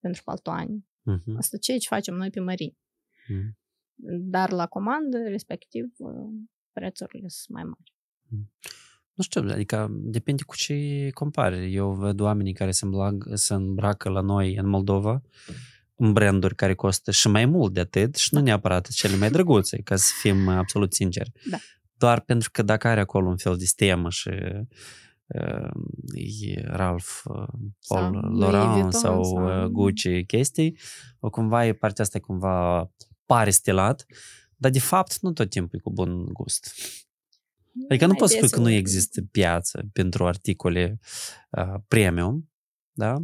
pentru 0.01 0.23
paltoane. 0.25 0.88
Uh-huh. 1.13 1.37
Asta 1.37 1.57
ceea 1.57 1.79
ce 1.79 1.89
facem 1.89 2.15
noi 2.15 2.31
pe 2.31 2.41
mări. 2.41 2.75
Uh-huh. 2.75 3.57
Dar 4.21 4.51
la 4.51 4.67
comandă, 4.67 5.19
respectiv, 5.29 5.85
prețurile 6.73 7.29
sunt 7.29 7.57
mai 7.57 7.65
mari. 7.65 7.95
Uh-huh. 8.27 8.77
Nu 9.15 9.25
știu, 9.25 9.41
adică 9.41 9.89
depinde 9.91 10.43
cu 10.47 10.57
ce 10.57 11.09
compari. 11.15 11.75
Eu 11.75 11.93
văd 11.93 12.21
oamenii 12.21 12.53
care 12.53 12.71
se, 12.71 12.85
îmblag, 12.85 13.25
se 13.35 13.55
îmbracă 13.55 14.09
la 14.09 14.21
noi 14.21 14.57
în 14.57 14.69
Moldova 14.69 15.23
în 15.99 16.13
branduri 16.13 16.55
care 16.55 16.75
costă 16.75 17.11
și 17.11 17.29
mai 17.29 17.45
mult 17.45 17.73
de 17.73 17.81
atât 17.81 18.15
și 18.15 18.35
nu 18.35 18.41
neapărat 18.41 18.89
cele 18.89 19.17
mai 19.17 19.31
drăguțe, 19.31 19.83
ca 19.83 19.97
să 19.97 20.13
fim 20.21 20.49
absolut 20.49 20.95
sinceri. 20.95 21.33
Da. 21.51 21.57
Doar 21.97 22.21
pentru 22.21 22.51
că 22.53 22.63
dacă 22.63 22.89
are 22.89 23.01
acolo 23.01 23.29
un 23.29 23.37
fel 23.37 23.57
de 23.57 23.65
stemă 23.65 24.11
și 24.11 24.29
uh, 24.29 24.37
e 24.37 24.67
Ralph 26.65 27.23
uh, 27.25 27.47
Paul 27.89 28.13
sau 28.13 28.13
Laurent 28.13 28.93
sau, 28.93 29.25
sau 29.25 29.63
uh, 29.63 29.67
Gucci 29.67 30.27
chestii, 30.27 30.79
o 31.21 31.31
cumva 31.31 31.67
e 31.67 31.73
partea 31.73 32.05
asta 32.05 32.19
cumva 32.19 32.91
pare 33.27 33.51
stilat, 33.51 34.07
dar 34.57 34.71
de 34.71 34.81
fapt 34.81 35.19
nu 35.21 35.33
tot 35.33 35.51
timpul 35.51 35.79
e 35.79 35.83
cu 35.83 35.93
bun 35.93 36.25
gust. 36.33 36.75
Adică 37.89 38.07
nu 38.07 38.15
poți 38.15 38.33
spune 38.33 38.49
că 38.49 38.61
nu 38.61 38.71
există 38.71 39.23
piață 39.23 39.89
pentru 39.93 40.27
articole 40.27 40.99
uh, 41.51 41.75
premium, 41.89 42.51
da? 42.93 43.17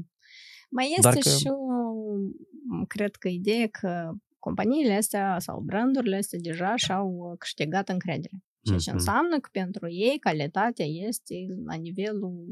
Mai 0.70 0.84
este 0.96 1.00
Doar 1.00 1.14
că... 1.14 1.28
și 1.28 1.46
o, 1.46 2.84
cred 2.86 3.16
că, 3.16 3.28
idee 3.28 3.66
că 3.66 4.12
companiile 4.38 4.94
astea 4.94 5.38
sau 5.38 5.60
brandurile 5.60 6.16
astea 6.16 6.38
deja 6.42 6.76
și-au 6.76 7.34
câștigat 7.38 7.88
încredere. 7.88 8.44
Ceea 8.64 8.78
ce 8.78 8.90
mm-hmm. 8.90 8.94
înseamnă 8.94 9.40
că 9.40 9.48
pentru 9.52 9.90
ei 9.90 10.18
calitatea 10.18 10.84
este 10.84 11.34
la 11.64 11.74
nivelul 11.74 12.46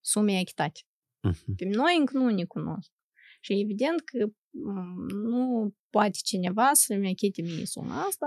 sumei 0.00 0.38
achitate. 0.38 0.80
Mm-hmm. 1.28 1.54
Pe 1.56 1.64
noi 1.64 1.96
încă 1.98 2.18
nu 2.18 2.30
ne 2.30 2.44
cunosc. 2.44 2.90
Și 3.40 3.60
evident 3.60 4.00
că 4.00 4.26
nu 5.14 5.74
poate 5.90 6.18
cineva 6.22 6.70
să-mi 6.72 7.10
achite 7.10 7.42
mie 7.42 7.64
suma 7.64 8.02
asta 8.02 8.26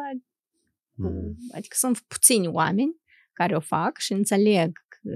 Mm. 0.97 1.37
Adică 1.51 1.75
sunt 1.79 1.99
puțini 1.99 2.47
oameni 2.47 2.95
care 3.33 3.55
o 3.55 3.59
fac 3.59 3.97
și 3.97 4.13
înțeleg 4.13 4.71
că 4.87 5.09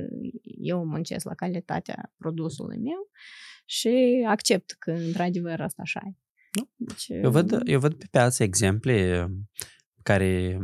eu 0.61 0.85
muncesc 0.85 1.25
la 1.25 1.35
calitatea 1.35 2.13
produsului 2.17 2.77
meu 2.77 3.09
și 3.65 4.23
accept 4.27 4.71
că 4.79 4.91
într-adevăr 4.91 5.61
asta 5.61 5.81
așa 5.81 6.01
e. 6.05 6.13
Deci, 6.75 7.07
eu, 7.07 7.31
văd, 7.31 7.67
eu 7.67 7.79
văd 7.79 7.93
pe 7.93 8.07
piață 8.11 8.43
exemple 8.43 9.27
care 10.03 10.57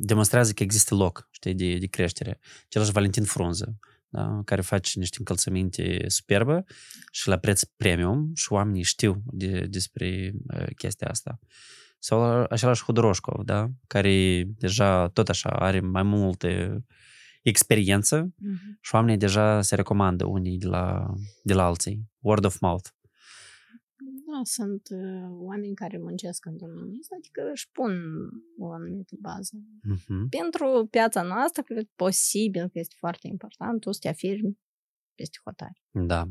demonstrează 0.00 0.52
că 0.52 0.62
există 0.62 0.94
loc 0.94 1.28
știi, 1.30 1.54
de, 1.54 1.78
de 1.78 1.86
creștere. 1.86 2.38
Celălalt 2.68 2.96
Valentin 2.96 3.24
Frunză, 3.24 3.78
da, 4.08 4.40
care 4.44 4.60
face 4.60 4.98
niște 4.98 5.16
încălțăminte 5.18 6.04
superbe 6.06 6.64
și 7.10 7.28
la 7.28 7.36
preț 7.36 7.64
premium 7.64 8.30
și 8.34 8.52
oamenii 8.52 8.82
știu 8.82 9.22
de, 9.26 9.66
despre 9.70 10.32
uh, 10.54 10.66
chestia 10.76 11.08
asta. 11.08 11.38
Uh, 11.42 11.48
sau 11.98 12.46
același 12.50 12.84
Hodoroșcov, 12.84 13.44
da? 13.44 13.68
care 13.86 14.44
deja 14.46 15.08
tot 15.08 15.28
așa 15.28 15.48
are 15.48 15.80
mai 15.80 16.02
multe 16.02 16.84
experiență 17.42 18.26
mm-hmm. 18.26 18.80
și 18.80 18.94
oamenii 18.94 19.18
deja 19.18 19.62
se 19.62 19.74
recomandă 19.74 20.26
unii 20.26 20.58
de 20.58 20.66
la, 20.66 21.14
de 21.42 21.54
la 21.54 21.64
alții. 21.64 22.10
Word 22.18 22.44
of 22.44 22.58
mouth. 22.60 22.88
Da, 24.36 24.42
sunt 24.44 24.88
uh, 24.90 25.28
oameni 25.30 25.74
care 25.74 25.98
muncesc 25.98 26.44
în 26.46 26.56
domeniul 26.56 26.98
ăsta, 27.00 27.16
adică 27.18 27.50
își 27.52 27.70
pun 27.72 27.92
o 28.58 28.70
anumită 28.70 29.16
bază. 29.20 29.56
Mm-hmm. 29.56 30.28
Pentru 30.28 30.86
piața 30.90 31.22
noastră, 31.22 31.62
cred 31.62 31.88
posibil 31.94 32.62
că 32.62 32.78
este 32.78 32.94
foarte 32.98 33.26
important 33.26 33.80
tu 33.80 33.92
să 33.92 33.98
te 34.02 34.08
afirmi 34.08 34.58
peste 35.14 35.38
hotare. 35.44 35.82
Da. 35.90 36.28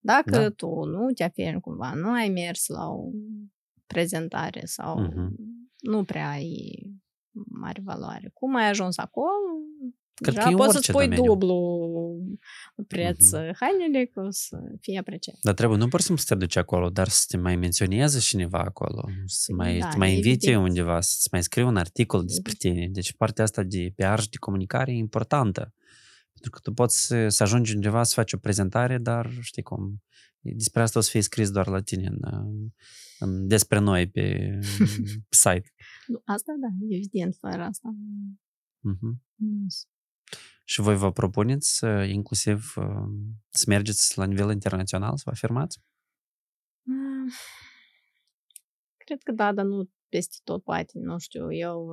Dacă 0.00 0.30
da. 0.30 0.50
tu 0.50 0.84
nu 0.84 1.10
te 1.14 1.24
afirmi 1.24 1.60
cumva, 1.60 1.94
nu 1.94 2.10
ai 2.10 2.28
mers 2.28 2.66
la 2.66 2.88
o 2.88 3.10
prezentare 3.86 4.64
sau 4.64 5.06
uh-huh. 5.06 5.28
nu 5.80 6.04
prea 6.04 6.28
ai 6.28 6.80
mare 7.48 7.80
valoare. 7.84 8.30
Cum 8.34 8.54
ai 8.54 8.68
ajuns 8.68 8.98
acolo? 8.98 9.30
Cred 10.22 10.36
că 10.38 10.50
poți 10.50 10.72
să 10.72 10.78
spui 10.82 11.04
domeniu. 11.04 11.24
dublu 11.24 11.76
preț 12.86 13.26
uh-huh. 13.26 13.52
hainele 13.60 14.04
că 14.04 14.20
o 14.20 14.30
să 14.30 14.58
fie 14.80 14.98
apreciat. 14.98 15.36
Dar 15.42 15.54
trebuie 15.54 15.78
nu 15.78 15.88
pur 15.88 16.00
și 16.00 16.06
simplu 16.06 16.24
să 16.24 16.34
te 16.34 16.40
duci 16.40 16.56
acolo, 16.56 16.90
dar 16.90 17.08
să 17.08 17.24
te 17.28 17.36
mai 17.36 17.56
menționeze 17.56 18.18
cineva 18.18 18.58
acolo, 18.58 19.08
să 19.26 19.52
mai, 19.52 19.78
da, 19.78 19.88
te 19.88 19.96
mai 19.96 20.14
invite 20.14 20.46
evident. 20.46 20.68
undeva, 20.68 21.00
să 21.00 21.28
mai 21.32 21.42
scrie 21.42 21.64
un 21.64 21.76
articol 21.76 22.24
despre 22.24 22.52
tine. 22.58 22.88
Deci 22.88 23.12
partea 23.12 23.44
asta 23.44 23.62
de 23.62 23.92
PR 23.96 24.20
și 24.20 24.28
de 24.28 24.36
comunicare 24.36 24.92
e 24.92 24.96
importantă. 24.96 25.74
Pentru 26.32 26.50
că 26.50 26.58
tu 26.62 26.72
poți 26.72 27.06
să, 27.06 27.28
să 27.28 27.42
ajungi 27.42 27.74
undeva 27.74 28.02
să 28.02 28.12
faci 28.14 28.32
o 28.32 28.38
prezentare, 28.38 28.98
dar 28.98 29.30
știi 29.40 29.62
cum, 29.62 30.02
despre 30.40 30.82
asta 30.82 30.98
o 30.98 31.02
să 31.02 31.10
fie 31.10 31.20
scris 31.20 31.50
doar 31.50 31.66
la 31.66 31.80
tine 31.80 32.06
în, 32.06 32.18
în, 33.18 33.48
despre 33.48 33.78
noi 33.78 34.08
pe, 34.08 34.58
pe 35.28 35.36
site. 35.44 35.74
Asta 36.24 36.52
da, 36.60 36.96
evident, 36.96 37.34
fără 37.34 37.62
asta. 37.62 37.88
Uh-huh. 38.92 39.24
Yes. 39.62 39.88
Și 40.68 40.80
voi 40.80 40.96
vă 40.96 41.12
propuneți 41.12 41.84
inclusiv 42.06 42.72
să 43.50 43.64
mergeți 43.66 44.18
la 44.18 44.24
nivel 44.24 44.50
internațional, 44.50 45.16
să 45.16 45.22
vă 45.24 45.30
afirmați? 45.30 45.78
Mm. 46.82 47.30
Cred 48.96 49.22
că 49.22 49.32
da, 49.32 49.52
dar 49.52 49.64
nu 49.64 49.90
peste 50.08 50.36
tot 50.44 50.62
poate, 50.62 50.92
nu 50.94 51.18
știu, 51.18 51.52
eu 51.52 51.92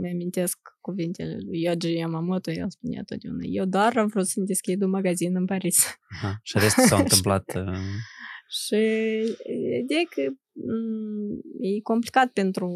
mi-amintesc 0.00 0.58
cuvintele 0.80 1.36
lui 1.38 1.62
Yoji 1.62 1.92
Yamamoto, 1.92 2.50
el 2.50 2.70
spunea 2.70 3.02
totdeauna, 3.02 3.44
eu 3.44 3.64
doar 3.64 3.96
am 3.96 4.06
vrut 4.06 4.26
să 4.26 4.40
deschid 4.40 4.82
un 4.82 4.90
magazin 4.90 5.36
în 5.36 5.44
Paris. 5.44 5.84
Aha, 6.08 6.38
și 6.42 6.58
restul 6.58 6.84
s-a 6.86 6.96
întâmplat... 7.04 7.52
și 8.50 8.76
ideea 9.82 10.02
că 10.10 10.20
e 11.60 11.80
complicat 11.82 12.32
pentru 12.32 12.66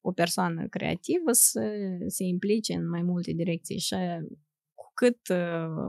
o 0.00 0.12
persoană 0.12 0.66
creativă 0.68 1.32
să 1.32 1.72
se 2.06 2.24
implice 2.24 2.74
în 2.74 2.88
mai 2.88 3.02
multe 3.02 3.32
direcții 3.32 3.78
și 3.78 3.94
cu 4.74 4.90
cât 4.94 5.18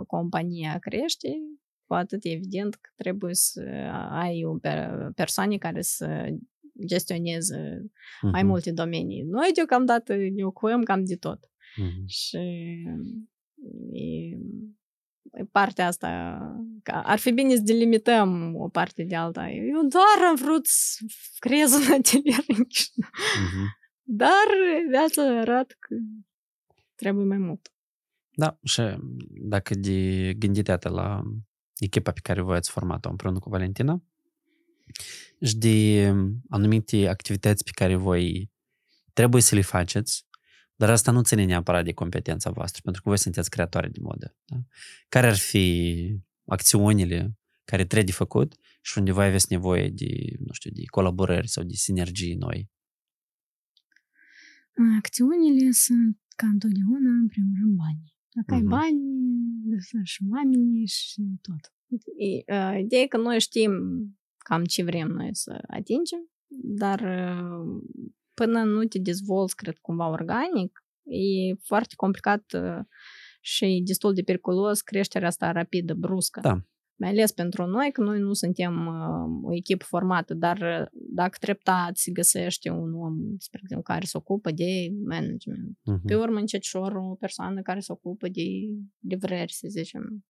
compania 0.07 0.78
crește, 0.80 1.30
cu 1.86 1.93
atât 1.93 2.19
evident 2.24 2.76
că 2.76 2.89
trebuie 2.95 3.34
să 3.34 3.61
ai 4.11 4.43
o 4.43 4.57
persoane 5.15 5.57
care 5.57 5.82
să 5.82 6.36
gestioneze 6.86 7.82
uh-huh. 7.82 8.32
mai 8.32 8.43
multe 8.43 8.72
domenii. 8.72 9.22
Noi 9.22 9.49
deocamdată 9.53 10.15
ne 10.15 10.43
ocupăm 10.43 10.84
cam 10.84 11.03
de 11.03 11.15
tot. 11.15 11.39
Uh-huh. 11.39 12.05
Și 12.05 12.38
e, 13.93 14.38
partea 15.51 15.88
asta, 15.88 16.38
că 16.84 16.91
ar 16.91 17.19
fi 17.19 17.32
bine 17.32 17.55
să 17.55 17.61
delimităm 17.61 18.55
o 18.55 18.67
parte 18.67 19.03
de 19.03 19.15
alta. 19.15 19.49
Eu 19.49 19.88
doar 19.88 20.30
am 20.30 20.36
vrut 20.36 20.67
să 20.67 21.05
creez 21.39 21.74
un 21.74 21.93
atelier 21.93 22.43
uh-huh. 22.43 23.80
Dar 24.03 24.47
viața 24.89 25.39
arată 25.39 25.76
că 25.80 25.95
trebuie 26.95 27.26
mai 27.26 27.38
mult. 27.38 27.72
Da, 28.32 28.59
și 28.63 28.82
dacă 29.49 29.76
de 29.76 30.34
gânditeate 30.34 30.89
la 30.89 31.22
echipa 31.78 32.11
pe 32.11 32.19
care 32.24 32.41
voi 32.41 32.55
ați 32.55 32.72
format-o 32.72 33.09
împreună 33.09 33.39
cu 33.39 33.49
Valentina, 33.49 34.03
și 35.41 35.57
de 35.57 36.13
anumite 36.49 37.07
activități 37.07 37.63
pe 37.63 37.72
care 37.74 37.95
voi 37.95 38.51
trebuie 39.13 39.41
să 39.41 39.55
le 39.55 39.61
faceți, 39.61 40.26
dar 40.82 40.89
asta 40.89 41.11
nu 41.11 41.21
ține 41.21 41.45
neapărat 41.45 41.84
de 41.84 41.93
competența 41.93 42.49
voastră, 42.49 42.82
pentru 42.84 43.01
că 43.01 43.07
voi 43.09 43.17
sunteți 43.17 43.49
creatoare 43.49 43.88
de 43.88 43.99
modă. 44.01 44.36
Da? 44.45 44.57
Care 45.09 45.27
ar 45.27 45.38
fi 45.38 45.65
acțiunile 46.45 47.38
care 47.63 47.86
trebuie 47.86 48.03
de 48.03 48.11
făcut 48.11 48.55
și 48.82 48.97
unde 48.97 49.11
voi 49.11 49.25
aveți 49.25 49.45
nevoie 49.49 49.89
de, 49.89 50.36
nu 50.39 50.53
știu, 50.53 50.71
de 50.73 50.82
colaborări 50.86 51.47
sau 51.47 51.63
de 51.63 51.73
sinergii 51.73 52.36
noi? 52.36 52.69
Acțiunile 54.97 55.71
sunt 55.71 56.17
ca 56.36 56.47
întotdeauna, 56.47 57.09
în 57.09 57.27
primul 57.27 57.53
rând, 57.61 57.75
bani. 57.75 58.15
Dacă 58.29 58.53
uh-huh. 58.53 58.57
ai 58.57 58.63
bani, 58.63 58.99
și 60.03 60.23
oamenii 60.32 60.88
și 60.88 61.21
tot. 61.41 61.73
Ideea 62.79 63.03
e 63.03 63.07
că 63.07 63.17
noi 63.17 63.39
știm 63.39 63.71
cam 64.38 64.63
ce 64.63 64.84
vrem 64.84 65.07
noi 65.07 65.36
să 65.36 65.63
atingem, 65.67 66.29
dar 66.63 66.99
până 68.34 68.63
nu 68.63 68.84
te 68.84 68.99
dezvolți, 68.99 69.55
cred, 69.55 69.77
cumva 69.77 70.09
organic, 70.09 70.86
e 71.03 71.53
foarte 71.63 71.93
complicat 71.95 72.43
și 73.41 73.82
destul 73.86 74.13
de 74.13 74.21
periculos 74.21 74.82
creșterea 74.82 75.27
asta 75.27 75.51
rapidă, 75.51 75.93
bruscă. 75.93 76.39
Da. 76.39 76.61
Mai 77.01 77.09
ales 77.09 77.32
pentru 77.32 77.65
noi, 77.65 77.91
că 77.91 78.01
noi 78.01 78.19
nu 78.19 78.34
suntem 78.34 78.88
uh, 78.88 79.49
o 79.49 79.55
echipă 79.55 79.86
formată, 79.88 80.34
dar 80.34 80.89
dacă 80.91 81.38
treptat 81.39 81.97
se 81.97 82.11
găsește 82.11 82.69
un 82.69 82.93
om, 82.93 83.15
spre 83.38 83.59
exemplu, 83.63 83.93
care 83.93 84.05
se 84.05 84.17
ocupă 84.17 84.51
de 84.51 84.89
management, 85.07 85.77
uh-huh. 85.77 86.05
pe 86.05 86.15
urmă 86.15 86.39
încetșor 86.39 86.95
o 86.95 87.15
persoană 87.15 87.61
care 87.61 87.79
se 87.79 87.91
ocupă 87.91 88.27
de 88.27 88.43
livrări, 89.07 89.53
să 89.53 89.67
zicem, 89.69 90.25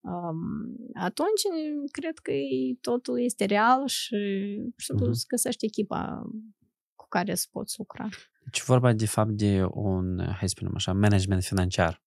um, 0.00 0.76
atunci 0.94 1.42
cred 1.90 2.18
că 2.18 2.32
totul 2.80 3.20
este 3.20 3.44
real 3.44 3.82
și 3.86 4.16
uh-huh. 4.94 5.10
se 5.10 5.24
găsește 5.28 5.66
echipa 5.66 6.22
cu 6.57 6.57
care 7.08 7.34
să 7.34 7.46
poți 7.50 7.74
lucra. 7.78 8.08
Deci 8.44 8.62
vorba 8.62 8.92
de 8.92 9.06
fapt 9.06 9.30
de 9.30 9.64
un, 9.70 10.18
hai 10.18 10.48
să 10.48 10.54
spunem 10.56 10.72
așa, 10.74 10.92
management 10.92 11.42
financiar. 11.42 12.02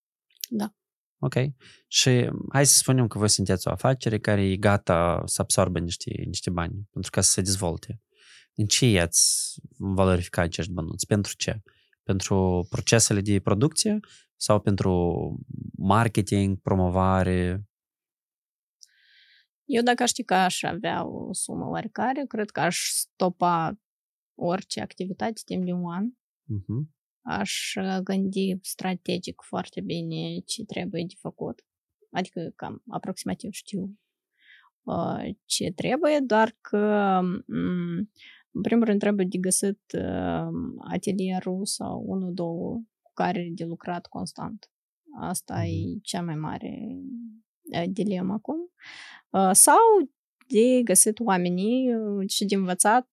Da. 0.48 0.74
Ok. 1.18 1.34
Și 1.86 2.30
hai 2.52 2.66
să 2.66 2.76
spunem 2.76 3.06
că 3.06 3.18
voi 3.18 3.28
sunteți 3.28 3.68
o 3.68 3.70
afacere 3.70 4.18
care 4.18 4.42
e 4.42 4.56
gata 4.56 5.22
să 5.24 5.40
absorbă 5.40 5.78
niște, 5.78 6.22
niște 6.26 6.50
bani 6.50 6.88
pentru 6.90 7.10
ca 7.10 7.20
să 7.20 7.30
se 7.30 7.40
dezvolte. 7.40 8.00
În 8.54 8.66
ce 8.66 8.86
i-ați 8.86 9.54
valorificat 9.78 10.44
acești 10.44 10.72
bănuți? 10.72 11.06
Pentru 11.06 11.34
ce? 11.36 11.62
Pentru 12.02 12.66
procesele 12.70 13.20
de 13.20 13.40
producție 13.40 13.98
sau 14.36 14.60
pentru 14.60 15.34
marketing, 15.76 16.60
promovare? 16.60 17.64
Eu 19.64 19.82
dacă 19.82 20.02
aș 20.02 20.08
ști 20.08 20.24
că 20.24 20.34
aș 20.34 20.62
avea 20.62 21.06
o 21.06 21.32
sumă 21.32 21.68
oarecare, 21.68 22.24
cred 22.28 22.50
că 22.50 22.60
aș 22.60 22.78
stopa 22.90 23.78
orice 24.42 24.80
activitate 24.80 25.40
timp 25.44 25.64
de 25.64 25.72
un 25.72 25.92
an. 25.92 26.06
Uh-huh 26.08 27.00
aș 27.24 27.74
gândi 28.02 28.58
strategic 28.62 29.42
foarte 29.42 29.80
bine 29.80 30.38
ce 30.38 30.64
trebuie 30.64 31.04
de 31.04 31.14
făcut. 31.18 31.66
Adică 32.10 32.52
cam 32.56 32.82
aproximativ 32.88 33.50
știu 33.52 33.98
ce 35.44 35.72
trebuie, 35.72 36.20
doar 36.20 36.56
că 36.60 36.78
în 38.50 38.60
primul 38.62 38.84
rând 38.84 39.00
trebuie 39.00 39.26
de 39.30 39.38
găsit 39.38 39.80
atelierul 40.78 41.66
sau 41.66 42.02
unul, 42.06 42.34
două 42.34 42.82
cu 43.02 43.10
care 43.14 43.50
de 43.54 43.64
lucrat 43.64 44.06
constant. 44.06 44.70
Asta 45.20 45.64
e 45.64 45.98
cea 46.02 46.22
mai 46.22 46.36
mare 46.36 47.02
dilemă 47.90 48.32
acum. 48.32 48.56
Sau 49.52 49.78
de 50.46 50.82
găsit 50.84 51.20
oamenii 51.20 51.90
și 52.26 52.44
de 52.44 52.54
învățat 52.54 53.08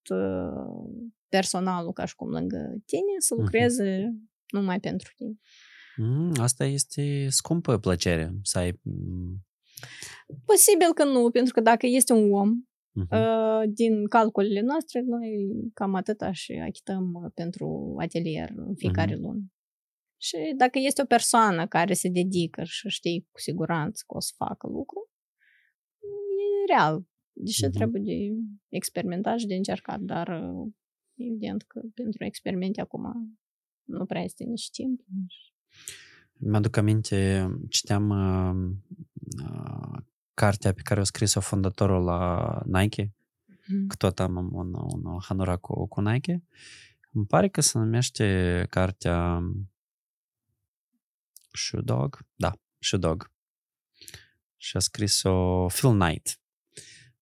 personalul 1.29 1.93
ca 1.93 2.05
și 2.05 2.15
cum 2.15 2.29
lângă 2.29 2.57
tine 2.85 3.15
să 3.17 3.35
lucreze 3.35 3.99
uh-huh. 3.99 4.51
numai 4.51 4.79
pentru 4.79 5.11
tine. 5.15 5.39
Mm, 5.95 6.33
asta 6.37 6.65
este 6.65 7.27
scumpă 7.29 7.77
plăcere 7.77 8.33
să 8.43 8.57
ai... 8.57 8.81
Posibil 10.45 10.93
că 10.93 11.03
nu, 11.03 11.29
pentru 11.29 11.53
că 11.53 11.61
dacă 11.61 11.85
este 11.85 12.13
un 12.13 12.31
om, 12.33 12.49
uh-huh. 13.03 13.63
din 13.67 14.07
calculele 14.07 14.61
noastre, 14.61 15.01
noi 15.01 15.49
cam 15.73 15.95
atâta 15.95 16.31
și 16.31 16.51
achităm 16.51 17.31
pentru 17.35 17.95
atelier 17.99 18.49
în 18.55 18.75
fiecare 18.75 19.13
uh-huh. 19.13 19.19
lună. 19.19 19.41
Și 20.21 20.37
dacă 20.57 20.79
este 20.79 21.01
o 21.01 21.05
persoană 21.05 21.67
care 21.67 21.93
se 21.93 22.09
dedică 22.09 22.63
și 22.63 22.89
știi 22.89 23.27
cu 23.31 23.39
siguranță 23.39 24.03
că 24.07 24.17
o 24.17 24.19
să 24.19 24.31
facă 24.35 24.67
lucru, 24.67 25.09
e 26.63 26.73
real. 26.73 27.05
Deși 27.31 27.65
uh-huh. 27.65 27.71
trebuie 27.71 28.01
de 28.01 28.29
experimentat 28.67 29.39
și 29.39 29.47
de 29.47 29.55
încercat, 29.55 29.99
dar 29.99 30.41
Evident 31.19 31.63
că 31.63 31.81
pentru 31.93 32.23
experimente 32.23 32.81
acum 32.81 33.37
nu 33.83 34.05
prea 34.05 34.21
este 34.21 34.43
nici 34.43 34.69
timp. 34.69 35.01
Mi-aduc 36.33 36.77
aminte, 36.77 37.49
citeam 37.69 38.09
uh, 38.09 38.75
uh, 39.43 39.97
cartea 40.33 40.73
pe 40.73 40.81
care 40.81 40.99
a 40.99 41.03
scris-o 41.03 41.39
fondatorul 41.39 42.03
la 42.03 42.61
Nike, 42.65 43.13
mm. 43.67 43.87
că 43.87 43.95
tot 43.95 44.19
am 44.19 44.49
un, 44.53 44.73
un 44.73 45.19
hanura 45.21 45.57
cu, 45.57 45.87
cu 45.87 46.01
Nike. 46.01 46.43
Îmi 47.11 47.25
pare 47.25 47.47
că 47.47 47.61
se 47.61 47.77
numește 47.77 48.65
cartea 48.69 49.41
Shoe 51.51 51.81
Dog. 51.81 52.19
Da, 52.35 52.53
Shoe 52.79 52.99
Dog. 52.99 53.31
Și 54.57 54.77
a 54.77 54.79
scris-o 54.79 55.65
Phil 55.65 55.89
Knight. 55.89 56.39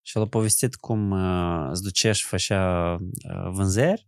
Și 0.08 0.18
el 0.18 0.24
a 0.24 0.28
povestit 0.28 0.76
cum 0.76 1.12
uh, 1.12 1.68
îți 1.72 1.82
ducea 1.82 2.12
și 2.12 2.26
făcea 2.26 2.94
uh, 2.94 3.50
vânzări 3.52 4.08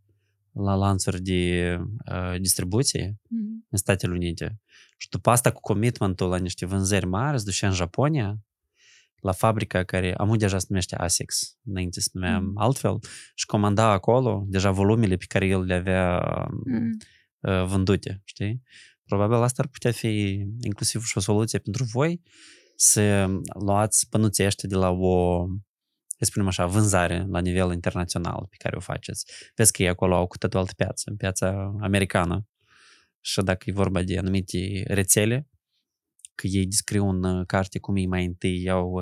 la 0.52 0.76
lanțuri 0.76 1.22
de 1.22 1.78
uh, 2.12 2.40
distribuție 2.40 3.12
mm-hmm. 3.12 3.68
în 3.70 3.78
Statele 3.78 4.14
Unite. 4.14 4.62
Și 4.98 5.10
după 5.10 5.30
asta 5.30 5.52
cu 5.52 5.60
commitmentul 5.60 6.30
la 6.30 6.38
niște 6.38 6.66
vânzări 6.66 7.06
mari, 7.06 7.36
îți 7.36 7.46
ducea 7.46 7.68
în 7.68 7.74
Japonia, 7.74 8.40
la 9.16 9.32
fabrica 9.32 9.84
care, 9.84 10.14
amu 10.18 10.36
deja 10.36 10.60
se 10.60 10.66
numește 10.70 10.96
ASICS, 10.96 11.58
înainte 11.64 12.00
se 12.00 12.10
numea 12.14 12.40
mm. 12.40 12.52
altfel, 12.56 13.00
și 13.36 13.46
comanda 13.46 13.92
acolo 13.92 14.46
deja 14.48 14.72
volumele 14.72 15.16
pe 15.16 15.26
care 15.28 15.48
el 15.48 15.62
le 15.62 15.74
avea 15.74 16.20
mm. 16.66 16.98
uh, 17.40 17.66
vândute, 17.66 18.22
știi? 18.24 18.62
Probabil 19.06 19.36
asta 19.36 19.62
ar 19.62 19.68
putea 19.68 19.92
fi 19.92 20.46
inclusiv 20.62 21.04
și 21.04 21.18
o 21.18 21.22
soluție 21.22 21.60
pentru 21.60 21.84
voi 21.84 22.22
să 22.76 23.28
luați 23.64 24.10
pănuții 24.10 24.46
ăștia 24.46 24.70
de 24.70 24.76
la 24.76 24.90
o 24.90 25.48
să 26.20 26.26
spunem 26.26 26.48
așa, 26.48 26.66
vânzare 26.66 27.26
la 27.30 27.40
nivel 27.40 27.72
internațional 27.72 28.46
pe 28.50 28.56
care 28.58 28.76
o 28.76 28.80
faceți. 28.80 29.26
Vezi 29.56 29.72
că 29.72 29.82
ei 29.82 29.90
acolo 29.90 30.16
au 30.16 30.28
cu 30.28 30.38
totul 30.38 30.60
altă 30.60 30.74
piață, 30.76 31.14
piața 31.18 31.76
americană. 31.82 32.48
Și 33.22 33.42
dacă 33.42 33.70
e 33.70 33.74
vorba 33.74 34.02
de 34.02 34.18
anumite 34.18 34.84
rețele, 34.88 35.48
că 36.36 36.48
ei 36.48 36.66
descriu 36.66 37.10
în 37.10 37.46
carte 37.46 37.80
cum 37.80 37.96
ei 37.96 38.08
mai 38.08 38.26
întâi 38.26 38.70
au 38.70 39.02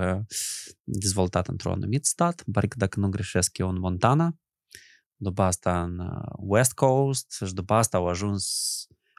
dezvoltat 0.84 1.48
într-un 1.48 1.72
anumit 1.72 2.06
stat, 2.06 2.44
pare 2.52 2.68
că 2.68 2.76
dacă 2.78 3.00
nu 3.00 3.10
greșesc 3.10 3.58
eu 3.58 3.70
în 3.70 3.80
Montana, 3.80 4.38
după 5.16 5.42
asta 5.42 5.84
în 5.84 6.00
West 6.38 6.74
Coast 6.74 7.42
și 7.46 7.54
după 7.54 7.74
asta 7.74 7.98
au 7.98 8.08
ajuns 8.08 8.46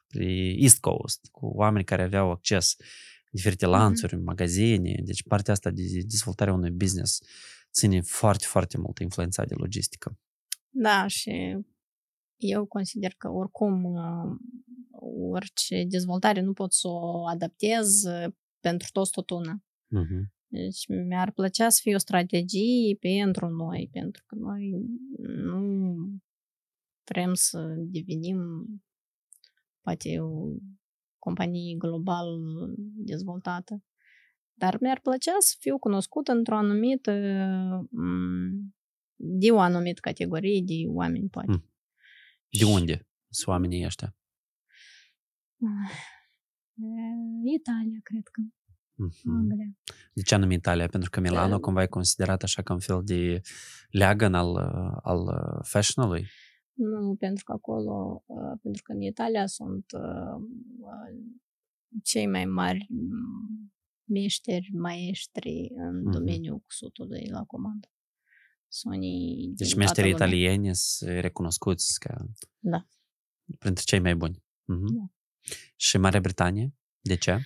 pe 0.08 0.54
East 0.56 0.80
Coast, 0.80 1.28
cu 1.30 1.46
oameni 1.46 1.84
care 1.84 2.02
aveau 2.02 2.30
acces 2.30 2.76
diferite 3.30 3.66
lanțuri, 3.66 4.16
mm-hmm. 4.16 4.24
magazine, 4.24 5.00
deci 5.04 5.22
partea 5.22 5.52
asta 5.52 5.70
de 5.70 5.82
dezvoltarea 6.06 6.52
unui 6.52 6.70
business 6.70 7.20
ține 7.72 8.00
foarte, 8.00 8.44
foarte 8.48 8.78
mult 8.78 8.98
influența 8.98 9.44
de 9.44 9.54
logistică. 9.54 10.18
Da, 10.68 11.06
și 11.06 11.58
eu 12.36 12.66
consider 12.66 13.14
că 13.18 13.28
oricum 13.28 13.84
uh, 13.84 14.36
orice 15.30 15.84
dezvoltare 15.88 16.40
nu 16.40 16.52
pot 16.52 16.72
să 16.72 16.88
o 16.88 17.26
adaptez 17.26 18.02
uh, 18.04 18.32
pentru 18.60 18.88
toți 18.92 19.10
tot 19.10 19.30
una. 19.30 19.62
Uh-huh. 19.62 20.36
Deci 20.46 20.86
mi-ar 20.86 21.32
plăcea 21.32 21.68
să 21.68 21.78
fie 21.82 21.94
o 21.94 21.98
strategie 21.98 22.96
pentru 23.00 23.48
noi, 23.48 23.88
pentru 23.92 24.22
că 24.26 24.34
noi 24.34 24.70
nu 25.18 25.96
vrem 27.04 27.34
să 27.34 27.74
devenim 27.76 28.38
poate 29.80 30.20
o 30.20 30.54
companie 31.18 31.76
global 31.76 32.26
dezvoltată. 32.96 33.82
Dar 34.58 34.78
mi-ar 34.80 35.00
plăcea 35.00 35.32
să 35.38 35.56
fiu 35.58 35.78
cunoscut 35.78 36.28
într-o 36.28 36.56
anumită 36.56 37.12
de 39.16 39.50
o 39.50 39.58
anumită 39.58 40.00
categorie 40.00 40.62
de 40.64 40.74
oameni, 40.86 41.28
poate. 41.28 41.50
Mm. 41.50 41.70
De 42.58 42.64
unde 42.64 43.08
sunt 43.28 43.48
oamenii 43.48 43.84
ăștia? 43.84 44.16
Italia, 47.44 47.98
cred 48.02 48.22
că. 48.32 48.42
Mm-hmm. 48.42 49.36
Anglia. 49.36 49.76
De 50.12 50.22
ce 50.22 50.34
anume 50.34 50.54
Italia? 50.54 50.86
Pentru 50.86 51.10
că 51.10 51.20
Milano 51.20 51.54
uh, 51.54 51.60
cumva 51.60 51.82
e 51.82 51.86
considerat 51.86 52.42
așa 52.42 52.62
ca 52.62 52.72
un 52.72 52.80
fel 52.80 53.02
de 53.04 53.40
leagăn 53.90 54.34
al, 54.34 54.56
al 55.02 55.20
fashionului? 55.62 56.26
Nu, 56.72 57.14
pentru 57.18 57.44
că 57.44 57.52
acolo, 57.52 58.24
pentru 58.62 58.82
că 58.82 58.92
în 58.92 59.00
Italia 59.00 59.46
sunt 59.46 59.84
cei 62.02 62.26
mai 62.26 62.44
mari 62.44 62.86
meșteri, 64.08 64.70
maestri 64.72 65.68
în 65.74 65.98
mm-hmm. 65.98 66.12
domeniul 66.12 66.58
cusutului 66.58 67.28
la 67.30 67.44
comandă. 67.44 67.88
Sunt 68.68 69.00
deci 69.56 69.74
meșterii 69.74 70.10
italieni 70.10 70.74
sunt 70.74 71.10
recunoscuți 71.10 71.98
ca 71.98 72.26
da. 72.58 72.86
printre 73.58 73.82
cei 73.86 74.00
mai 74.00 74.16
buni. 74.16 74.36
Mm-hmm. 74.36 74.94
Da. 74.94 75.12
Și 75.76 75.98
Marea 75.98 76.20
Britanie? 76.20 76.74
De 77.00 77.16
ce? 77.16 77.38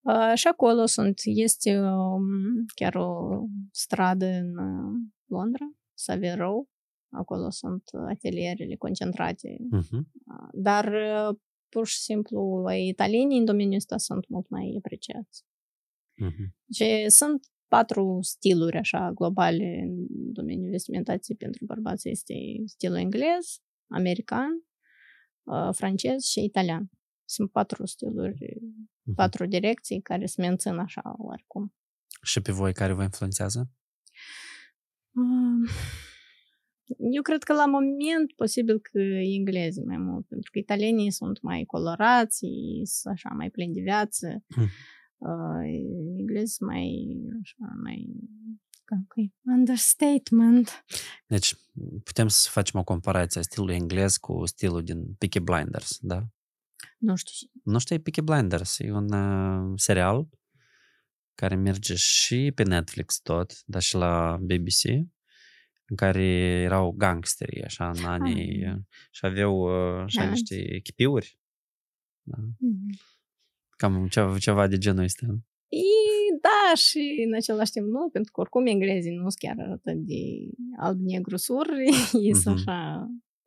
Uh, 0.00 0.32
și 0.34 0.46
acolo 0.46 0.86
sunt, 0.86 1.20
este 1.24 1.78
um, 1.80 2.64
chiar 2.74 2.94
o 2.94 3.40
stradă 3.70 4.26
în 4.26 4.56
uh, 4.58 4.94
Londra, 5.24 5.64
Savile 5.94 6.34
Row. 6.34 6.68
Acolo 7.12 7.50
sunt 7.50 7.82
atelierele 8.08 8.76
concentrate. 8.76 9.56
Uh-huh. 9.76 10.00
Dar 10.52 10.84
uh, 10.86 11.36
pur 11.68 11.86
și 11.86 11.98
simplu 11.98 12.64
italienii 12.70 13.38
în 13.38 13.44
domeniul 13.44 13.76
ăsta 13.76 13.96
sunt 13.96 14.28
mult 14.28 14.48
mai 14.48 14.74
apreciați. 14.78 15.44
Uh-huh. 16.24 16.46
Și 16.72 17.08
sunt 17.08 17.46
patru 17.68 18.18
stiluri 18.20 18.76
așa 18.76 19.12
globale 19.14 19.80
în 19.82 20.06
domeniul 20.32 20.70
vestimentației 20.70 21.36
pentru 21.36 21.64
bărbați. 21.64 22.08
Este 22.08 22.34
stilul 22.64 22.96
englez, 22.96 23.62
american, 23.86 24.50
uh, 25.42 25.68
francez 25.72 26.22
și 26.22 26.44
italian. 26.44 26.90
Sunt 27.24 27.50
patru 27.50 27.86
stiluri, 27.86 28.38
Uh-huh. 29.06 29.14
patru 29.14 29.46
direcții 29.46 30.00
care 30.00 30.26
se 30.26 30.40
mențin 30.40 30.78
așa 30.78 31.14
oricum. 31.18 31.74
Și 32.22 32.40
pe 32.40 32.52
voi 32.52 32.72
care 32.72 32.92
vă 32.92 33.02
influențează? 33.02 33.70
Uh, 35.10 35.70
Eu 37.12 37.22
cred 37.22 37.42
că 37.42 37.52
la 37.52 37.66
moment 37.66 38.32
posibil 38.36 38.80
că 38.80 38.98
englezii 39.38 39.84
mai 39.84 39.96
mult, 39.96 40.26
pentru 40.26 40.50
că 40.50 40.58
italienii 40.58 41.10
sunt 41.10 41.42
mai 41.42 41.64
colorați, 41.64 42.44
ei 42.44 42.86
sunt 42.86 43.14
așa 43.14 43.28
mai 43.28 43.50
plini 43.50 43.74
de 43.74 43.80
viață. 43.80 44.44
Hmm 44.54 44.66
uh, 45.18 45.64
în 46.00 46.18
engleză 46.18 46.64
mai, 46.64 47.16
așa, 47.42 47.74
mai 47.82 48.26
Okay. 48.90 49.34
Understatement. 49.44 50.84
Deci, 51.26 51.54
putem 52.04 52.28
să 52.28 52.48
facem 52.50 52.80
o 52.80 52.84
comparație 52.84 53.40
a 53.40 53.42
stilului 53.42 53.74
englez 53.74 54.16
cu 54.16 54.46
stilul 54.46 54.82
din 54.82 55.14
Peaky 55.14 55.40
Blinders, 55.40 55.98
da? 56.00 56.26
Nu 56.98 57.16
știu. 57.16 57.50
Nu 57.62 57.78
știu, 57.78 57.98
Peaky 57.98 58.20
Blinders 58.20 58.78
e 58.78 58.92
un 58.92 59.12
uh, 59.12 59.72
serial 59.76 60.28
care 61.34 61.54
merge 61.54 61.94
și 61.94 62.52
pe 62.54 62.62
Netflix 62.62 63.20
tot, 63.20 63.62
dar 63.64 63.82
și 63.82 63.94
la 63.94 64.36
BBC, 64.40 64.84
în 65.86 65.96
care 65.96 66.24
erau 66.62 66.90
gangsteri, 66.90 67.64
așa, 67.64 67.90
în 67.90 68.04
anii, 68.04 68.66
ah. 68.66 68.78
și 69.10 69.26
aveau 69.26 69.60
uh, 69.60 70.02
așa 70.02 70.24
da. 70.24 70.30
niște 70.30 70.74
echipiuri. 70.74 71.38
Da? 72.22 72.36
Mm-hmm 72.38 73.15
Cam 73.76 74.06
ceva, 74.08 74.38
ceva 74.38 74.66
de 74.66 74.78
genul 74.78 75.04
ăsta. 75.04 75.26
E, 75.68 76.38
da, 76.40 76.74
și 76.74 77.24
în 77.26 77.34
același 77.34 77.70
timp 77.70 77.86
nu, 77.86 78.08
pentru 78.12 78.32
că 78.32 78.40
oricum 78.40 78.66
englezii 78.66 79.14
nu 79.14 79.20
sunt 79.20 79.34
chiar 79.38 79.56
atât 79.70 79.94
de 80.06 80.20
alb-negru-sur, 80.78 81.66
ei 82.26 82.34
sunt 82.34 82.54
Mhm. 82.58 82.68
așa, 82.68 83.06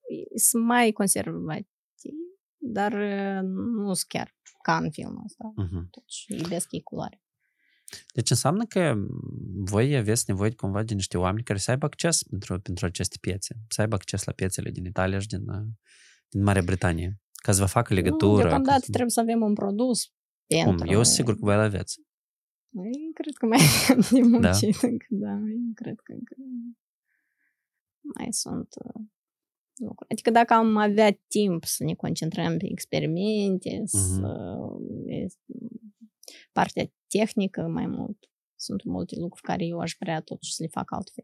ei 0.09 0.39
sunt 0.39 0.63
mai 0.65 0.91
conservativi, 0.91 2.23
dar 2.57 2.91
uh, 2.93 3.39
nu 3.75 3.93
sunt 3.93 4.07
chiar 4.07 4.38
ca 4.63 4.77
în 4.77 4.91
filmul 4.91 5.21
ăsta. 5.25 5.53
Uh-huh. 5.63 5.89
Totuși, 5.89 6.34
iubesc 6.41 6.71
ei 6.71 6.82
culoare. 6.82 7.21
Deci 8.13 8.30
înseamnă 8.30 8.65
că 8.65 8.95
voi 9.55 9.95
aveți 9.97 10.23
nevoie 10.27 10.51
cumva 10.55 10.84
de 10.84 10.93
niște 10.93 11.17
oameni 11.17 11.43
care 11.43 11.59
să 11.59 11.71
aibă 11.71 11.86
acces 11.86 12.23
pentru, 12.23 12.59
pentru 12.59 12.86
aceste 12.86 13.17
piețe, 13.21 13.55
să 13.67 13.82
aibă 13.82 13.95
acces 13.95 14.23
la 14.23 14.32
piețele 14.32 14.69
din 14.69 14.86
Italia 14.86 15.19
și 15.19 15.27
din, 15.27 15.47
uh, 15.49 15.61
din 16.30 16.43
Marea 16.43 16.61
Britanie, 16.61 17.19
ca 17.43 17.51
să 17.51 17.59
vă 17.59 17.65
facă 17.67 17.93
legătură. 17.93 18.32
Nu, 18.32 18.36
ca 18.38 18.41
deocamdată 18.41 18.80
să- 18.80 18.86
trebuie 18.89 19.09
să 19.09 19.19
avem 19.19 19.41
un 19.41 19.53
produs 19.53 20.13
Cum? 20.64 20.76
pentru... 20.76 20.88
Eu 20.88 21.04
sunt 21.04 21.16
sigur 21.16 21.34
că 21.34 21.39
voi 21.41 21.56
îl 21.56 21.62
aveți. 21.62 22.02
Eu 22.70 23.12
cred 23.14 23.34
că 23.34 23.45
mai 23.45 23.60
avem 23.89 24.00
de 24.12 24.38
muncit 24.38 24.82
încă, 24.82 25.06
da, 25.10 25.32
eu 25.32 25.72
cred 25.74 26.00
că 26.04 26.12
încă 26.12 26.36
mai 28.16 28.28
sunt 28.30 28.68
uh, 28.86 29.02
lucruri. 29.76 30.12
Adică 30.12 30.30
dacă 30.30 30.54
am 30.54 30.78
avea 30.78 31.12
timp 31.28 31.64
să 31.64 31.84
ne 31.84 31.93
concentrăm 31.93 32.58
pe 32.58 32.68
experimente, 32.70 33.82
să 33.86 34.38
este 35.06 35.54
partea 36.52 36.91
tehnică 37.08 37.62
mai 37.62 37.88
mult, 37.88 38.18
sunt 38.56 38.84
multe 38.84 39.16
lucruri 39.20 39.47
care 39.47 39.66
eu 39.66 39.80
aș 39.80 39.95
vrea 40.00 40.22
totuși 40.22 40.54
să 40.54 40.64
le 40.64 40.70
fac 40.70 40.91
altfel. 40.91 41.24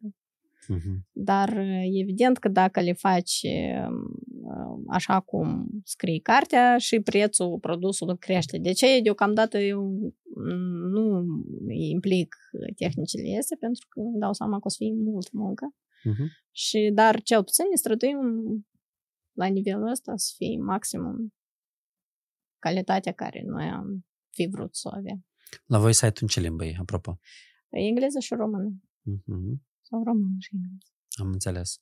Uh-huh. 0.74 0.97
Dar 1.11 1.49
uh, 1.49 1.84
evident 2.01 2.38
că 2.38 2.47
dacă 2.47 2.82
le 2.82 2.93
faci 2.93 3.41
uh, 3.43 4.84
așa 4.88 5.20
cum 5.20 5.68
scrie 5.84 6.20
cartea 6.20 6.78
și 6.78 6.99
prețul 6.99 7.59
produsului 7.59 8.18
crește. 8.18 8.57
De 8.57 8.72
ce 8.72 8.99
deocamdată 9.01 9.57
eu 9.57 9.82
mm, 10.36 10.89
nu 10.89 11.26
implic 11.68 12.36
tehnicile 12.76 13.38
astea 13.38 13.57
pentru 13.59 13.88
că 13.89 13.99
îmi 13.99 14.20
dau 14.20 14.34
seama 14.34 14.59
că 14.59 14.66
o 14.66 14.70
să 14.70 14.76
fie 14.80 14.93
mult 14.93 15.32
muncă. 15.32 15.76
Uh-huh. 15.76 16.28
Și, 16.51 16.91
dar 16.93 17.22
cel 17.22 17.43
puțin 17.43 17.66
ne 17.70 17.76
străduim 17.76 18.20
la 19.32 19.45
nivelul 19.45 19.89
ăsta 19.89 20.13
să 20.16 20.34
fie 20.38 20.57
maximum 20.57 21.34
calitatea 22.59 23.11
care 23.11 23.43
noi 23.45 23.66
am 23.66 24.05
fi 24.30 24.47
vrut 24.51 24.76
să 24.76 24.89
o 24.93 24.97
avem. 24.97 25.26
La 25.66 25.80
voi 25.80 25.93
site-ul 25.93 26.16
în 26.22 26.28
ce 26.28 26.39
limbă 26.39 26.66
e, 26.66 26.76
apropo? 26.80 27.20
Engleză 27.70 28.20
și 28.20 28.34
română. 28.34 28.70
Uh-huh. 29.11 29.59
Sau 29.90 30.04
română 30.04 30.36
și 30.40 30.56
engleză. 30.56 30.86
Am 31.22 31.32
înțeles. 31.32 31.82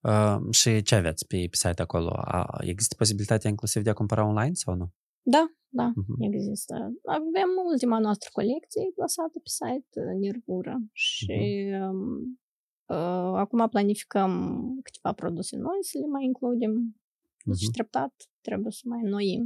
Uh, 0.00 0.38
și 0.54 0.82
ce 0.82 0.94
aveți 0.94 1.26
pe, 1.26 1.36
pe 1.50 1.56
site 1.56 1.82
acolo? 1.82 2.10
A, 2.14 2.58
există 2.60 2.94
posibilitatea 2.98 3.50
inclusiv 3.50 3.82
de 3.82 3.90
a 3.90 3.92
cumpăra 4.00 4.24
online 4.24 4.52
sau 4.54 4.74
nu? 4.74 4.92
Da, 5.22 5.44
da, 5.68 5.92
Mhm. 5.94 6.22
există. 6.32 6.74
Avem 7.04 7.48
ultima 7.72 7.98
noastră 7.98 8.28
colecție 8.32 8.82
plasată 8.94 9.38
pe 9.38 9.48
site, 9.58 10.00
uh, 10.00 10.20
Nervura. 10.20 10.76
Și 10.92 11.32
um, 11.90 12.40
uh, 12.86 13.32
acum 13.44 13.68
planificăm 13.68 14.32
câteva 14.82 15.12
produse 15.14 15.56
noi 15.56 15.78
să 15.80 15.98
le 15.98 16.06
mai 16.06 16.24
includem. 16.24 16.72
Deci 17.44 17.62
Mhm. 17.62 17.72
treptat 17.72 18.14
trebuie 18.40 18.72
să 18.72 18.82
mai 18.84 19.00
înnoim 19.04 19.44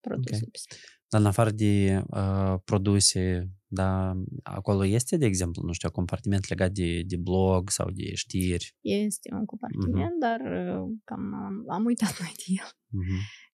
produse 0.00 0.40
Ok. 0.44 0.50
pe 0.50 0.58
site. 0.58 0.74
Dar 1.08 1.20
în 1.20 1.26
afară 1.26 1.50
de 1.50 2.02
uh, 2.10 2.54
produse, 2.64 3.48
da, 3.70 4.16
acolo 4.42 4.84
este, 4.84 5.16
de 5.16 5.26
exemplu, 5.26 5.62
nu 5.62 5.72
știu, 5.72 5.90
compartiment 5.90 6.48
legat 6.48 6.72
de, 6.72 7.02
de 7.06 7.16
blog 7.16 7.70
sau 7.70 7.90
de 7.90 8.14
știri. 8.14 8.74
Este 8.80 9.28
un 9.34 9.44
compartiment, 9.44 10.18
dar 10.20 10.40
uh, 10.40 10.96
cam 11.04 11.34
am, 11.34 11.64
am 11.68 11.84
uitat 11.84 12.20
mai 12.20 12.32
de 12.36 12.42
el. 12.48 12.70
Uh-huh. 13.02 13.46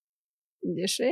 Deși 0.75 1.03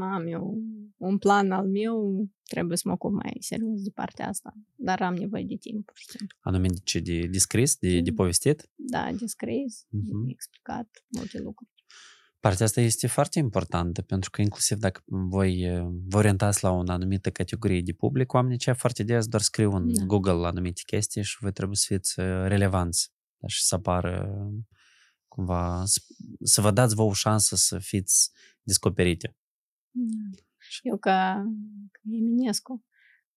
am 0.00 0.26
eu 0.26 0.58
un 0.96 1.18
plan 1.18 1.50
al 1.50 1.66
meu, 1.68 2.26
trebuie 2.48 2.76
să 2.76 2.82
mă 2.86 2.92
ocup 2.92 3.12
mai 3.12 3.36
serios 3.40 3.82
de 3.82 3.90
partea 3.94 4.28
asta. 4.28 4.52
Dar 4.74 5.02
am 5.02 5.14
nevoie 5.14 5.44
de 5.44 5.56
timp, 5.60 5.84
pur 5.86 5.96
și 5.96 6.06
simplu. 6.08 6.36
Anume 6.40 6.66
de, 6.68 6.78
ce, 6.84 7.00
de, 7.00 7.26
de 7.26 7.38
scris, 7.38 7.76
de, 7.76 8.00
de 8.00 8.10
Mm. 8.10 8.16
povestit. 8.16 8.70
Da, 8.74 9.12
de 9.20 9.26
scris, 9.26 9.86
Mhm. 9.90 10.24
de 10.26 10.32
explicat 10.32 10.88
multe 11.16 11.38
lucruri. 11.40 11.70
Partea 12.42 12.66
asta 12.66 12.80
este 12.80 13.06
foarte 13.06 13.38
importantă, 13.38 14.02
pentru 14.02 14.30
că 14.30 14.40
inclusiv 14.40 14.78
dacă 14.78 15.02
voi 15.06 15.70
uh, 15.70 15.86
vă 16.08 16.16
orientați 16.16 16.62
la 16.62 16.70
o 16.70 16.82
anumită 16.86 17.30
categorie 17.30 17.80
de 17.80 17.92
public, 17.92 18.32
oamenii 18.32 18.56
aceia 18.56 18.74
foarte 18.74 19.02
des 19.02 19.26
doar 19.26 19.42
scriu 19.42 19.72
în 19.72 19.92
Da. 19.94 20.04
Google 20.04 20.46
anumite 20.46 20.80
chestii 20.86 21.22
și 21.22 21.36
voi 21.40 21.52
trebuie 21.52 21.76
să 21.76 21.84
fiți 21.88 22.20
uh, 22.20 22.26
relevanți 22.26 23.12
da, 23.36 23.46
și 23.46 23.62
să 23.62 23.74
apară 23.74 24.14
uh, 24.46 24.60
cumva, 25.28 25.82
să, 25.84 26.00
să 26.42 26.60
vă 26.60 26.70
dați 26.70 26.94
vouă 26.94 27.10
o 27.10 27.12
șansă 27.12 27.56
să 27.56 27.78
fiți 27.78 28.30
descoperite. 28.62 29.36
Eu 30.82 30.96
ca, 30.96 31.44
ca 31.92 32.00
Eminescu, 32.04 32.84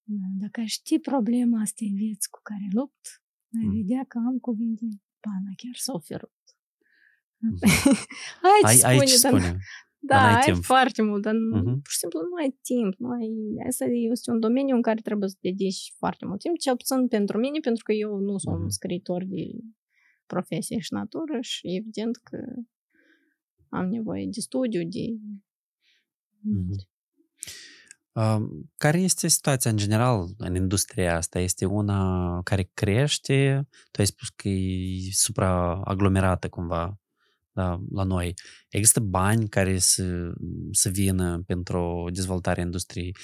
da, 0.04 0.26
dacă 0.40 0.60
aș 0.60 0.72
ști 0.72 1.00
problema 1.00 1.62
asta 1.62 1.86
în 1.90 1.96
vieți 1.96 2.30
cu 2.30 2.40
care 2.44 2.68
lupt, 2.72 3.22
ai 3.58 3.66
Mm. 3.66 3.76
vedea 3.76 4.06
că 4.08 4.18
am 4.18 4.38
cuvinte, 4.40 4.86
pana, 5.20 5.52
chiar 5.56 5.76
s-au 5.76 6.00
ferut. 6.00 6.34
Mhm. 7.38 7.58
Aici 8.66 8.84
Ai, 8.84 8.98
aici 9.00 9.10
spune, 9.10 9.32
dar- 9.40 9.42
spune. 9.42 9.60
Da, 10.00 10.22
n-ai 10.22 10.34
ai 10.36 10.42
timp. 10.42 10.64
foarte 10.64 11.02
mult, 11.02 11.22
dar 11.22 11.34
Mhm. 11.34 11.60
uh-huh. 11.60 11.74
pur 11.84 11.92
și 11.92 11.98
simplu 11.98 12.20
nu 12.20 12.36
ai 12.44 12.58
timp. 12.62 12.94
Nu 12.98 13.10
ai... 13.10 13.30
Asta 13.68 13.86
este 13.86 14.32
un 14.32 14.40
domeniu 14.40 14.76
în 14.76 14.82
care 14.82 15.00
trebuie 15.02 15.30
să 15.30 15.36
dedici 15.42 15.94
foarte 15.98 16.26
mult 16.26 16.40
timp, 16.40 16.58
cel 16.58 16.76
puțin 16.78 17.08
pentru 17.08 17.38
mine, 17.40 17.60
pentru 17.60 17.84
că 17.84 17.92
eu 17.92 18.18
nu 18.20 18.38
sunt 18.38 18.60
Mhm. 18.60 18.68
scriitor 18.70 19.24
de 19.24 19.44
profesie 20.26 20.80
și 20.80 20.94
natură 20.94 21.38
și 21.42 21.76
evident 21.76 22.16
că 22.18 22.38
am 23.70 23.88
nevoie 23.88 24.26
de 24.32 24.40
studiu, 24.40 24.84
de... 24.84 25.06
Mhm. 26.40 26.88
Um, 28.12 28.72
Care 28.78 29.00
este 29.00 29.28
situația 29.28 29.72
în 29.72 29.78
general 29.78 30.26
în 30.38 30.56
industria 30.56 31.16
asta? 31.16 31.40
Este 31.40 31.66
una 31.66 32.42
care 32.44 32.70
crește? 32.74 33.68
Tu 33.92 34.00
ai 34.02 34.06
spus 34.06 34.30
că 34.30 34.48
e 34.50 34.98
supraaglomerată 35.12 36.50
cumva 36.50 37.00
da, 37.56 37.80
la 37.92 38.04
noi. 38.04 38.34
Există 38.70 39.00
bani 39.00 39.50
care 39.50 39.78
să, 39.78 40.34
să 40.72 40.90
vină 40.90 41.44
pentru 41.48 42.10
dezvoltarea 42.14 42.64
industriei? 42.64 43.16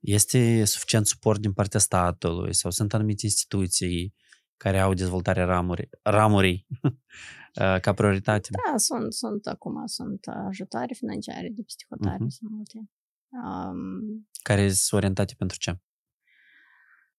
Este 0.00 0.64
suficient 0.64 1.06
suport 1.06 1.40
din 1.40 1.52
partea 1.52 1.80
statului 1.80 2.54
sau 2.54 2.70
sunt 2.70 2.94
anumite 2.94 3.26
instituții 3.26 4.14
care 4.56 4.78
au 4.80 4.94
dezvoltarea 4.94 5.44
ramuri, 5.44 5.88
ramurii 6.02 6.66
uh, 6.82 7.80
ca 7.80 7.92
prioritate? 7.94 8.48
Da, 8.70 8.76
sunt, 8.76 9.12
sunt 9.12 9.46
acum, 9.46 9.86
sunt 9.86 10.20
ajutoare 10.48 10.94
financiare 10.94 11.48
de 11.52 11.62
peste 11.62 11.84
hotare, 11.88 12.16
Mhm. 12.20 12.28
sunt 12.28 12.50
multe. 12.50 12.90
Um, 13.28 14.28
Care 14.42 14.62
sunt 14.72 14.92
orientate 15.00 15.34
pentru 15.38 15.56
ce? 15.58 15.80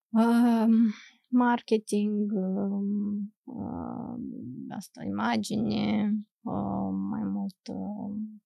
um, 0.10 0.94
marketing, 1.31 2.33
um, 2.33 3.35
um, 3.45 4.21
asta, 4.71 5.05
imagine, 5.05 6.13
um, 6.43 6.95
mai 6.95 7.23
mult 7.23 7.67
um, 7.69 8.43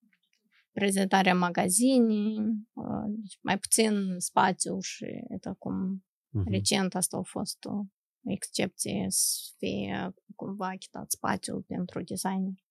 prezentarea 0.72 1.34
magazinii, 1.34 2.38
uh, 2.72 3.04
deci 3.08 3.38
mai 3.42 3.58
puțin 3.58 4.14
spațiu 4.18 4.80
și 4.80 5.04
это 5.04 5.54
cum 5.58 6.04
uh-huh. 6.04 6.50
recent 6.50 6.94
asta 6.94 7.16
a 7.16 7.22
fost 7.22 7.64
o 7.64 7.84
excepție 8.24 9.06
să 9.08 9.54
fie 9.58 10.14
cumva 10.36 10.66
achitat 10.66 11.10
spațiul 11.10 11.62
pentru 11.66 12.02
designer. 12.02 12.64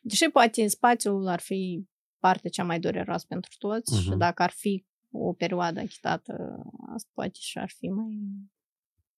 Deși 0.00 0.28
poate 0.28 0.66
spațiul 0.66 1.26
ar 1.26 1.40
fi 1.40 1.88
partea 2.18 2.50
cea 2.50 2.64
mai 2.64 2.80
dureroasă 2.80 3.24
pentru 3.28 3.50
toți 3.58 3.94
uh-huh. 3.94 4.02
și 4.02 4.10
dacă 4.16 4.42
ar 4.42 4.50
fi 4.50 4.86
o 5.10 5.32
perioadă 5.32 5.80
achitată, 5.80 6.62
asta 6.94 7.10
poate 7.14 7.38
și 7.38 7.58
ar 7.58 7.70
fi 7.76 7.88
mai, 7.88 8.18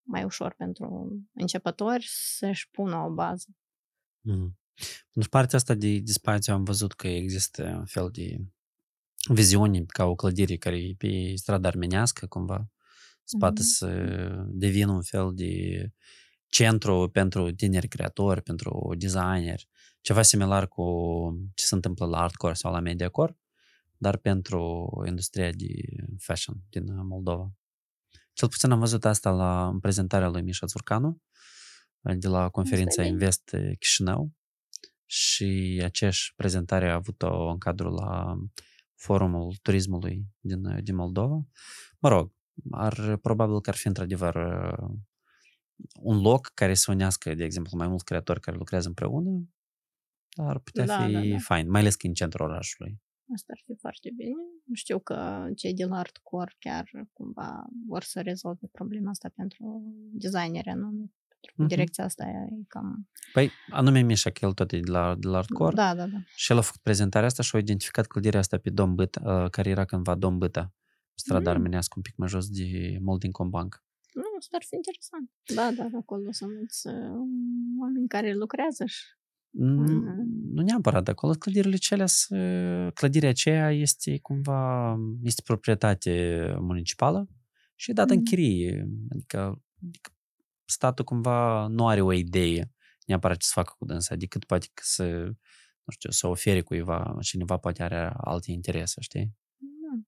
mai 0.05 0.23
ușor 0.23 0.53
pentru 0.53 1.17
începători 1.33 2.05
să-și 2.09 2.69
pună 2.69 2.97
o 2.97 3.09
bază. 3.09 3.47
Mm. 4.21 4.57
Pentru 5.11 5.29
partea 5.29 5.57
asta 5.57 5.73
de, 5.73 5.99
de 5.99 6.11
spațiu 6.11 6.53
am 6.53 6.63
văzut 6.63 6.93
că 6.93 7.07
există 7.07 7.75
un 7.77 7.85
fel 7.85 8.09
de 8.11 8.37
viziune 9.33 9.83
ca 9.87 10.05
o 10.05 10.15
clădire 10.15 10.55
care 10.55 10.77
e 10.77 10.95
pe 10.97 11.33
strada 11.35 11.67
armenească 11.67 12.27
cumva. 12.27 12.69
Spate 13.23 13.61
mm-hmm. 13.61 13.75
să 13.77 13.87
devină 14.47 14.91
un 14.91 15.01
fel 15.01 15.31
de 15.33 15.85
centru 16.47 17.09
pentru 17.09 17.51
tineri 17.51 17.87
creatori, 17.87 18.41
pentru 18.41 18.93
designeri, 18.97 19.67
ceva 20.01 20.21
similar 20.21 20.67
cu 20.67 20.83
ce 21.53 21.65
se 21.65 21.75
întâmplă 21.75 22.05
la 22.05 22.21
Artcore 22.21 22.53
sau 22.53 22.71
la 22.71 22.79
Mediacore, 22.79 23.37
dar 23.97 24.17
pentru 24.17 24.87
industria 25.07 25.51
de 25.51 25.73
fashion 26.17 26.55
din 26.69 26.83
Moldova. 27.07 27.51
Cel 28.36 28.47
puțin 28.49 28.71
am 28.71 28.79
văzut 28.79 29.05
asta 29.05 29.31
la 29.31 29.77
prezentarea 29.81 30.27
lui 30.27 30.41
Mișa 30.41 30.65
Țurcanu 30.65 31.21
de 31.99 32.27
la 32.27 32.49
conferința 32.49 33.03
Invest 33.03 33.55
Chișinău 33.79 34.31
și 35.05 35.81
aceeași 35.83 36.33
prezentare 36.36 36.89
a 36.89 36.93
avut-o 36.93 37.49
în 37.49 37.57
cadrul 37.57 37.93
la 37.93 38.36
forumul 38.95 39.55
turismului 39.61 40.25
din, 40.39 40.83
din 40.83 40.95
Moldova. 40.95 41.45
Mă 41.99 42.09
rog, 42.09 42.31
ar, 42.71 43.17
probabil 43.17 43.61
că 43.61 43.69
ar 43.69 43.75
fi 43.75 43.88
într-adevăr 43.88 44.36
un 45.99 46.21
loc 46.21 46.51
care 46.53 46.73
să 46.73 46.91
unească, 46.91 47.33
de 47.33 47.43
exemplu, 47.43 47.77
mai 47.77 47.88
mulți 47.88 48.05
creatori 48.05 48.39
care 48.39 48.57
lucrează 48.57 48.88
împreună, 48.88 49.49
ar 50.36 50.59
putea 50.59 50.86
da, 50.86 51.05
fi 51.05 51.11
da, 51.11 51.19
da. 51.19 51.38
fain, 51.38 51.69
mai 51.69 51.81
ales 51.81 51.95
că 51.95 52.07
în 52.07 52.13
centrul 52.13 52.49
orașului. 52.49 53.01
Asta 53.34 53.53
ar 53.55 53.61
fi 53.65 53.76
foarte 53.80 54.09
bine. 54.15 54.43
Știu 54.73 54.99
că 54.99 55.47
cei 55.55 55.73
de 55.73 55.86
la 55.86 55.97
Artcore 55.97 56.55
chiar 56.59 56.89
cumva 57.13 57.65
vor 57.88 58.03
să 58.03 58.21
rezolve 58.21 58.67
problema 58.71 59.09
asta 59.09 59.30
pentru 59.36 59.84
designeri 60.11 60.69
anume. 60.69 61.11
Uh-huh. 61.45 61.67
Direcția 61.67 62.03
asta 62.03 62.23
e 62.23 62.63
cam... 62.67 63.09
Păi, 63.34 63.49
anume 63.69 64.01
Mișa, 64.01 64.30
că 64.30 64.45
el 64.45 64.53
tot 64.53 64.71
e 64.71 64.80
de 64.80 64.91
la, 64.91 65.15
de 65.15 65.28
la 65.28 65.38
Artcore. 65.38 65.76
Da, 65.76 65.95
da, 65.95 66.07
da. 66.07 66.17
Și 66.36 66.51
el 66.51 66.57
a 66.57 66.61
făcut 66.61 66.82
prezentarea 66.82 67.28
asta 67.28 67.43
și 67.43 67.55
a 67.55 67.59
identificat 67.59 68.07
clădirea 68.07 68.39
asta 68.39 68.57
pe 68.57 68.69
Dom 68.69 68.95
Băta, 68.95 69.43
uh, 69.43 69.49
care 69.49 69.69
era 69.69 69.86
cândva 69.86 70.15
Dom 70.15 70.38
Băta, 70.38 70.73
strada 71.13 71.49
mm. 71.49 71.55
armenească 71.55 71.93
un 71.95 72.01
pic 72.01 72.15
mai 72.15 72.28
jos 72.28 72.49
de 72.49 72.97
Moldin 73.01 73.32
Combank. 73.32 73.84
Nu, 74.13 74.23
asta 74.38 74.55
ar 74.55 74.63
fi 74.67 74.76
interesant. 74.76 75.32
Da, 75.55 75.71
da, 75.78 75.97
acolo 75.97 76.32
sunt 76.32 76.51
mulți 76.53 76.88
uh, 76.88 76.93
oameni 77.80 78.07
care 78.07 78.34
lucrează 78.34 78.86
și 78.86 79.03
nu 79.57 80.61
neapărat, 80.61 81.07
acolo 81.07 81.33
clădirile 81.33 81.75
cele, 81.75 82.05
clădirea 82.93 83.29
aceea 83.29 83.71
este 83.71 84.19
cumva, 84.19 84.95
este 85.21 85.41
proprietate 85.45 86.45
municipală 86.59 87.29
și 87.75 87.89
e 87.89 87.93
dată 87.93 88.13
mm. 88.13 88.19
în 88.19 88.25
chirie. 88.25 88.87
Adică, 89.09 89.61
adică 89.87 90.11
statul 90.65 91.05
cumva 91.05 91.67
nu 91.67 91.87
are 91.87 92.01
o 92.01 92.13
idee 92.13 92.71
neapărat 93.05 93.37
ce 93.37 93.45
să 93.45 93.51
facă 93.55 93.73
cu 93.77 93.85
dânsa, 93.85 94.15
decât 94.15 94.45
poate 94.45 94.67
să, 94.81 95.23
nu 95.83 95.91
știu, 95.91 96.09
să 96.09 96.27
ofere 96.27 96.61
cuiva, 96.61 97.17
cineva 97.21 97.57
poate 97.57 97.83
are 97.83 98.13
alte 98.17 98.51
interese, 98.51 99.01
știi? 99.01 99.35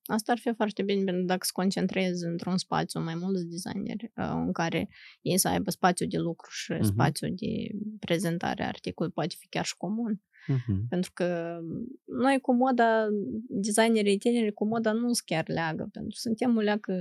Asta 0.06 0.32
ar 0.32 0.38
fi 0.38 0.54
foarte 0.54 0.84
bine 0.84 1.04
pentru 1.04 1.26
dacă 1.26 1.46
se 1.46 1.52
concentrează 1.54 2.28
într-un 2.28 2.58
spațiu 2.58 3.04
mai 3.04 3.16
mulți 3.16 3.46
designeri 3.46 4.12
în 4.14 4.52
care 4.52 4.90
ei 5.22 5.38
să 5.38 5.48
aibă 5.48 5.70
spațiu 5.70 6.08
de 6.08 6.18
lucru 6.18 6.50
și 6.52 6.74
uh-huh. 6.74 6.82
spațiu 6.82 7.28
de 7.30 7.70
prezentare 8.00 8.64
a 8.64 8.68
articolului 8.68 9.16
poate 9.16 9.36
fi 9.40 9.48
chiar 9.48 9.66
și 9.66 9.78
comun. 9.78 10.22
Uh-huh. 10.48 10.88
Pentru 10.90 11.12
că 11.14 11.60
noi 12.06 12.40
cu 12.42 12.54
moda, 12.54 13.08
designerii 13.50 14.18
tineri 14.18 14.54
cu 14.54 14.66
moda 14.66 14.92
nu 14.92 15.00
sunt 15.00 15.22
chiar 15.26 15.48
leagă, 15.48 15.90
pentru 15.92 16.12
că 16.12 16.20
suntem 16.20 16.58
o 16.58 16.60
leacă, 16.60 16.94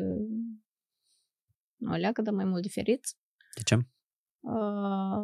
o 1.91 1.95
leacă 1.95 2.23
de 2.23 2.31
mai 2.31 2.45
mult 2.45 2.63
diferiți. 2.63 3.17
De 3.55 3.63
ce? 3.65 3.75
Uh, 4.41 5.23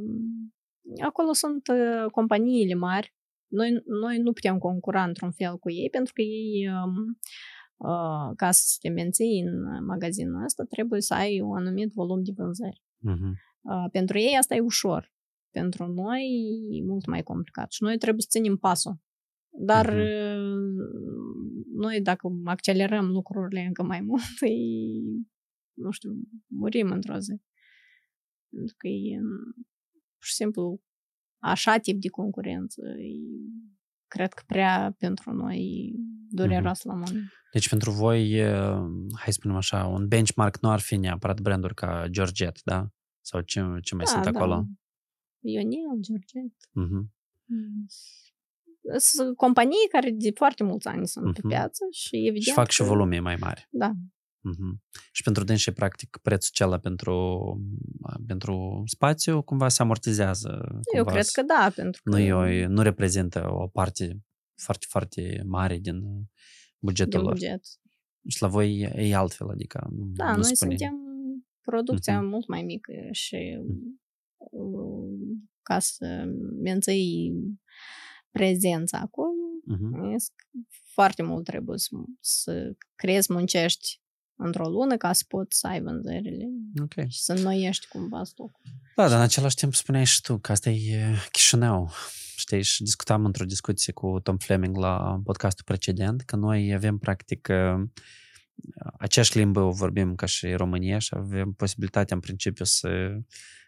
acolo 1.02 1.32
sunt 1.32 1.68
uh, 1.68 2.10
companiile 2.10 2.74
mari 2.74 3.14
noi, 3.52 3.82
noi 3.86 4.18
nu 4.18 4.32
putem 4.32 4.58
concura 4.58 5.02
într-un 5.04 5.30
fel 5.30 5.58
cu 5.58 5.70
ei 5.70 5.88
pentru 5.90 6.12
că 6.12 6.22
ei, 6.22 6.68
um, 6.68 7.18
uh, 7.76 8.36
ca 8.36 8.50
să 8.50 8.76
te 8.80 8.88
menții 8.88 9.40
în 9.40 9.84
magazinul 9.84 10.44
ăsta, 10.44 10.64
trebuie 10.64 11.00
să 11.00 11.14
ai 11.14 11.40
un 11.40 11.56
anumit 11.56 11.92
volum 11.92 12.22
de 12.22 12.32
vânzări. 12.34 12.82
Uh-huh. 12.82 13.32
Uh, 13.60 13.90
pentru 13.92 14.18
ei 14.18 14.36
asta 14.38 14.54
e 14.54 14.60
ușor. 14.60 15.12
Pentru 15.50 15.86
noi 15.86 16.22
e 16.70 16.84
mult 16.84 17.06
mai 17.06 17.22
complicat 17.22 17.72
și 17.72 17.82
noi 17.82 17.98
trebuie 17.98 18.20
să 18.20 18.28
ținem 18.30 18.56
pasul. 18.56 19.00
Dar 19.48 19.86
uh-huh. 19.86 20.44
noi, 21.74 22.00
dacă 22.02 22.28
accelerăm 22.44 23.06
lucrurile 23.10 23.60
încă 23.60 23.82
mai 23.82 24.00
mult, 24.08 24.40
e, 24.40 24.54
nu 25.72 25.90
știu, 25.90 26.10
murim 26.46 26.90
într-o 26.90 27.18
zi. 27.18 27.40
Pentru 28.48 28.74
că 28.78 28.86
e 28.88 29.18
pur 30.16 30.26
și 30.26 30.34
simplu 30.34 30.80
așa 31.42 31.76
tip 31.76 32.00
de 32.00 32.08
concurență 32.08 32.82
cred 34.06 34.32
că 34.32 34.42
prea 34.46 34.94
pentru 34.98 35.32
noi 35.32 35.92
dureros 36.28 36.78
mm-hmm. 36.78 36.84
la 36.84 36.92
moment. 36.92 37.28
Deci 37.52 37.68
pentru 37.68 37.90
voi, 37.90 38.42
hai 39.14 39.24
să 39.24 39.30
spunem 39.30 39.56
așa, 39.56 39.86
un 39.86 40.08
benchmark 40.08 40.60
nu 40.60 40.70
ar 40.70 40.80
fi 40.80 40.96
neapărat 40.96 41.40
branduri 41.40 41.74
ca 41.74 42.06
Georgette, 42.10 42.60
da? 42.64 42.88
Sau 43.20 43.40
ce, 43.40 43.60
ce 43.82 43.94
mai 43.94 44.04
da, 44.04 44.10
sunt 44.10 44.24
da. 44.24 44.30
acolo? 44.30 44.64
Ionel, 45.40 45.98
Georgette. 46.00 46.66
Mm-hmm. 46.80 47.04
Sunt 48.96 49.36
companii 49.36 49.88
care 49.90 50.10
de 50.10 50.30
foarte 50.34 50.64
mulți 50.64 50.88
ani 50.88 51.06
sunt 51.06 51.30
mm-hmm. 51.30 51.40
pe 51.40 51.48
piață 51.48 51.84
și 51.90 52.16
evident 52.16 52.42
Și 52.42 52.52
fac 52.52 52.66
că... 52.66 52.72
și 52.72 52.82
volume 52.82 53.18
mai 53.18 53.36
mari. 53.40 53.68
Da, 53.70 53.92
Uh-huh. 54.50 55.00
Și 55.12 55.22
pentru 55.22 55.44
dânsi, 55.44 55.70
practic, 55.70 56.18
prețul 56.22 56.50
acela 56.52 56.78
pentru, 56.78 57.56
pentru 58.26 58.82
spațiu 58.86 59.42
cumva 59.42 59.68
se 59.68 59.82
amortizează. 59.82 60.48
Cumva 60.48 60.96
Eu 60.96 61.04
cred 61.04 61.26
că 61.26 61.42
da, 61.42 61.72
pentru 61.74 62.02
că... 62.02 62.10
Nu, 62.10 62.18
e, 62.48 62.66
nu 62.66 62.82
reprezintă 62.82 63.46
o 63.50 63.66
parte 63.66 64.22
foarte, 64.62 64.86
foarte 64.88 65.42
mare 65.46 65.78
din 65.78 66.02
bugetul 66.78 67.10
din 67.10 67.20
lor. 67.20 67.32
buget. 67.32 67.64
Și 68.28 68.42
la 68.42 68.48
voi 68.48 68.80
e 68.80 69.14
altfel, 69.14 69.48
adică 69.48 69.90
Da, 69.92 70.30
nu 70.30 70.40
noi 70.40 70.56
spune. 70.56 70.76
suntem 70.76 70.96
producția 71.60 72.18
uh-huh. 72.18 72.28
mult 72.30 72.48
mai 72.48 72.62
mică 72.62 72.92
și 73.10 73.58
uh-huh. 73.58 73.98
ca 75.62 75.78
să 75.78 76.24
menții 76.62 77.32
prezența 78.30 78.98
acolo, 78.98 79.32
uh-huh. 79.72 80.16
foarte 80.92 81.22
mult 81.22 81.44
trebuie 81.44 81.78
să, 81.78 81.90
să 82.20 82.76
crezi, 82.94 83.32
muncești 83.32 84.01
într-o 84.44 84.68
lună 84.68 84.96
ca 84.96 85.12
să 85.12 85.24
poți 85.28 85.58
să 85.58 85.66
ai 85.66 85.80
vânzările 85.80 86.48
okay. 86.82 87.06
și 87.08 87.20
să 87.20 87.32
înnoiești 87.32 87.88
cumva 87.88 88.24
stocul. 88.24 88.60
Da, 88.96 89.08
dar 89.08 89.16
în 89.16 89.22
același 89.22 89.56
timp 89.56 89.74
spuneai 89.74 90.04
și 90.04 90.20
tu 90.20 90.38
că 90.38 90.52
asta 90.52 90.70
e 90.70 91.14
Chișinău. 91.30 91.90
Știi, 92.36 92.62
și 92.62 92.82
discutam 92.82 93.24
într-o 93.24 93.44
discuție 93.44 93.92
cu 93.92 94.20
Tom 94.22 94.36
Fleming 94.36 94.76
la 94.76 95.20
podcastul 95.24 95.64
precedent 95.64 96.20
că 96.20 96.36
noi 96.36 96.74
avem 96.74 96.98
practic 96.98 97.48
aceeași 98.98 99.38
limbă 99.38 99.60
o 99.60 99.70
vorbim 99.70 100.14
ca 100.14 100.26
și 100.26 100.52
România 100.52 100.98
și 100.98 101.14
avem 101.16 101.52
posibilitatea 101.52 102.16
în 102.16 102.22
principiu 102.22 102.64
să 102.64 102.88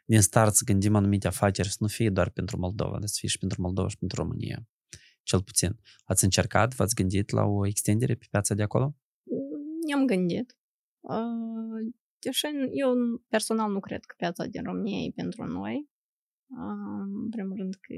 din 0.04 0.20
start 0.20 0.54
să 0.54 0.64
gândim 0.64 0.94
anumite 0.94 1.26
afaceri 1.26 1.68
să 1.68 1.76
nu 1.78 1.86
fie 1.86 2.10
doar 2.10 2.30
pentru 2.30 2.58
Moldova, 2.58 2.98
dar 2.98 3.08
să 3.08 3.16
fie 3.18 3.28
și 3.28 3.38
pentru 3.38 3.62
Moldova 3.62 3.88
și 3.88 3.98
pentru 3.98 4.22
România. 4.22 4.66
Cel 5.22 5.42
puțin. 5.42 5.78
Ați 6.04 6.24
încercat, 6.24 6.74
v-ați 6.74 6.94
gândit 6.94 7.30
la 7.30 7.42
o 7.44 7.66
extindere 7.66 8.14
pe 8.14 8.26
piața 8.30 8.54
de 8.54 8.62
acolo? 8.62 8.96
Ne-am 9.86 10.06
gândit. 10.06 10.56
Deși 12.18 12.46
eu 12.72 12.94
personal 13.28 13.72
nu 13.72 13.80
cred 13.80 14.04
că 14.04 14.14
piața 14.16 14.46
din 14.46 14.62
România 14.62 14.98
e 14.98 15.10
pentru 15.14 15.44
noi. 15.44 15.88
În 17.22 17.28
primul 17.30 17.56
rând 17.56 17.74
că 17.74 17.94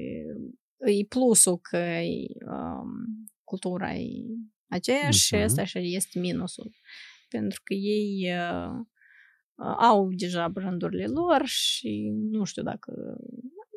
e 0.89 1.05
plusul 1.09 1.57
că 1.57 1.77
e, 1.77 2.27
cultura 3.43 3.93
e 3.93 4.09
aceeași 4.67 5.25
și 5.25 5.35
asta 5.35 5.63
și 5.63 5.95
este 5.95 6.19
minusul. 6.19 6.71
Pentru 7.29 7.61
că 7.63 7.73
ei 7.73 8.31
au 9.77 10.09
deja 10.13 10.47
brandurile 10.47 11.05
lor 11.05 11.41
și 11.45 12.11
nu 12.13 12.43
știu 12.43 12.63
dacă... 12.63 13.17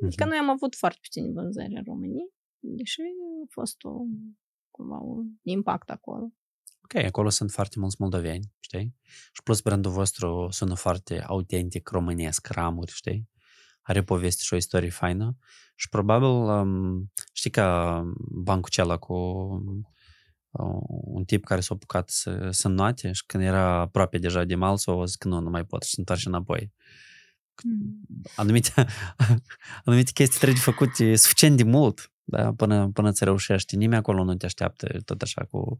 Adică 0.04 0.24
noi 0.24 0.36
am 0.36 0.48
avut 0.50 0.74
foarte 0.74 0.98
puține 1.02 1.32
vânzări 1.32 1.74
în 1.74 1.84
România, 1.84 2.24
deși 2.58 3.00
a 3.00 3.46
fost 3.48 3.84
o, 3.84 3.90
cumva 4.70 4.98
un 4.98 5.26
impact 5.42 5.90
acolo. 5.90 6.32
Ok, 6.95 7.05
acolo 7.05 7.28
sunt 7.28 7.51
foarte 7.51 7.78
mulți 7.78 7.97
moldoveni, 7.99 8.53
știi? 8.61 8.95
Și 9.32 9.43
plus 9.43 9.61
brandul 9.61 9.93
vostru 9.93 10.49
sună 10.51 10.74
foarte 10.74 11.22
autentic, 11.26 11.88
românesc, 11.88 12.47
ramuri, 12.47 12.93
știi? 12.93 13.28
Are 13.82 14.03
poveste 14.03 14.43
și 14.45 14.55
o 14.55 14.57
istorie 14.57 14.91
faină 14.91 15.36
și 15.74 15.88
probabil, 15.88 16.28
um, 16.28 17.12
știi 17.32 17.51
că 17.51 18.01
bancul 18.30 18.64
acela 18.66 18.97
cu 18.97 19.14
un 21.05 21.24
tip 21.24 21.45
care 21.45 21.61
s-a 21.61 21.74
apucat 21.74 22.09
să, 22.09 22.49
să 22.51 22.68
noate 22.68 23.12
și 23.12 23.26
când 23.26 23.43
era 23.43 23.80
aproape 23.80 24.18
deja 24.18 24.45
de 24.45 24.55
mal, 24.55 24.76
s-a 24.76 25.05
zis 25.05 25.16
că 25.16 25.28
nu, 25.28 25.41
nu 25.41 25.51
mai 25.51 25.64
pot 25.64 25.82
și 25.82 25.91
se 25.91 25.95
întoarce 25.99 26.28
înapoi. 26.28 26.72
Mm. 27.64 28.05
Anumite, 28.36 28.86
anumite 29.84 30.11
chestii 30.12 30.38
trebuie 30.38 30.61
făcute 30.61 31.16
suficient 31.16 31.57
de 31.57 31.62
mult 31.62 32.12
da? 32.24 32.53
până, 32.53 32.91
până 32.93 33.12
ți 33.12 33.24
reușești. 33.24 33.76
Nimeni 33.76 34.01
acolo 34.01 34.24
nu 34.24 34.34
te 34.34 34.45
așteaptă 34.45 35.01
tot 35.05 35.22
așa 35.22 35.45
cu, 35.45 35.78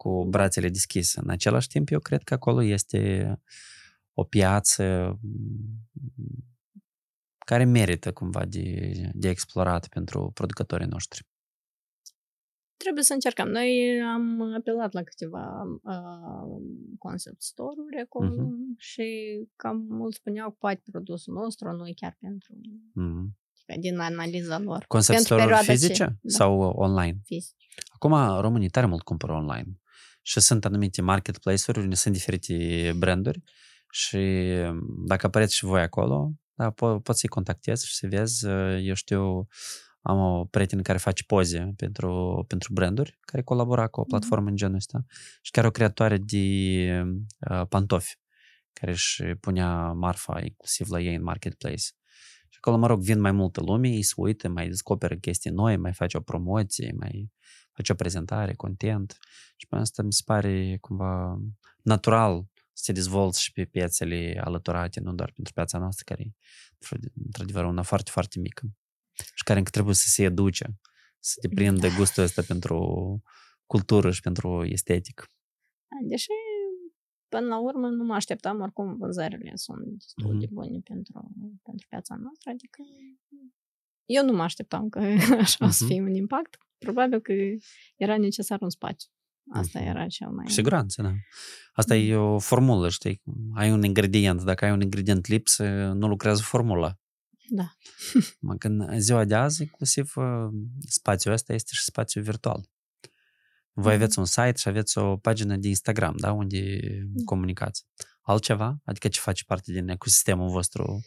cu 0.00 0.24
brațele 0.24 0.68
deschise. 0.68 1.20
În 1.22 1.30
același 1.30 1.68
timp, 1.68 1.90
eu 1.90 1.98
cred 1.98 2.22
că 2.22 2.34
acolo 2.34 2.62
este 2.62 3.34
o 4.14 4.24
piață 4.24 5.18
mm, 5.22 5.88
care 7.46 7.64
merită 7.64 8.12
cumva 8.12 8.44
de, 8.44 8.92
de 9.14 9.28
explorat 9.28 9.88
pentru 9.88 10.30
producătorii 10.34 10.86
noștri. 10.86 11.26
Trebuie 12.76 13.04
să 13.04 13.12
încercăm. 13.12 13.48
Noi 13.48 14.00
am 14.14 14.54
apelat 14.54 14.92
la 14.92 15.02
câteva 15.02 15.62
uh, 15.82 16.62
concept 16.98 17.42
store-uri 17.42 18.00
acolo 18.00 18.34
uh-huh. 18.34 18.78
și 18.78 19.04
cam 19.56 19.76
mult 19.88 20.14
spuneau 20.14 20.50
că 20.50 20.56
poate 20.58 20.82
produsul 20.90 21.34
nostru, 21.34 21.72
noi 21.72 21.94
chiar 21.94 22.16
pentru 22.20 22.54
uh-huh. 22.54 23.78
din 23.80 23.98
analiza 23.98 24.58
lor. 24.58 24.84
Concept 24.88 25.20
store 25.20 25.56
fizice 25.62 25.92
ce? 25.92 26.04
Da. 26.04 26.14
sau 26.22 26.60
online? 26.60 27.20
Fizice. 27.24 27.66
Acum 27.88 28.40
românii 28.40 28.68
tare 28.68 28.86
mult 28.86 29.02
cumpără 29.02 29.32
online 29.32 29.79
și 30.22 30.40
sunt 30.40 30.64
anumite 30.64 31.02
marketplace-uri 31.02 31.78
unde 31.78 31.94
sunt 31.94 32.14
diferite 32.14 32.92
branduri 32.96 33.42
și 33.90 34.18
dacă 35.06 35.26
apăreți 35.26 35.54
și 35.54 35.64
voi 35.64 35.80
acolo, 35.80 36.32
da, 36.54 36.72
po- 36.72 37.02
poți 37.02 37.20
să-i 37.20 37.28
contactezi 37.28 37.86
și 37.86 37.94
să 37.94 38.06
vezi, 38.06 38.46
eu 38.86 38.94
știu, 38.94 39.46
am 40.02 40.18
o 40.18 40.44
prietenă 40.44 40.82
care 40.82 40.98
face 40.98 41.22
poze 41.24 41.72
pentru, 41.76 42.44
pentru 42.48 42.72
branduri, 42.72 43.18
care 43.20 43.42
colabora 43.42 43.86
cu 43.86 44.00
o 44.00 44.04
platformă 44.04 44.44
mm-hmm. 44.44 44.50
în 44.50 44.56
genul 44.56 44.74
ăsta 44.74 45.04
și 45.42 45.50
chiar 45.50 45.64
o 45.64 45.70
creatoare 45.70 46.18
de 46.18 46.38
uh, 47.50 47.66
pantofi, 47.68 48.18
care 48.72 48.92
își 48.92 49.22
punea 49.22 49.92
marfa 49.92 50.40
inclusiv 50.42 50.88
la 50.88 51.00
ei 51.00 51.14
în 51.14 51.22
marketplace. 51.22 51.84
Și 52.48 52.58
acolo, 52.60 52.76
mă 52.76 52.86
rog, 52.86 53.00
vin 53.00 53.20
mai 53.20 53.32
multă 53.32 53.60
lume, 53.60 53.88
ei 53.88 54.02
se 54.02 54.12
uită, 54.16 54.48
mai 54.48 54.68
descoperă 54.68 55.16
chestii 55.16 55.50
noi, 55.50 55.76
mai 55.76 55.92
face 55.92 56.16
o 56.16 56.20
promoție, 56.20 56.94
mai 56.98 57.32
face 57.80 57.92
o 57.92 58.02
prezentare, 58.02 58.54
content. 58.54 59.18
Și 59.56 59.66
pe 59.66 59.76
asta 59.76 60.02
mi 60.02 60.12
se 60.12 60.22
pare 60.24 60.78
cumva 60.80 61.40
natural 61.82 62.46
să 62.72 62.82
te 62.86 62.92
dezvolți 62.92 63.42
și 63.42 63.52
pe 63.52 63.64
piețele 63.64 64.40
alăturate, 64.44 65.00
nu 65.00 65.12
doar 65.12 65.32
pentru 65.32 65.52
piața 65.52 65.78
noastră, 65.78 66.04
care 66.06 66.22
e 66.22 66.32
într-adevăr 67.24 67.64
una 67.64 67.82
foarte, 67.82 68.10
foarte 68.10 68.38
mică 68.38 68.62
și 69.34 69.44
care 69.44 69.58
încă 69.58 69.70
trebuie 69.70 69.94
să 69.94 70.08
se 70.08 70.22
educe, 70.22 70.78
să 71.18 71.34
te 71.40 71.48
prindă 71.48 71.88
da. 71.88 71.94
gustul 71.96 72.22
ăsta 72.22 72.42
pentru 72.42 72.76
cultură 73.66 74.10
și 74.10 74.20
pentru 74.20 74.64
estetic. 74.64 75.30
Deși 76.08 76.26
până 77.28 77.46
la 77.46 77.58
urmă 77.58 77.88
nu 77.88 78.04
mă 78.04 78.14
așteptam, 78.14 78.60
oricum 78.60 78.96
vânzările 78.96 79.52
sunt 79.54 79.84
destul 79.86 80.36
mm-hmm. 80.36 80.40
de 80.40 80.46
bune 80.50 80.80
pentru, 80.84 81.32
pentru 81.62 81.86
piața 81.88 82.14
noastră, 82.14 82.50
adică 82.50 82.82
eu 84.16 84.24
nu 84.24 84.32
mă 84.32 84.42
așteptam 84.42 84.88
că 84.88 84.98
așa 85.44 85.56
mm-hmm. 85.56 85.68
o 85.68 85.70
să 85.70 85.84
fie 85.84 86.00
un 86.00 86.14
impact. 86.14 86.58
Probabil 86.78 87.20
că 87.20 87.32
era 87.96 88.18
necesar 88.18 88.60
un 88.60 88.70
spațiu. 88.70 89.10
Asta 89.52 89.80
mm-hmm. 89.80 89.86
era 89.86 90.06
cel 90.06 90.28
mai... 90.28 90.44
Cu 90.44 90.50
siguranță, 90.50 91.02
da. 91.02 91.12
Asta 91.72 91.94
mm-hmm. 91.94 92.08
e 92.08 92.14
o 92.14 92.38
formulă, 92.38 92.88
știi? 92.88 93.22
Ai 93.54 93.72
un 93.72 93.84
ingredient, 93.84 94.42
dacă 94.42 94.64
ai 94.64 94.72
un 94.72 94.80
ingredient 94.80 95.26
lipsă, 95.26 95.64
nu 95.94 96.08
lucrează 96.08 96.42
formula. 96.42 96.98
Da. 97.48 97.72
Mă, 98.46 98.54
când 98.54 98.98
ziua 98.98 99.24
de 99.24 99.34
azi, 99.34 99.62
inclusiv 99.62 100.12
spațiul 100.88 101.32
ăsta 101.32 101.52
este 101.52 101.70
și 101.72 101.82
spațiu 101.82 102.22
virtual. 102.22 102.68
Voi 103.72 103.94
aveți 103.94 104.18
un 104.18 104.24
site 104.24 104.56
și 104.56 104.68
aveți 104.68 104.98
o 104.98 105.16
pagină 105.16 105.56
de 105.56 105.68
Instagram, 105.68 106.14
da, 106.16 106.32
unde 106.32 106.78
da. 107.04 107.22
comunicați. 107.24 107.86
Altceva? 108.20 108.80
Adică 108.84 109.08
ce 109.08 109.20
face 109.20 109.44
parte 109.44 109.72
din 109.72 109.88
ecosistemul 109.88 110.50
vostru 110.50 111.00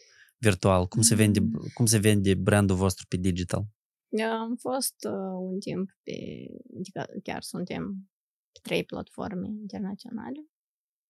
virtual? 0.44 0.86
Cum 0.86 1.02
se 1.02 1.14
vende, 1.14 1.40
cum 1.74 1.86
se 1.86 1.98
vende 1.98 2.34
brandul 2.34 2.76
vostru 2.76 3.04
pe 3.08 3.16
digital? 3.16 3.64
Am 4.22 4.56
fost 4.56 4.94
uh, 5.04 5.50
un 5.50 5.58
timp 5.58 5.90
pe, 6.02 6.12
adică 6.78 7.06
chiar 7.22 7.42
suntem 7.42 8.10
pe 8.52 8.58
trei 8.62 8.84
platforme 8.84 9.48
internaționale. 9.48 10.40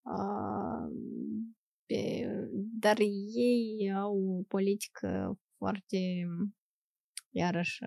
Uh, 0.03 0.87
pe, 1.87 2.26
dar 2.80 2.99
ei 2.99 3.93
au 3.95 4.39
o 4.39 4.43
politică 4.49 5.39
foarte, 5.57 5.99
iarăși, 7.30 7.78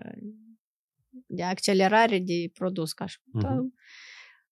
de 1.26 1.42
accelerare 1.42 2.18
de 2.18 2.50
produs, 2.52 2.92
ca 2.92 3.06
și 3.06 3.18
uh-huh. 3.18 3.58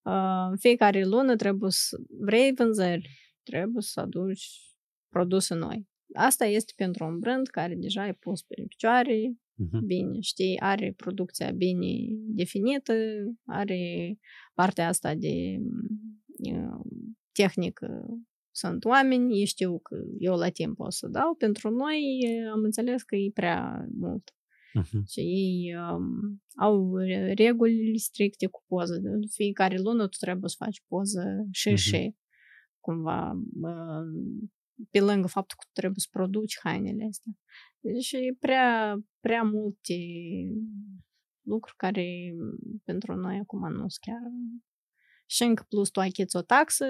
uh, 0.02 0.58
fiecare 0.58 1.04
lună 1.04 1.36
trebuie 1.36 1.70
să 1.70 1.96
vrei 2.20 2.52
vânzări, 2.54 3.08
trebuie 3.42 3.82
să 3.82 4.00
aduci 4.00 4.46
produse 5.08 5.54
noi. 5.54 5.88
Asta 6.14 6.44
este 6.44 6.72
pentru 6.76 7.04
un 7.04 7.18
brand 7.18 7.46
care 7.46 7.74
deja 7.74 8.06
e 8.06 8.12
pus 8.12 8.42
pe 8.42 8.64
picioare, 8.68 9.36
uh-huh. 9.36 9.80
bine, 9.84 10.20
știi, 10.20 10.60
are 10.60 10.94
producția 10.96 11.50
bine 11.50 11.86
definită, 12.26 12.94
are 13.44 14.18
partea 14.54 14.88
asta 14.88 15.14
de 15.14 15.56
uh, 16.52 16.80
tehnică 17.32 18.06
sunt 18.56 18.84
oameni, 18.84 19.38
ei 19.38 19.44
știu 19.44 19.78
că 19.78 19.96
eu 20.18 20.36
la 20.36 20.48
timp 20.48 20.80
o 20.80 20.90
să 20.90 21.08
dau. 21.08 21.34
Pentru 21.34 21.70
noi 21.70 22.00
am 22.52 22.62
înțeles 22.62 23.02
că 23.02 23.16
e 23.16 23.30
prea 23.34 23.86
mult. 23.98 24.30
Uh-huh. 24.80 25.02
Și 25.08 25.20
ei 25.20 25.74
um, 25.90 26.42
au 26.56 26.96
reguli 27.34 27.98
stricte 27.98 28.46
cu 28.46 28.64
poză. 28.66 28.98
De 28.98 29.08
fiecare 29.30 29.78
lună 29.78 30.08
tu 30.08 30.16
trebuie 30.20 30.50
să 30.50 30.56
faci 30.58 30.82
poză 30.86 31.46
și 31.50 31.70
uh-huh. 31.70 31.74
și 31.74 32.14
cumva 32.80 33.32
uh, 33.60 34.48
pe 34.90 35.00
lângă 35.00 35.26
faptul 35.26 35.56
că 35.58 35.64
tu 35.64 35.72
trebuie 35.72 35.98
să 35.98 36.08
produci 36.10 36.58
hainele 36.62 37.06
astea. 37.08 37.32
Deci 37.80 38.12
e 38.12 38.36
prea, 38.38 38.98
prea 39.20 39.42
multe 39.42 39.96
lucruri 41.40 41.76
care 41.76 42.34
pentru 42.84 43.14
noi 43.14 43.36
acum 43.36 43.72
nu 43.72 43.88
sunt 43.88 43.98
chiar 44.00 44.20
și 45.28 45.42
încă 45.42 45.64
plus 45.68 45.90
tu 45.90 46.00
achiți 46.00 46.36
o 46.36 46.42
taxă, 46.42 46.84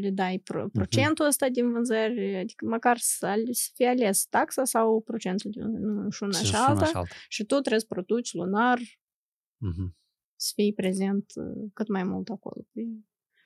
le 0.00 0.10
dai 0.10 0.38
pro- 0.38 0.68
procentul 0.68 1.26
ăsta 1.26 1.46
uh-huh. 1.46 1.52
din 1.52 1.72
vânzări, 1.72 2.36
adică 2.36 2.66
măcar 2.66 2.98
să, 2.98 3.42
să 3.50 3.70
fie 3.74 3.86
ales 3.86 4.26
taxa 4.26 4.64
sau 4.64 5.00
procentul 5.00 5.50
din 5.50 5.62
nu, 5.62 6.10
și 6.10 6.22
una 6.22 6.38
și, 6.38 6.44
și 6.44 6.54
alta, 6.54 6.84
și, 6.84 6.96
alta. 6.96 7.14
și 7.28 7.44
tu 7.44 7.54
trebuie 7.54 7.80
să 7.80 7.86
produci 7.88 8.32
lunar 8.32 8.78
uh-huh. 8.78 9.88
să 10.36 10.52
fii 10.54 10.72
prezent 10.72 11.32
cât 11.72 11.88
mai 11.88 12.02
mult 12.02 12.28
acolo. 12.28 12.66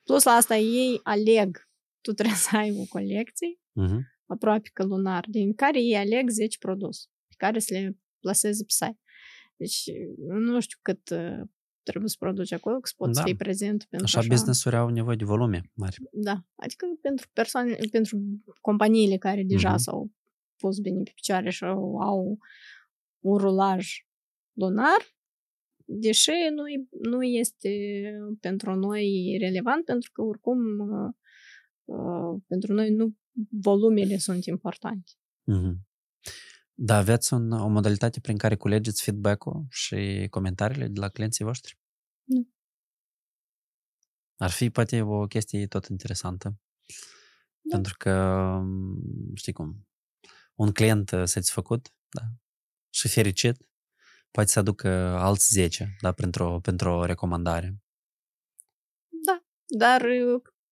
Plus 0.03 0.23
la 0.23 0.31
asta 0.31 0.55
ei 0.55 0.99
aleg, 1.03 1.69
tu 2.01 2.11
trebuie 2.11 2.37
să 2.37 2.55
ai 2.55 2.71
o 2.71 2.85
colecție 2.89 3.57
uh-huh. 3.81 3.99
aproape 4.25 4.69
că 4.73 4.83
lunar, 4.83 5.25
din 5.29 5.53
care 5.53 5.81
ei 5.81 5.95
aleg 5.95 6.29
10 6.29 6.57
produse, 6.57 7.07
pe 7.27 7.33
care 7.37 7.59
să 7.59 7.73
le 7.73 7.97
plaseze 8.19 8.63
pe 8.63 8.73
site. 8.85 8.99
Deci 9.55 9.83
nu 10.27 10.59
știu 10.59 10.77
cât 10.81 11.01
trebuie 11.83 12.09
să 12.09 12.15
produci 12.19 12.51
acolo, 12.51 12.79
că 12.79 12.87
să 12.87 12.93
poți 12.97 13.13
da. 13.13 13.23
fi 13.23 13.35
prezent 13.35 13.85
pentru 13.89 14.07
așa. 14.07 14.19
Așa 14.19 14.27
business-uri 14.27 14.75
au 14.75 14.89
nevoie 14.89 15.15
de 15.15 15.25
volume 15.25 15.71
mari. 15.73 15.97
Da, 16.11 16.45
adică 16.55 16.85
pentru 17.01 17.29
persoane, 17.33 17.75
pentru 17.91 18.17
companiile 18.61 19.17
care 19.17 19.43
deja 19.43 19.73
uh-huh. 19.73 19.77
s-au 19.77 20.11
pus 20.57 20.79
bine 20.79 21.03
pe 21.03 21.11
picioare 21.15 21.49
și 21.49 21.63
au, 21.63 21.97
au 21.97 22.37
un 23.19 23.37
rulaj 23.37 23.87
lunar, 24.53 25.15
deși 25.85 26.31
nu, 26.55 26.63
nu 27.09 27.23
este 27.23 27.69
pentru 28.39 28.75
noi 28.75 29.37
relevant, 29.39 29.85
pentru 29.85 30.11
că 30.13 30.21
oricum 30.21 30.59
uh, 31.85 32.41
pentru 32.47 32.73
noi 32.73 32.89
nu 32.89 33.15
volumele 33.49 34.17
sunt 34.17 34.45
importante. 34.45 35.11
Uh-huh. 35.51 35.75
Da, 36.73 36.97
aveți 36.97 37.33
un, 37.33 37.51
o 37.51 37.67
modalitate 37.67 38.19
prin 38.19 38.37
care 38.37 38.55
culegeți 38.55 39.03
feedback-ul 39.03 39.65
și 39.69 40.27
comentariile 40.29 40.87
de 40.87 40.99
la 40.99 41.09
clienții 41.09 41.43
voștri? 41.43 41.79
Nu. 42.23 42.47
Ar 44.37 44.49
fi 44.49 44.69
poate 44.69 45.01
o 45.01 45.27
chestie 45.27 45.67
tot 45.67 45.85
interesantă. 45.85 46.57
Da. 47.61 47.75
Pentru 47.75 47.95
că, 47.97 48.59
știi 49.33 49.53
cum, 49.53 49.87
un 50.55 50.71
client 50.71 51.09
satisfăcut 51.23 51.93
da, 52.09 52.21
și 52.89 53.07
fericit 53.07 53.57
poate 54.31 54.49
să 54.49 54.59
aducă 54.59 54.89
alți 55.17 55.53
10 55.53 55.95
da, 56.01 56.11
pentru, 56.11 56.59
pentru 56.61 56.89
o 56.89 57.05
recomandare. 57.05 57.77
Da, 59.09 59.43
dar 59.77 60.01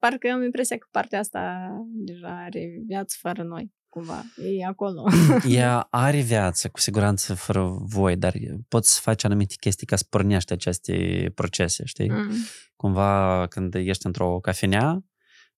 parcă 0.02 0.32
am 0.34 0.44
impresia 0.44 0.78
că 0.78 0.88
partea 0.91 1.19
asta 1.19 1.72
deja 1.91 2.44
are 2.45 2.82
viață 2.88 3.15
fără 3.19 3.44
noi 3.44 3.72
cumva. 3.91 4.23
E 4.60 4.65
acolo. 4.65 5.03
Ea 5.48 5.88
are 6.07 6.22
viață, 6.22 6.69
cu 6.69 6.80
siguranță, 6.80 7.34
fără 7.34 7.78
voi, 7.80 8.18
dar 8.18 8.34
poți 8.68 8.94
să 8.94 8.99
faci 9.02 9.23
anumite 9.23 9.56
chestii 9.60 9.88
ca 9.88 9.95
să 9.95 10.06
pornești 10.10 10.53
aceste 10.53 10.95
procese, 11.36 11.86
știi? 11.86 12.10
Mm. 12.10 12.32
Cumva, 12.76 13.45
când 13.49 13.76
ești 13.76 14.06
într-o 14.06 14.40
cafenea 14.40 15.06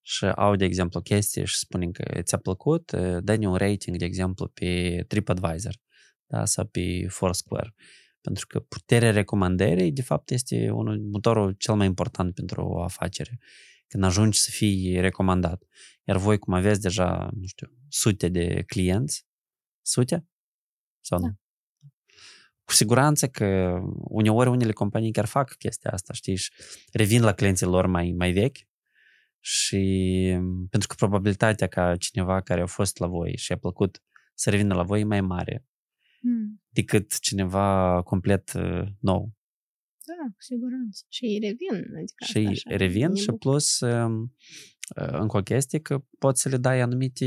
și 0.01 0.25
au, 0.25 0.55
de 0.55 0.65
exemplu, 0.65 1.01
chestii 1.01 1.45
și 1.45 1.57
spune 1.57 1.87
că 1.91 2.21
ți-a 2.21 2.37
plăcut, 2.37 2.91
dă-ne 3.19 3.47
un 3.47 3.55
rating, 3.55 3.97
de 3.97 4.05
exemplu, 4.05 4.47
pe 4.47 5.03
TripAdvisor 5.07 5.75
da? 6.25 6.45
sau 6.45 6.65
pe 6.65 7.05
Foursquare. 7.09 7.73
Pentru 8.21 8.47
că 8.47 8.59
puterea 8.59 9.11
recomandării, 9.11 9.91
de 9.91 10.01
fapt, 10.01 10.31
este 10.31 10.69
unul, 10.69 10.99
motorul 11.11 11.55
cel 11.57 11.75
mai 11.75 11.85
important 11.85 12.33
pentru 12.33 12.65
o 12.65 12.81
afacere. 12.81 13.39
Când 13.93 14.05
ajungi 14.05 14.39
să 14.39 14.51
fii 14.51 14.99
recomandat. 14.99 15.63
Iar 16.03 16.17
voi, 16.17 16.37
cum 16.39 16.53
aveți 16.53 16.81
deja, 16.81 17.29
nu 17.33 17.45
știu, 17.45 17.67
sute 17.89 18.29
de 18.29 18.63
clienți, 18.67 19.25
sute? 19.81 20.27
Sau 21.01 21.19
nu? 21.19 21.25
Da. 21.25 21.33
Cu 22.63 22.73
siguranță 22.73 23.27
că 23.27 23.79
uneori 23.97 24.49
unele 24.49 24.71
companii 24.71 25.11
chiar 25.11 25.25
fac 25.25 25.55
chestia 25.55 25.91
asta, 25.91 26.13
știi, 26.13 26.35
și 26.35 26.51
revin 26.91 27.21
la 27.21 27.33
clienții 27.33 27.65
lor 27.65 27.85
mai, 27.85 28.11
mai 28.17 28.31
vechi 28.31 28.57
și 29.39 29.79
pentru 30.69 30.87
că 30.87 30.95
probabilitatea 30.97 31.67
ca 31.67 31.97
cineva 31.97 32.41
care 32.41 32.61
a 32.61 32.65
fost 32.65 32.97
la 32.97 33.07
voi 33.07 33.37
și 33.37 33.51
a 33.51 33.57
plăcut 33.57 34.03
să 34.33 34.49
revină 34.49 34.73
la 34.73 34.83
voi 34.83 34.99
e 34.99 35.03
mai 35.03 35.21
mare 35.21 35.65
mm. 36.21 36.61
decât 36.69 37.19
cineva 37.19 38.01
complet 38.01 38.53
uh, 38.53 38.87
nou. 38.99 39.33
Da, 40.05 40.23
cu 40.35 40.41
siguranță. 40.41 41.05
Și 41.09 41.25
ei 41.25 41.39
revin. 41.39 41.95
Adică 41.95 42.23
și 42.25 42.37
ei 42.37 42.77
revin 42.77 43.13
și 43.15 43.31
plus 43.31 43.79
uh, 43.79 44.29
încă 44.95 45.37
o 45.37 45.41
chestie 45.41 45.79
că 45.79 46.03
poți 46.19 46.41
să 46.41 46.49
le 46.49 46.57
dai 46.57 46.79
anumite 46.79 47.25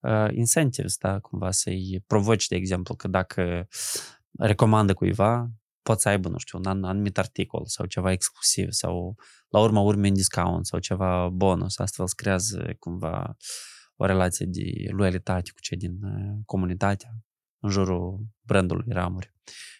uh, 0.00 0.28
incentives, 0.30 0.96
da, 0.96 1.20
cumva 1.20 1.50
să-i 1.50 2.04
provoci, 2.06 2.46
de 2.46 2.56
exemplu, 2.56 2.94
că 2.94 3.08
dacă 3.08 3.68
recomandă 4.38 4.94
cuiva, 4.94 5.50
poți 5.82 6.02
să 6.02 6.08
aibă, 6.08 6.28
nu 6.28 6.38
știu, 6.38 6.58
un 6.58 6.84
anumit 6.84 7.18
articol 7.18 7.66
sau 7.66 7.86
ceva 7.86 8.12
exclusiv 8.12 8.70
sau 8.70 9.16
la 9.48 9.60
urma 9.60 9.80
urmei 9.80 10.10
un 10.10 10.16
discount 10.16 10.66
sau 10.66 10.78
ceva 10.78 11.28
bonus. 11.28 11.78
Astfel 11.78 12.06
se 12.06 12.14
creează 12.16 12.76
cumva 12.78 13.36
o 13.96 14.04
relație 14.06 14.46
de 14.46 14.88
loialitate 14.90 15.50
cu 15.54 15.60
cei 15.60 15.76
din 15.76 15.98
comunitatea 16.44 17.10
în 17.60 17.70
jurul 17.70 18.20
brandului 18.40 18.92
Ramuri. 18.92 19.32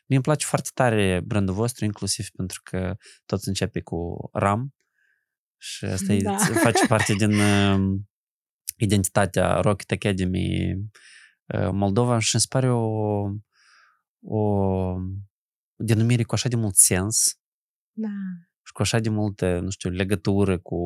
Mie 0.07 0.17
îmi 0.17 0.23
place 0.23 0.47
foarte 0.47 0.71
tare 0.75 1.21
brandul 1.25 1.55
vostru, 1.55 1.85
inclusiv 1.85 2.29
pentru 2.29 2.61
că 2.65 2.97
tot 3.27 3.43
începe 3.43 3.81
cu 3.81 4.29
Ram 4.33 4.75
și 5.57 5.85
asta 5.85 6.15
da. 6.15 6.37
face 6.37 6.87
parte 6.93 7.13
din 7.13 7.33
uh, 7.33 8.01
identitatea 8.77 9.61
Rocket 9.61 9.91
Academy 9.91 10.73
uh, 10.75 11.71
Moldova 11.73 12.19
și 12.19 12.35
îmi 12.35 12.45
pare 12.49 12.71
o, 12.71 13.25
o 14.23 14.97
denumire 15.77 16.23
cu 16.23 16.35
așa 16.35 16.49
de 16.49 16.57
mult 16.57 16.75
sens. 16.75 17.39
Da. 17.93 18.09
Și 18.63 18.73
cu 18.73 18.83
așa 18.83 18.99
de 18.99 19.09
multă, 19.09 19.59
nu 19.59 19.71
știu, 19.71 19.91
legătură 19.91 20.59
cu, 20.59 20.77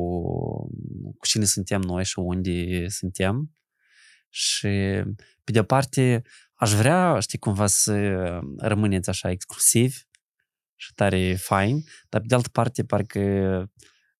cu 1.17 1.25
cine 1.25 1.45
suntem 1.45 1.81
noi 1.81 2.05
și 2.05 2.19
unde 2.19 2.87
suntem. 2.87 3.51
Și, 4.37 4.67
pe 5.43 5.51
de-o 5.51 5.63
parte, 5.63 6.21
aș 6.53 6.73
vrea, 6.73 7.19
știi, 7.19 7.37
cumva 7.37 7.67
să 7.67 7.93
rămâneți 8.57 9.09
așa 9.09 9.31
exclusiv 9.31 9.95
și 10.75 10.93
tare 10.93 11.35
fain, 11.35 11.83
dar 12.09 12.21
pe 12.21 12.27
de 12.27 12.35
altă 12.35 12.49
parte, 12.49 12.83
parcă 12.83 13.19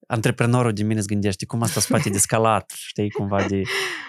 antreprenorul 0.08 0.74
de 0.74 0.84
mine 0.84 1.00
se 1.00 1.06
gândește 1.08 1.46
cum 1.46 1.62
asta 1.62 1.80
se 1.80 1.88
poate 1.90 2.10
de 2.16 2.18
scalat, 2.18 2.72
știi, 2.76 3.10
cumva 3.10 3.48
de, 3.48 3.62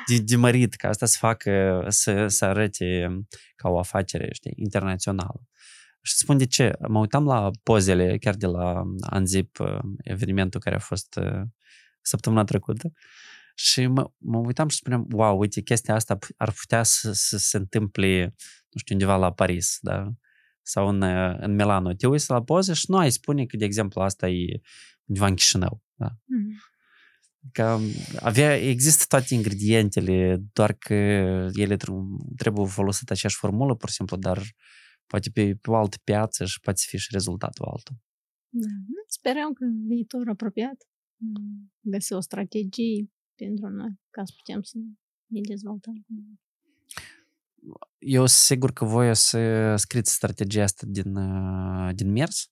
de, 0.06 0.18
de 0.18 0.36
mărit, 0.36 0.74
ca 0.74 0.88
asta 0.88 1.06
să 1.06 1.16
facă, 1.20 1.84
să, 1.88 2.26
să 2.26 2.44
arăte 2.44 3.08
ca 3.56 3.68
o 3.68 3.78
afacere, 3.78 4.28
știi, 4.32 4.52
internațională. 4.56 5.46
Și 6.02 6.14
spun 6.14 6.36
de 6.36 6.46
ce. 6.46 6.72
Mă 6.88 6.98
uitam 6.98 7.24
la 7.24 7.50
pozele 7.62 8.18
chiar 8.18 8.34
de 8.34 8.46
la 8.46 8.82
Anzip, 9.00 9.58
evenimentul 9.98 10.60
care 10.60 10.74
a 10.74 10.78
fost 10.78 11.18
săptămâna 12.00 12.44
trecută 12.44 12.92
și 13.58 13.86
mă, 13.86 14.10
mă 14.18 14.38
uitam 14.38 14.68
și 14.68 14.76
spuneam, 14.76 15.06
wow, 15.10 15.38
uite, 15.38 15.60
chestia 15.60 15.94
asta 15.94 16.18
ar 16.36 16.52
putea 16.52 16.82
să, 16.82 17.12
să 17.12 17.38
se 17.38 17.56
întâmple, 17.56 18.34
nu 18.70 18.80
știu, 18.80 18.94
undeva 18.94 19.16
la 19.16 19.32
Paris, 19.32 19.78
da? 19.80 20.12
Sau 20.62 20.88
în, 20.88 21.02
în 21.40 21.54
Milano. 21.54 21.92
Te 21.92 22.06
uiți 22.06 22.30
la 22.30 22.42
poze 22.42 22.72
și 22.72 22.84
nu 22.88 22.96
ai 22.96 23.12
spune 23.12 23.46
că, 23.46 23.56
de 23.56 23.64
exemplu, 23.64 24.00
asta 24.00 24.28
e 24.28 24.60
undeva 25.04 25.26
în 25.26 25.34
Chișinău, 25.34 25.82
da? 25.94 26.08
Mm-hmm. 26.10 26.74
Că 27.52 27.78
avea, 28.20 28.56
există 28.56 29.04
toate 29.08 29.34
ingredientele, 29.34 30.42
doar 30.52 30.72
că 30.72 30.94
ele 31.54 31.76
trebuie 32.36 32.66
folosite 32.66 33.12
aceeași 33.12 33.38
formulă, 33.38 33.74
pur 33.74 33.88
și 33.88 33.94
simplu, 33.94 34.16
dar 34.16 34.42
poate 35.06 35.30
pe, 35.30 35.54
pe 35.54 35.70
o 35.70 35.76
altă 35.76 35.96
piață 36.04 36.44
și 36.44 36.60
poate 36.60 36.82
fi 36.86 36.98
și 36.98 37.08
rezultatul 37.10 37.64
altul. 37.64 37.96
Da. 38.48 38.68
Sperăm 39.06 39.52
că 39.52 39.64
în 39.64 39.86
viitor 39.86 40.28
apropiat 40.28 40.76
mm, 41.16 41.72
găsi 41.80 42.12
o 42.12 42.20
strategie 42.20 43.10
pentru 43.36 43.68
noi, 43.68 44.00
ca 44.10 44.24
să 44.24 44.32
putem 44.36 44.62
să 44.62 44.78
ne 45.26 45.40
dezvoltăm. 45.48 46.06
Eu 47.98 48.26
sigur 48.26 48.72
că 48.72 48.84
voi 48.84 49.10
o 49.10 49.12
să 49.12 49.74
scriți 49.76 50.12
strategia 50.12 50.62
asta 50.62 50.86
din, 50.88 51.12
din 51.94 52.10
mers, 52.12 52.50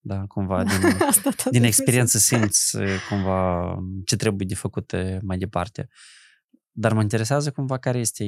da, 0.00 0.24
cumva, 0.26 0.64
din, 0.64 0.78
din 1.56 1.62
experiență 1.62 2.18
simți 2.18 2.76
cumva 3.08 3.74
ce 4.04 4.16
trebuie 4.16 4.46
de 4.46 4.54
făcut 4.54 4.92
mai 5.22 5.38
departe. 5.38 5.88
Dar 6.70 6.92
mă 6.92 7.02
interesează 7.02 7.50
cumva 7.50 7.78
care 7.78 7.98
este 7.98 8.24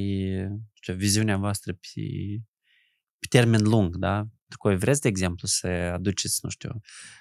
știu, 0.73 0.95
viziunea 0.95 1.37
voastră 1.37 1.73
pe, 1.73 2.03
pe 3.19 3.27
termen 3.29 3.63
lung, 3.63 3.97
da? 3.97 4.15
Pentru 4.17 4.59
că 4.59 4.75
vreți, 4.75 5.01
de 5.01 5.09
exemplu, 5.09 5.49
să 5.49 5.67
aduceți, 5.67 6.39
nu 6.43 6.51
știu, 6.51 6.81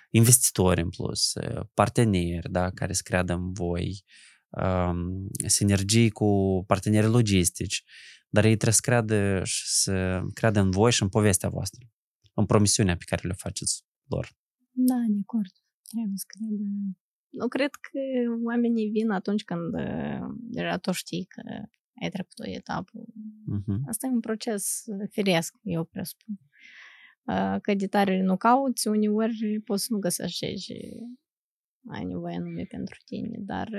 investitori 0.10 0.82
în 0.82 0.90
plus, 0.90 1.34
parteneri, 1.74 2.52
da, 2.52 2.72
care 2.72 2.94
să 2.94 3.02
creadă 3.04 3.34
în 3.34 3.54
voi, 3.54 4.04
sinergii 5.46 6.10
cu 6.10 6.64
parteneri 6.68 7.08
logistici, 7.08 7.84
dar 8.30 8.44
ei 8.44 8.56
trebuie 8.56 8.74
să 8.74 8.82
creadă 8.84 9.42
și 9.44 9.64
să 9.66 10.22
creadă 10.34 10.60
în 10.60 10.70
voi 10.70 10.92
și 10.92 11.02
în 11.02 11.10
povestea 11.10 11.50
voastră, 11.50 11.86
în 12.34 12.46
promisiunea 12.46 12.98
pe 12.98 13.04
care 13.06 13.28
le 13.28 13.34
faceți 13.34 13.84
lor. 14.08 14.30
Da, 14.72 14.96
de 15.08 15.20
acord. 15.22 15.52
Trebuie 15.82 16.18
să 16.18 16.26
creadă. 16.28 16.64
Nu 17.30 17.48
cred 17.48 17.70
că 17.72 18.00
oamenii 18.46 18.90
vin 18.90 19.10
atunci 19.10 19.44
când 19.44 19.74
deja 20.38 20.78
tu 20.78 20.92
știi 20.92 21.26
că 21.26 21.42
ai 22.02 22.10
trecut 22.10 22.40
o 22.40 22.50
etapă. 22.50 22.92
Uh-huh. 23.00 23.80
Asta 23.88 24.08
e 24.08 24.10
un 24.10 24.20
proces 24.20 24.84
firesc, 25.10 25.56
eu 25.64 25.84
presupun. 25.84 26.40
Că 27.62 27.74
de 27.74 27.88
tare 27.88 28.22
nu 28.22 28.38
cauți, 28.38 28.88
uneori 28.88 29.62
poți 29.66 29.84
să 29.84 29.94
nu 29.94 30.00
găsești 30.00 30.56
și 30.56 30.76
ai 31.92 32.04
nevoie 32.04 32.36
anume 32.36 32.66
pentru 32.70 32.98
tine, 33.06 33.38
dar 33.40 33.70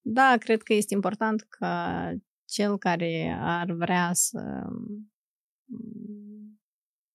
da, 0.00 0.36
cred 0.38 0.62
că 0.62 0.72
este 0.72 0.94
important 0.94 1.46
ca 1.48 2.12
cel 2.44 2.78
care 2.78 3.36
ar 3.40 3.72
vrea 3.72 4.10
să 4.12 4.62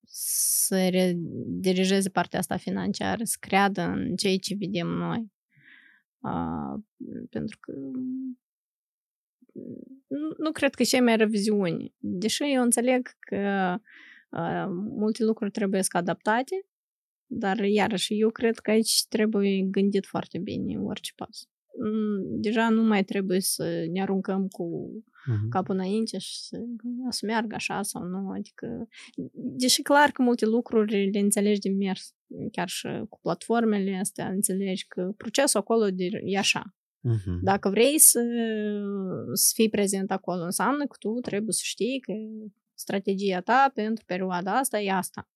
să 0.10 1.12
dirigeze 1.48 2.10
partea 2.10 2.40
asta 2.40 2.58
financiară, 2.58 3.24
să 3.24 3.38
creadă 3.40 3.82
în 3.82 4.16
ceea 4.16 4.38
ce 4.38 4.56
vedem 4.60 4.88
noi. 4.88 5.32
Uh, 6.20 6.82
pentru 7.30 7.58
că 7.60 7.72
nu, 10.08 10.34
nu 10.38 10.52
cred 10.52 10.74
că 10.74 10.84
și 10.84 11.00
mai 11.00 11.16
reviziuni. 11.16 11.94
Deși 11.98 12.44
eu 12.54 12.62
înțeleg 12.62 13.10
că 13.20 13.76
uh, 14.30 14.66
multe 14.70 15.24
lucruri 15.24 15.52
trebuie 15.52 15.82
să 15.82 15.90
adaptate, 15.92 16.66
dar 17.28 17.58
iarăși 17.58 18.20
eu 18.20 18.30
cred 18.30 18.60
că 18.60 18.72
aici 18.72 19.06
trebuie 19.10 19.62
gândit 19.62 20.06
foarte 20.06 20.38
bine 20.38 20.80
orice 20.80 21.12
pas 21.16 21.50
deja 22.40 22.70
nu 22.70 22.82
mai 22.82 23.04
trebuie 23.04 23.40
să 23.40 23.86
ne 23.92 24.02
aruncăm 24.02 24.48
cu 24.48 24.90
uh-huh. 24.94 25.50
capul 25.50 25.76
înainte 25.76 26.18
și 26.18 26.40
să, 26.40 26.58
să 27.10 27.26
meargă 27.26 27.56
așa 27.56 27.82
sau 27.82 28.04
nu. 28.04 28.30
Adică, 28.30 28.88
deși 29.34 29.82
clar 29.82 30.10
că 30.12 30.22
multe 30.22 30.46
lucruri 30.46 31.12
le 31.12 31.20
înțelegi 31.20 31.60
din 31.60 31.78
mers, 31.78 32.16
chiar 32.52 32.68
și 32.68 32.88
cu 33.10 33.20
platformele 33.22 33.98
astea, 33.98 34.28
înțelegi 34.28 34.88
că 34.88 35.12
procesul 35.18 35.60
acolo 35.60 35.88
e 36.26 36.38
așa. 36.38 36.76
Uh-huh. 36.98 37.42
Dacă 37.42 37.70
vrei 37.70 38.00
să, 38.00 38.22
să 39.34 39.52
fii 39.54 39.70
prezent 39.70 40.12
acolo, 40.12 40.44
înseamnă 40.44 40.86
că 40.86 40.96
tu 41.00 41.20
trebuie 41.20 41.54
să 41.54 41.62
știi 41.64 42.00
că 42.00 42.14
strategia 42.74 43.40
ta 43.40 43.72
pentru 43.74 44.04
perioada 44.06 44.58
asta 44.58 44.80
e 44.80 44.92
asta. 44.92 45.30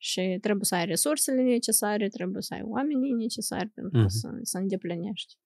Și 0.00 0.38
trebuie 0.40 0.64
să 0.64 0.74
ai 0.74 0.84
resursele 0.84 1.42
necesare, 1.42 2.08
trebuie 2.08 2.42
să 2.42 2.54
ai 2.54 2.62
oamenii 2.64 3.12
necesari 3.12 3.68
pentru 3.68 4.02
uh-huh. 4.02 4.06
să, 4.06 4.38
să 4.42 4.58
îndeplinești 4.58 5.38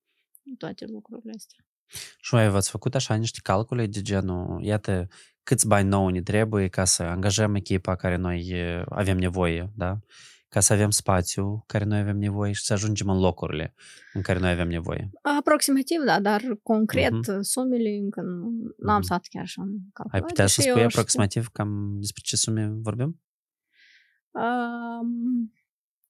toate 0.59 0.85
lucrurile 0.87 1.33
astea. 1.37 1.66
Și 2.20 2.35
voi 2.35 2.51
v-ați 2.51 2.70
făcut 2.70 2.95
așa 2.95 3.15
niște 3.15 3.39
calcule 3.43 3.87
de 3.87 4.01
genul, 4.01 4.62
iată, 4.62 5.09
câți 5.43 5.66
bani 5.66 5.89
nou 5.89 6.09
ne 6.09 6.23
trebuie 6.23 6.69
ca 6.69 6.85
să 6.85 7.03
angajăm 7.03 7.55
echipa 7.55 7.97
care 7.97 8.16
noi 8.16 8.55
avem 8.89 9.19
nevoie, 9.19 9.73
da? 9.77 9.99
Ca 10.49 10.61
să 10.61 10.73
avem 10.73 10.91
spațiu 10.91 11.65
care 11.66 11.85
noi 11.85 11.99
avem 11.99 12.19
nevoie 12.19 12.53
și 12.53 12.65
să 12.65 12.73
ajungem 12.73 13.09
în 13.09 13.19
locurile 13.19 13.74
în 14.12 14.23
care 14.23 14.39
noi 14.39 14.51
avem 14.51 14.69
nevoie. 14.69 15.11
Aproximativ, 15.39 15.99
da, 16.07 16.20
dar 16.20 16.43
concret 16.62 17.12
uh-huh. 17.12 17.41
sumele 17.41 17.89
încă 17.89 18.20
nu 18.20 18.70
uh-huh. 18.70 18.95
am 18.95 19.03
stat 19.03 19.27
chiar 19.31 19.43
așa 19.43 19.62
în 19.62 19.79
calculat. 19.93 20.23
Ai 20.23 20.29
putea 20.29 20.47
să 20.47 20.61
spui 20.61 20.83
aproximativ 20.83 21.43
știu. 21.43 21.53
cam 21.53 21.97
despre 21.99 22.23
ce 22.24 22.37
sume 22.37 22.73
vorbim? 22.83 23.20
Um, 24.35 25.53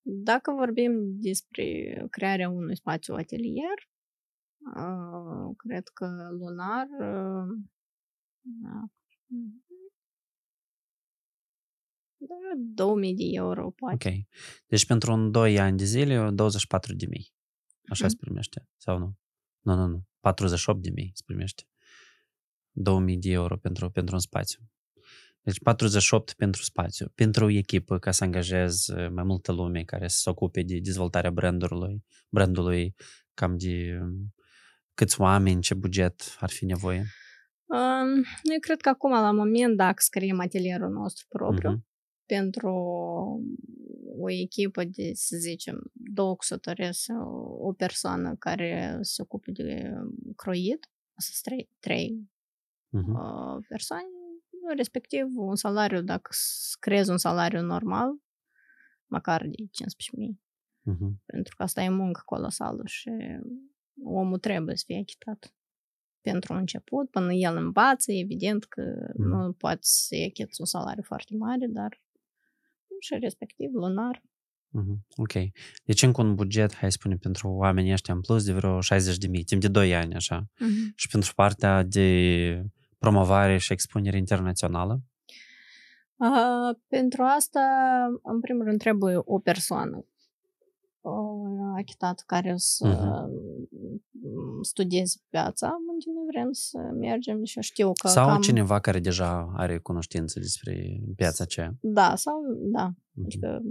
dacă 0.02 0.52
vorbim 0.52 1.20
despre 1.20 1.94
crearea 2.10 2.48
unui 2.48 2.76
spațiu 2.76 3.14
atelier, 3.14 3.90
cred 5.56 5.88
că 5.88 6.28
lunar 6.30 6.86
da. 8.40 8.84
2000 12.74 13.14
de 13.14 13.22
euro, 13.32 13.70
poate. 13.70 14.08
Ok. 14.08 14.14
Deci 14.66 14.86
pentru 14.86 15.12
un 15.12 15.30
2 15.30 15.58
ani 15.58 15.76
de 15.76 15.84
zile, 15.84 16.30
24 16.30 16.94
de 16.94 17.06
mii. 17.06 17.32
Așa 17.90 18.04
Mhm. 18.04 18.12
se 18.12 18.18
primește, 18.20 18.68
sau 18.76 18.98
nu? 18.98 19.16
Nu, 19.60 19.74
nu, 19.74 19.86
nu. 19.86 20.04
48 20.20 20.82
de 20.82 20.90
mii 20.90 21.10
se 21.14 21.22
primește. 21.26 21.62
2000 22.70 23.18
de 23.18 23.30
euro 23.30 23.56
pentru, 23.56 23.90
pentru 23.90 24.14
un 24.14 24.20
spațiu. 24.20 24.62
Deci 25.42 25.60
48 25.62 26.32
pentru 26.32 26.62
spațiu. 26.62 27.06
Pentru 27.14 27.44
o 27.44 27.50
echipă, 27.50 27.98
ca 27.98 28.10
să 28.10 28.24
angajez 28.24 28.86
uh, 28.86 29.08
mai 29.10 29.24
multă 29.24 29.52
lume 29.52 29.82
care 29.84 30.08
să 30.08 30.18
se 30.20 30.30
ocupe 30.30 30.62
de 30.62 30.78
dezvoltarea 30.78 31.30
brandului, 31.30 32.04
brandului 32.28 32.94
cam 33.34 33.56
de 33.58 33.98
um, 34.02 34.34
câți 34.94 35.20
oameni, 35.20 35.60
ce 35.62 35.74
buget 35.74 36.36
ar 36.40 36.50
fi 36.50 36.64
nevoie. 36.64 37.04
Um, 37.66 38.14
Eu 38.52 38.58
cred 38.60 38.80
că 38.80 38.88
acum, 38.88 39.10
la 39.10 39.32
moment, 39.32 39.76
dacă 39.76 39.94
scriem 39.96 40.40
atelierul 40.40 40.90
nostru 40.90 41.26
propriu, 41.28 41.70
Mhm. 41.70 41.86
pentru 42.26 42.70
o 44.18 44.30
echipă 44.30 44.84
de, 44.84 45.10
să 45.14 45.36
zicem, 45.36 45.90
două 45.92 46.36
cusătoresc 46.36 47.00
sau 47.00 47.28
o 47.62 47.72
persoană 47.72 48.34
care 48.38 48.98
se 49.00 49.22
ocupe 49.22 49.50
de 49.52 49.92
croit, 50.36 50.90
să 51.16 51.30
trei, 51.42 51.68
trei 51.78 52.30
Mhm. 52.88 53.10
uh, 53.14 53.64
persoane, 53.68 54.04
respectiv 54.76 55.26
un 55.36 55.56
salariu, 55.56 56.02
dacă 56.02 56.30
s- 56.32 56.74
creezi 56.80 57.10
un 57.10 57.18
salariu 57.18 57.60
normal, 57.60 58.08
măcar 59.06 59.40
de 59.46 59.62
15.000, 59.70 60.40
Mhm. 60.82 61.22
pentru 61.26 61.56
că 61.56 61.62
asta 61.62 61.82
e 61.82 61.88
muncă 61.88 62.22
colosală 62.24 62.82
și 62.86 63.10
omul 64.04 64.38
trebuie 64.38 64.76
să 64.76 64.82
fie 64.86 64.98
achitat 65.00 65.54
pentru 66.20 66.52
început, 66.54 67.10
până 67.10 67.32
el 67.32 67.56
învață, 67.56 68.12
evident 68.12 68.64
că 68.64 68.82
Mhm. 69.16 69.28
nu 69.28 69.52
poți 69.52 70.06
să 70.06 70.14
achiți 70.28 70.60
un 70.60 70.66
salariu 70.66 71.02
foarte 71.02 71.34
mare, 71.36 71.66
dar 71.66 72.00
și 73.00 73.16
respectiv 73.20 73.70
lunar. 73.72 74.22
Mhm. 74.68 75.06
Ok. 75.16 75.32
Deci 75.84 76.02
încă 76.02 76.22
un 76.22 76.34
buget, 76.34 76.74
hai 76.74 76.90
să 76.92 76.96
spunem, 77.00 77.18
pentru 77.18 77.48
oamenii 77.48 77.92
ăștia 77.92 78.14
în 78.14 78.20
plus 78.20 78.44
de 78.44 78.52
vreo 78.52 78.80
60 78.80 79.18
de 79.18 79.26
mii, 79.26 79.44
timp 79.44 79.60
de 79.60 79.68
2 79.68 79.94
ani, 79.94 80.14
așa. 80.14 80.46
Și 80.94 81.08
pentru 81.08 81.32
partea 81.34 81.82
de 81.82 82.64
promovare 83.02 83.56
și 83.58 83.72
expunere 83.72 84.16
internațională. 84.16 85.00
Uh, 86.16 86.76
pentru 86.88 87.22
asta, 87.22 87.60
în 88.22 88.40
primul 88.40 88.64
rând, 88.64 88.78
trebuie 88.78 89.16
o 89.24 89.38
persoană 89.38 89.96
uh, 91.00 91.72
achitată 91.76 92.22
care 92.26 92.52
să 92.56 92.86
Mhm. 92.86 94.62
studieze 94.62 95.16
piața 95.28 95.66
unde 95.88 96.04
noi 96.14 96.24
vrem 96.30 96.48
să 96.52 96.78
mergem 96.98 97.44
și 97.44 97.60
știu 97.60 97.92
că 97.92 98.08
Sau 98.08 98.26
cam... 98.26 98.40
cineva 98.40 98.78
care 98.80 98.98
deja 99.00 99.52
are 99.56 99.78
cunoștință 99.78 100.38
despre 100.40 101.00
piața 101.16 101.44
aceea. 101.44 101.74
Da, 101.80 102.14
sau 102.14 102.34
da. 102.76 102.86
Mhm. 103.12 103.24
Adică 103.24 103.62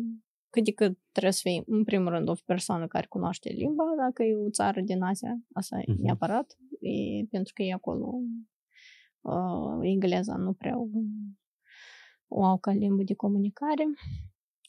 cât 0.49 0.63
de 0.63 0.71
cât 0.71 0.97
trebuie 1.11 1.33
să 1.33 1.39
fie, 1.43 1.63
în 1.65 1.83
primul 1.83 2.09
rând, 2.09 2.29
o 2.29 2.33
persoană 2.45 2.87
care 2.87 3.05
cunoaște 3.09 3.49
limba, 3.49 3.83
dacă 3.97 4.23
e 4.23 4.35
o 4.35 4.49
țară 4.49 4.81
din 4.81 5.01
Asia, 5.03 5.37
asta 5.53 5.77
e 5.77 5.91
Mhm. 5.91 6.01
neapărat, 6.01 6.57
e, 6.79 7.25
pentru 7.29 7.53
că 7.55 7.61
e 7.63 7.73
acolo 7.73 8.13
uh, 9.21 9.77
engleza 9.81 10.35
nu 10.35 10.53
prea 10.53 10.79
o, 10.79 10.85
o 12.27 12.43
au 12.43 12.57
ca 12.57 12.71
limbă 12.71 13.03
de 13.03 13.13
comunicare. 13.13 13.83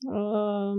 Uh, 0.09 0.75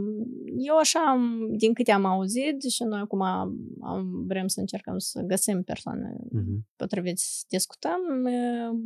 eu 0.58 0.78
așa, 0.78 1.00
am, 1.10 1.48
din 1.58 1.74
câte 1.74 1.92
am 1.92 2.06
auzit 2.06 2.62
și 2.64 2.84
noi 2.84 3.00
acum 3.00 3.22
am, 3.22 3.58
am, 3.82 4.26
vrem 4.26 4.48
să 4.48 4.60
încercăm 4.60 4.98
să 4.98 5.22
găsim 5.22 5.64
persoane 5.64 6.16
Mhm. 6.32 6.68
potrivit 6.76 7.18
să 7.20 7.46
discutăm, 7.50 8.00
uh, 8.26 8.80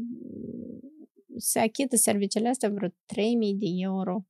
se 1.38 1.60
achită 1.60 1.96
serviciile 1.96 2.50
astea 2.50 2.70
vreo 2.70 2.90
3000 3.06 3.56
de 3.56 3.66
euro. 3.84 4.26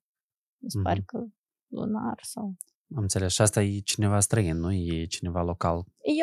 Mi 0.57 0.69
se 0.71 0.77
Mhm. 0.77 0.87
pare 0.87 1.01
că 1.05 1.25
lunar 1.67 2.19
sau... 2.21 2.55
Am 2.95 3.01
înțeles. 3.01 3.31
Și 3.33 3.41
asta 3.41 3.61
e 3.63 3.79
cineva 3.79 4.19
străin, 4.19 4.57
nu 4.57 4.71
e 4.73 5.05
cineva 5.05 5.43
local. 5.43 5.75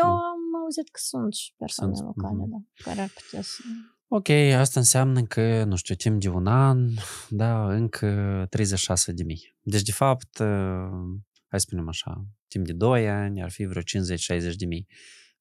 Eu 0.03 0.07
Mm. 0.07 0.11
am 0.13 0.63
auzit 0.63 0.89
că 0.89 0.99
sunt 1.03 1.33
și 1.35 1.55
persoane 1.57 1.95
Sunt, 1.95 2.07
locale, 2.07 2.41
mhm. 2.43 2.51
da, 2.51 2.57
care 2.85 3.01
ar 3.01 3.09
putea 3.23 3.43
să... 3.43 3.63
Ok, 4.09 4.29
asta 4.29 4.81
înseamnă 4.81 5.23
că, 5.23 5.65
nu 5.65 5.77
știu, 5.77 5.95
timp 5.95 6.21
de 6.21 6.29
un 6.29 6.47
an, 6.47 6.89
da, 7.31 7.75
încă 7.75 8.47
36 8.51 9.13
de 9.13 9.23
mii. 9.23 9.57
Deci, 9.61 9.83
de 9.83 9.93
fapt, 9.93 10.39
uh, 10.39 11.21
hai 11.49 11.61
să 11.61 11.67
spunem 11.67 11.89
așa, 11.89 12.25
timp 12.49 12.67
de 12.67 12.73
2 12.73 13.09
ani 13.09 13.43
ar 13.43 13.51
fi 13.51 13.65
vreo 13.65 13.83
50-60 13.83 14.55
de 14.57 14.67
mii. 14.67 14.87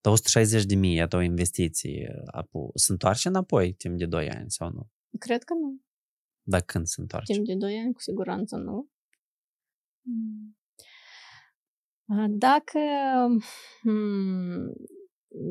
Dar 0.01 0.13
160 0.13 0.65
de 0.65 0.75
mii, 0.75 0.95
iată 0.95 1.15
o 1.15 1.21
investiție, 1.21 2.23
apu, 2.25 2.71
se 2.75 2.91
întoarce 2.91 3.27
înapoi 3.27 3.73
timp 3.73 3.97
de 3.97 4.05
2 4.05 4.29
ani 4.29 4.51
sau 4.51 4.69
nu? 4.69 4.89
Cred 5.19 5.43
că 5.43 5.53
nu. 5.53 5.81
Dar 6.41 6.61
când 6.61 6.85
se 6.85 7.01
întoarce? 7.01 7.33
Timp 7.33 7.45
de 7.45 7.55
2 7.55 7.77
ani, 7.77 7.93
cu 7.93 8.01
siguranță 8.01 8.55
nu. 8.55 8.89
Mm. 10.01 10.57
A, 12.05 12.25
Dacă 12.29 12.79
hmm, 13.81 14.73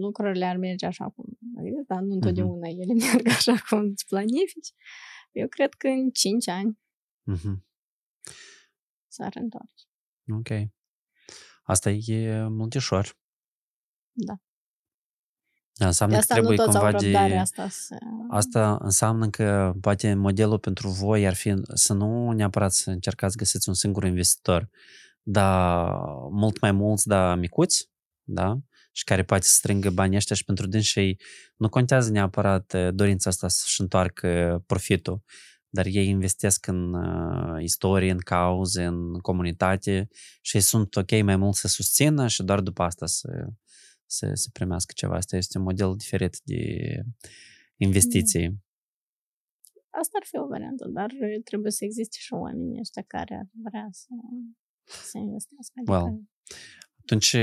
lucrurile 0.01 0.45
ar 0.45 0.57
merge 0.57 0.87
așa 0.87 1.09
cum 1.09 1.39
adică, 1.59 1.83
dar 1.87 2.01
nu 2.01 2.13
întotdeauna 2.15 2.69
ele 2.69 2.93
merg 3.13 3.27
așa 3.29 3.55
cum 3.69 3.79
îți 3.79 4.07
planifici, 4.07 4.73
eu 5.33 5.49
cred 5.49 5.75
că 5.75 5.87
în 5.89 6.11
5 6.11 6.49
ani 6.49 6.79
Mhm. 7.25 7.65
s-ar 9.09 9.33
întoarce. 9.35 9.85
Ok. 10.33 10.71
Asta 11.63 11.91
e 11.91 12.47
multișor. 12.49 13.19
Da. 14.13 14.35
Da, 15.73 15.87
înseamnă 15.87 16.17
De 16.17 16.21
că 16.27 16.33
asta 16.33 16.41
nu 16.41 16.47
trebuie 16.47 16.67
toți 16.67 16.77
au 16.77 16.83
cumva 16.83 16.99
de... 16.99 17.05
răbdarea 17.05 17.41
asta 17.41 17.69
să... 17.69 17.97
Asta 18.31 18.79
înseamnă 18.81 19.31
că 19.31 19.75
poate 19.81 20.15
modelul 20.15 20.59
pentru 20.59 20.89
voi 20.89 21.27
ar 21.27 21.35
fi 21.35 21.55
să 21.75 21.93
nu 21.93 22.31
neapărat 22.33 22.73
să 22.73 22.91
încercați 22.91 23.33
să 23.33 23.39
găsiți 23.39 23.69
un 23.69 23.75
singur 23.75 24.05
investitor, 24.05 24.71
dar 25.23 25.95
mult 26.31 26.61
mai 26.61 26.73
mulți, 26.73 27.07
dar 27.09 27.39
micuți, 27.39 27.91
da? 28.23 28.59
Și 28.95 29.05
care 29.05 29.25
poate 29.25 29.45
să 29.45 29.53
strângă 29.53 29.91
banii 29.91 30.17
ăștia 30.17 30.37
și 30.37 30.45
pentru 30.45 30.67
dânsii 30.67 31.21
nu 31.57 31.69
contează 31.69 32.11
neapărat 32.11 32.75
eh, 32.75 32.89
dorința 32.95 33.31
asta 33.31 33.49
să-și 33.49 33.81
întoarcă 33.81 34.63
profitul, 34.67 35.23
dar 35.69 35.87
ei 35.87 36.09
investesc 36.09 36.67
în 36.67 36.95
uh, 36.95 37.63
istorie, 37.63 38.11
în 38.11 38.19
cauze, 38.19 38.85
în 38.85 39.19
comunitate 39.19 40.09
și 40.41 40.57
ei 40.57 40.63
sunt 40.63 40.97
ok 40.97 41.23
mai 41.23 41.37
mult 41.37 41.55
să 41.55 41.69
susțină 41.69 42.27
și 42.27 42.43
doar 42.43 42.61
după 42.61 42.83
asta 42.83 43.07
să, 43.07 43.47
să, 44.07 44.31
să 44.35 44.49
primească 44.53 44.93
ceva. 44.97 45.15
Asta 45.17 45.37
este 45.37 45.59
un 45.59 45.65
model 45.65 45.95
diferit 45.97 46.41
de 46.45 46.63
investiții. 47.77 48.63
Asta 49.91 50.19
ar 50.21 50.27
fi 50.27 50.39
o 50.39 50.47
variantă, 50.47 50.89
dar 50.89 51.11
trebuie 51.45 51.71
să 51.71 51.85
existe 51.85 52.17
și 52.21 52.33
oamenii 52.33 52.81
ăștia 52.81 53.05
care 53.07 53.35
ar 53.35 53.47
vrea 53.65 53.89
să, 53.91 54.09
să 54.85 55.19
investească. 55.19 55.73
Adică, 55.77 55.93
Well, 55.93 56.23
Atunci, 57.03 57.37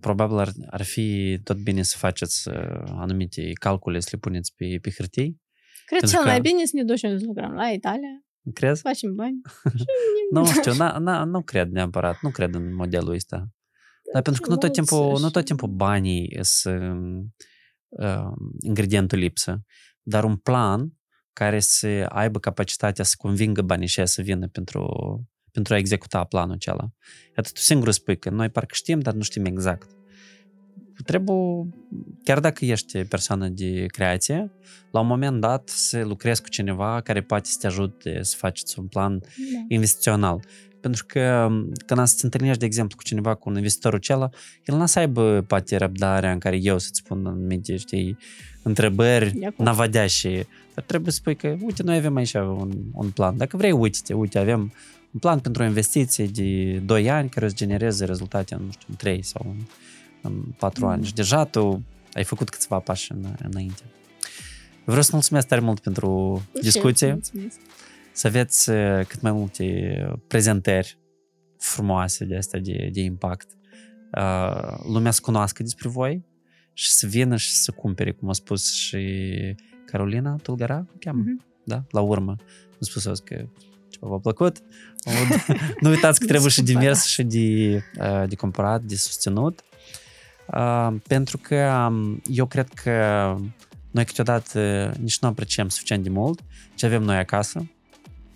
probabil 0.00 0.36
ar, 0.38 0.52
ar 0.70 0.82
fi 0.82 1.38
tot 1.44 1.56
bine 1.56 1.82
să 1.82 1.96
faceți 1.98 2.48
uh, 2.48 2.54
anumite 2.86 3.52
calcule, 3.52 4.00
să 4.00 4.08
le 4.12 4.18
puneți 4.18 4.52
pe, 4.56 4.78
pe 4.82 4.90
hârtii. 4.96 5.40
cred 5.86 6.00
pentru 6.00 6.16
cel 6.18 6.26
mai 6.26 6.36
că- 6.36 6.40
bine 6.42 6.64
să 6.64 6.70
ne 6.74 6.82
ducem 6.84 7.18
să 7.18 7.24
lucrăm 7.26 7.52
la 7.52 7.68
Italia, 7.68 8.08
Crezi? 8.54 8.80
facem 8.80 9.14
bani. 9.14 9.40
Nu 10.32 10.46
știu, 10.46 10.72
na, 10.74 10.98
na, 10.98 11.24
nu 11.24 11.42
cred 11.42 11.68
neapărat, 11.70 12.18
nu 12.22 12.30
cred 12.30 12.54
în 12.54 12.74
modelul 12.74 13.12
ăsta. 13.14 13.48
Dar 14.12 14.22
pentru 14.22 14.42
că 14.42 14.48
nu 14.48 14.56
tot 14.56 14.76
Mulți 14.76 14.90
timpul, 14.90 15.20
nu 15.20 15.30
tot 15.30 15.40
și- 15.40 15.44
timpul 15.46 15.68
banii 15.68 16.38
sunt 16.40 17.26
uh, 17.88 18.32
ingredientul 18.60 19.18
lipsă, 19.18 19.62
dar 20.02 20.24
un 20.24 20.36
plan 20.36 20.92
care 21.32 21.60
să 21.60 21.86
aibă 22.08 22.38
capacitatea 22.38 23.04
să 23.04 23.14
convingă 23.18 23.62
banii 23.62 23.86
și 23.86 24.06
să 24.06 24.22
vină 24.22 24.48
pentru, 24.48 24.82
pentru 25.52 25.74
a 25.74 25.76
executa 25.76 26.24
planul 26.24 26.54
acela. 26.54 26.90
Iată, 27.36 27.50
tu 27.52 27.60
singur 27.60 27.90
spui 27.90 28.18
că 28.18 28.30
noi 28.30 28.48
parcă 28.48 28.74
știm, 28.74 29.00
dar 29.00 29.14
nu 29.14 29.22
știm 29.22 29.44
exact. 29.44 29.90
Trebuie, 31.04 31.68
chiar 32.24 32.40
dacă 32.40 32.64
ești 32.64 33.04
persoană 33.04 33.48
de 33.48 33.86
creație, 33.86 34.50
la 34.90 35.00
un 35.00 35.06
moment 35.06 35.40
dat 35.40 35.68
să 35.68 36.04
lucrezi 36.04 36.42
cu 36.42 36.48
cineva 36.48 37.00
care 37.00 37.22
poate 37.22 37.48
să 37.48 37.56
te 37.60 37.66
ajute 37.66 38.22
să 38.22 38.36
faceți 38.36 38.78
un 38.78 38.86
plan 38.86 39.18
Da. 39.18 39.26
investițional. 39.68 40.40
Pentru 40.80 41.04
că 41.06 41.46
m, 41.50 41.72
când 41.86 42.06
să 42.06 42.14
te 42.18 42.24
întâlnești, 42.24 42.58
de 42.58 42.64
exemplu, 42.64 42.96
cu 42.96 43.02
cineva, 43.02 43.34
cu 43.34 43.48
un 43.50 43.56
investitorul 43.56 43.98
acela, 43.98 44.28
el 44.64 44.76
n-a 44.76 44.86
să 44.86 44.98
aibă 44.98 45.44
poate 45.46 45.76
răbdarea 45.76 46.32
în 46.32 46.38
care 46.38 46.56
eu 46.56 46.78
să-ți 46.78 46.98
spun 46.98 47.26
anumite, 47.26 47.76
știi, 47.76 48.18
întrebări 48.62 49.30
De 49.30 49.46
acord. 49.46 49.68
navadeașe. 49.68 50.46
Dar 50.74 50.84
trebuie 50.84 51.12
să 51.12 51.16
spui 51.16 51.36
că, 51.36 51.56
uite, 51.60 51.82
noi 51.82 51.96
avem 51.96 52.16
aici 52.16 52.32
un, 52.34 52.72
un 52.92 53.10
plan. 53.10 53.36
Dacă 53.36 53.56
vrei, 53.56 53.72
uite 53.72 54.14
uite, 54.14 54.38
avem 54.38 54.72
un 55.12 55.20
plan 55.20 55.40
pentru 55.40 55.62
o 55.62 55.66
investiție 55.66 56.26
de 56.26 56.78
2 56.78 57.10
ani 57.10 57.28
care 57.28 57.44
o 57.44 57.48
să 57.48 57.54
genereze 57.54 58.04
rezultate 58.04 58.54
în, 58.54 58.64
nu 58.64 58.70
știu, 58.70 58.86
în 58.90 58.96
3 58.96 59.22
sau 59.22 59.46
în, 59.48 59.56
în 60.22 60.42
4 60.58 60.84
Mhm. 60.84 60.92
ani. 60.92 61.04
Și 61.04 61.14
deja 61.14 61.44
tu 61.44 61.82
ai 62.12 62.24
făcut 62.24 62.48
câțiva 62.48 62.78
pași 62.78 63.12
în, 63.12 63.26
înainte. 63.42 63.82
Vreau 64.84 65.02
să 65.02 65.10
mulțumesc 65.12 65.46
tare 65.46 65.60
mult 65.60 65.80
pentru 65.80 66.36
Și 66.44 66.50
eu 66.54 66.60
discuție 66.62 67.12
mulțumesc. 67.12 67.60
să 68.12 68.26
aveți 68.26 68.70
uh, 68.70 69.00
cât 69.06 69.20
mai 69.20 69.32
multe 69.32 69.94
prezentări 70.26 70.98
frumoase 71.58 72.24
de 72.24 72.36
astea 72.36 72.60
de, 72.60 72.88
de 72.92 73.00
impact. 73.00 73.48
Uh, 74.16 74.78
lumea 74.92 75.10
să 75.10 75.20
cunoască 75.22 75.62
despre 75.62 75.88
voi 75.88 76.24
și 76.72 76.90
să 76.90 77.06
vină 77.06 77.36
și 77.36 77.50
să 77.50 77.70
cumpere, 77.70 78.12
cum 78.12 78.28
a 78.28 78.32
spus 78.32 78.72
și 78.74 78.98
Carolina 79.86 80.36
Tulgara, 80.36 80.86
o 80.94 80.96
cheamă, 80.98 81.22
Mhm. 81.26 81.44
da? 81.64 81.84
La 81.90 82.00
urmă. 82.00 82.34
Am 82.70 82.78
spus 82.80 83.06
azi 83.06 83.24
că 83.24 83.46
v-a 84.08 84.18
plăcut. 84.18 84.56
nu 85.80 85.88
uitați 85.88 86.20
că 86.20 86.26
trebuie 86.26 86.50
și 86.50 86.62
de 86.62 86.72
mers 86.72 87.04
și 87.04 87.22
de, 87.22 87.82
de 88.26 88.34
cumpărat, 88.34 88.82
de 88.82 88.96
susținut. 88.96 89.60
Pentru 91.06 91.38
că 91.38 91.90
eu 92.24 92.46
cred 92.46 92.68
că 92.68 92.92
noi 93.90 94.04
câteodată 94.04 94.92
nici 95.00 95.18
nu 95.18 95.28
apreciem 95.28 95.68
suficient 95.68 96.02
de 96.02 96.08
mult 96.08 96.40
ce 96.74 96.86
avem 96.86 97.02
noi 97.02 97.16
acasă 97.16 97.66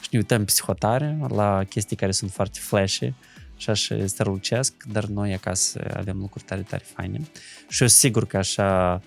și 0.01 0.09
ne 0.11 0.19
uităm 0.19 0.45
psihotare 0.45 1.19
la 1.29 1.65
chestii 1.69 1.97
care 1.97 2.13
sunt 2.13 2.31
foarte 2.31 2.59
flashy 2.63 3.13
și 3.57 3.71
așa 3.71 3.97
strălucesc, 4.07 4.73
dar 4.93 5.05
noi 5.05 5.35
acasă 5.35 5.91
avem 5.97 6.19
lucruri 6.19 6.45
tare, 6.45 6.61
tare 6.61 6.85
faine. 6.95 7.21
Și 7.69 7.83
eu 7.83 7.89
sigur 7.89 8.27
că 8.27 8.37
așa 8.37 9.03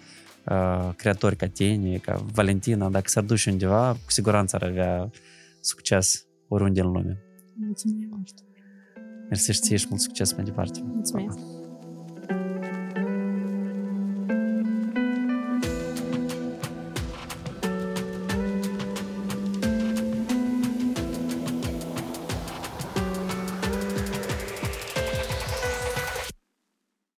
uh, 0.45 0.90
creatori 0.95 1.36
ca 1.36 1.48
tine, 1.48 1.98
ca 1.98 2.26
Valentina, 2.34 2.90
dacă 2.90 3.10
s-ar 3.10 3.23
duce 3.23 3.49
undeva, 3.49 3.91
cu 3.91 4.11
siguranță 4.11 4.56
ar 4.56 4.64
avea 4.64 5.10
succes 5.61 6.26
oriunde 6.50 6.82
în 6.82 6.92
lume. 6.92 7.18
Mulțumim. 7.54 8.24
Mersi 9.28 9.52
și 9.52 9.60
ție 9.60 9.78
și 9.78 9.86
mult 9.90 10.02
succes 10.02 10.34
mai 10.34 10.44
departe. 10.44 10.80
Mulțumesc. 10.84 11.38
Pa, 11.38 11.44
pa. 11.44 11.59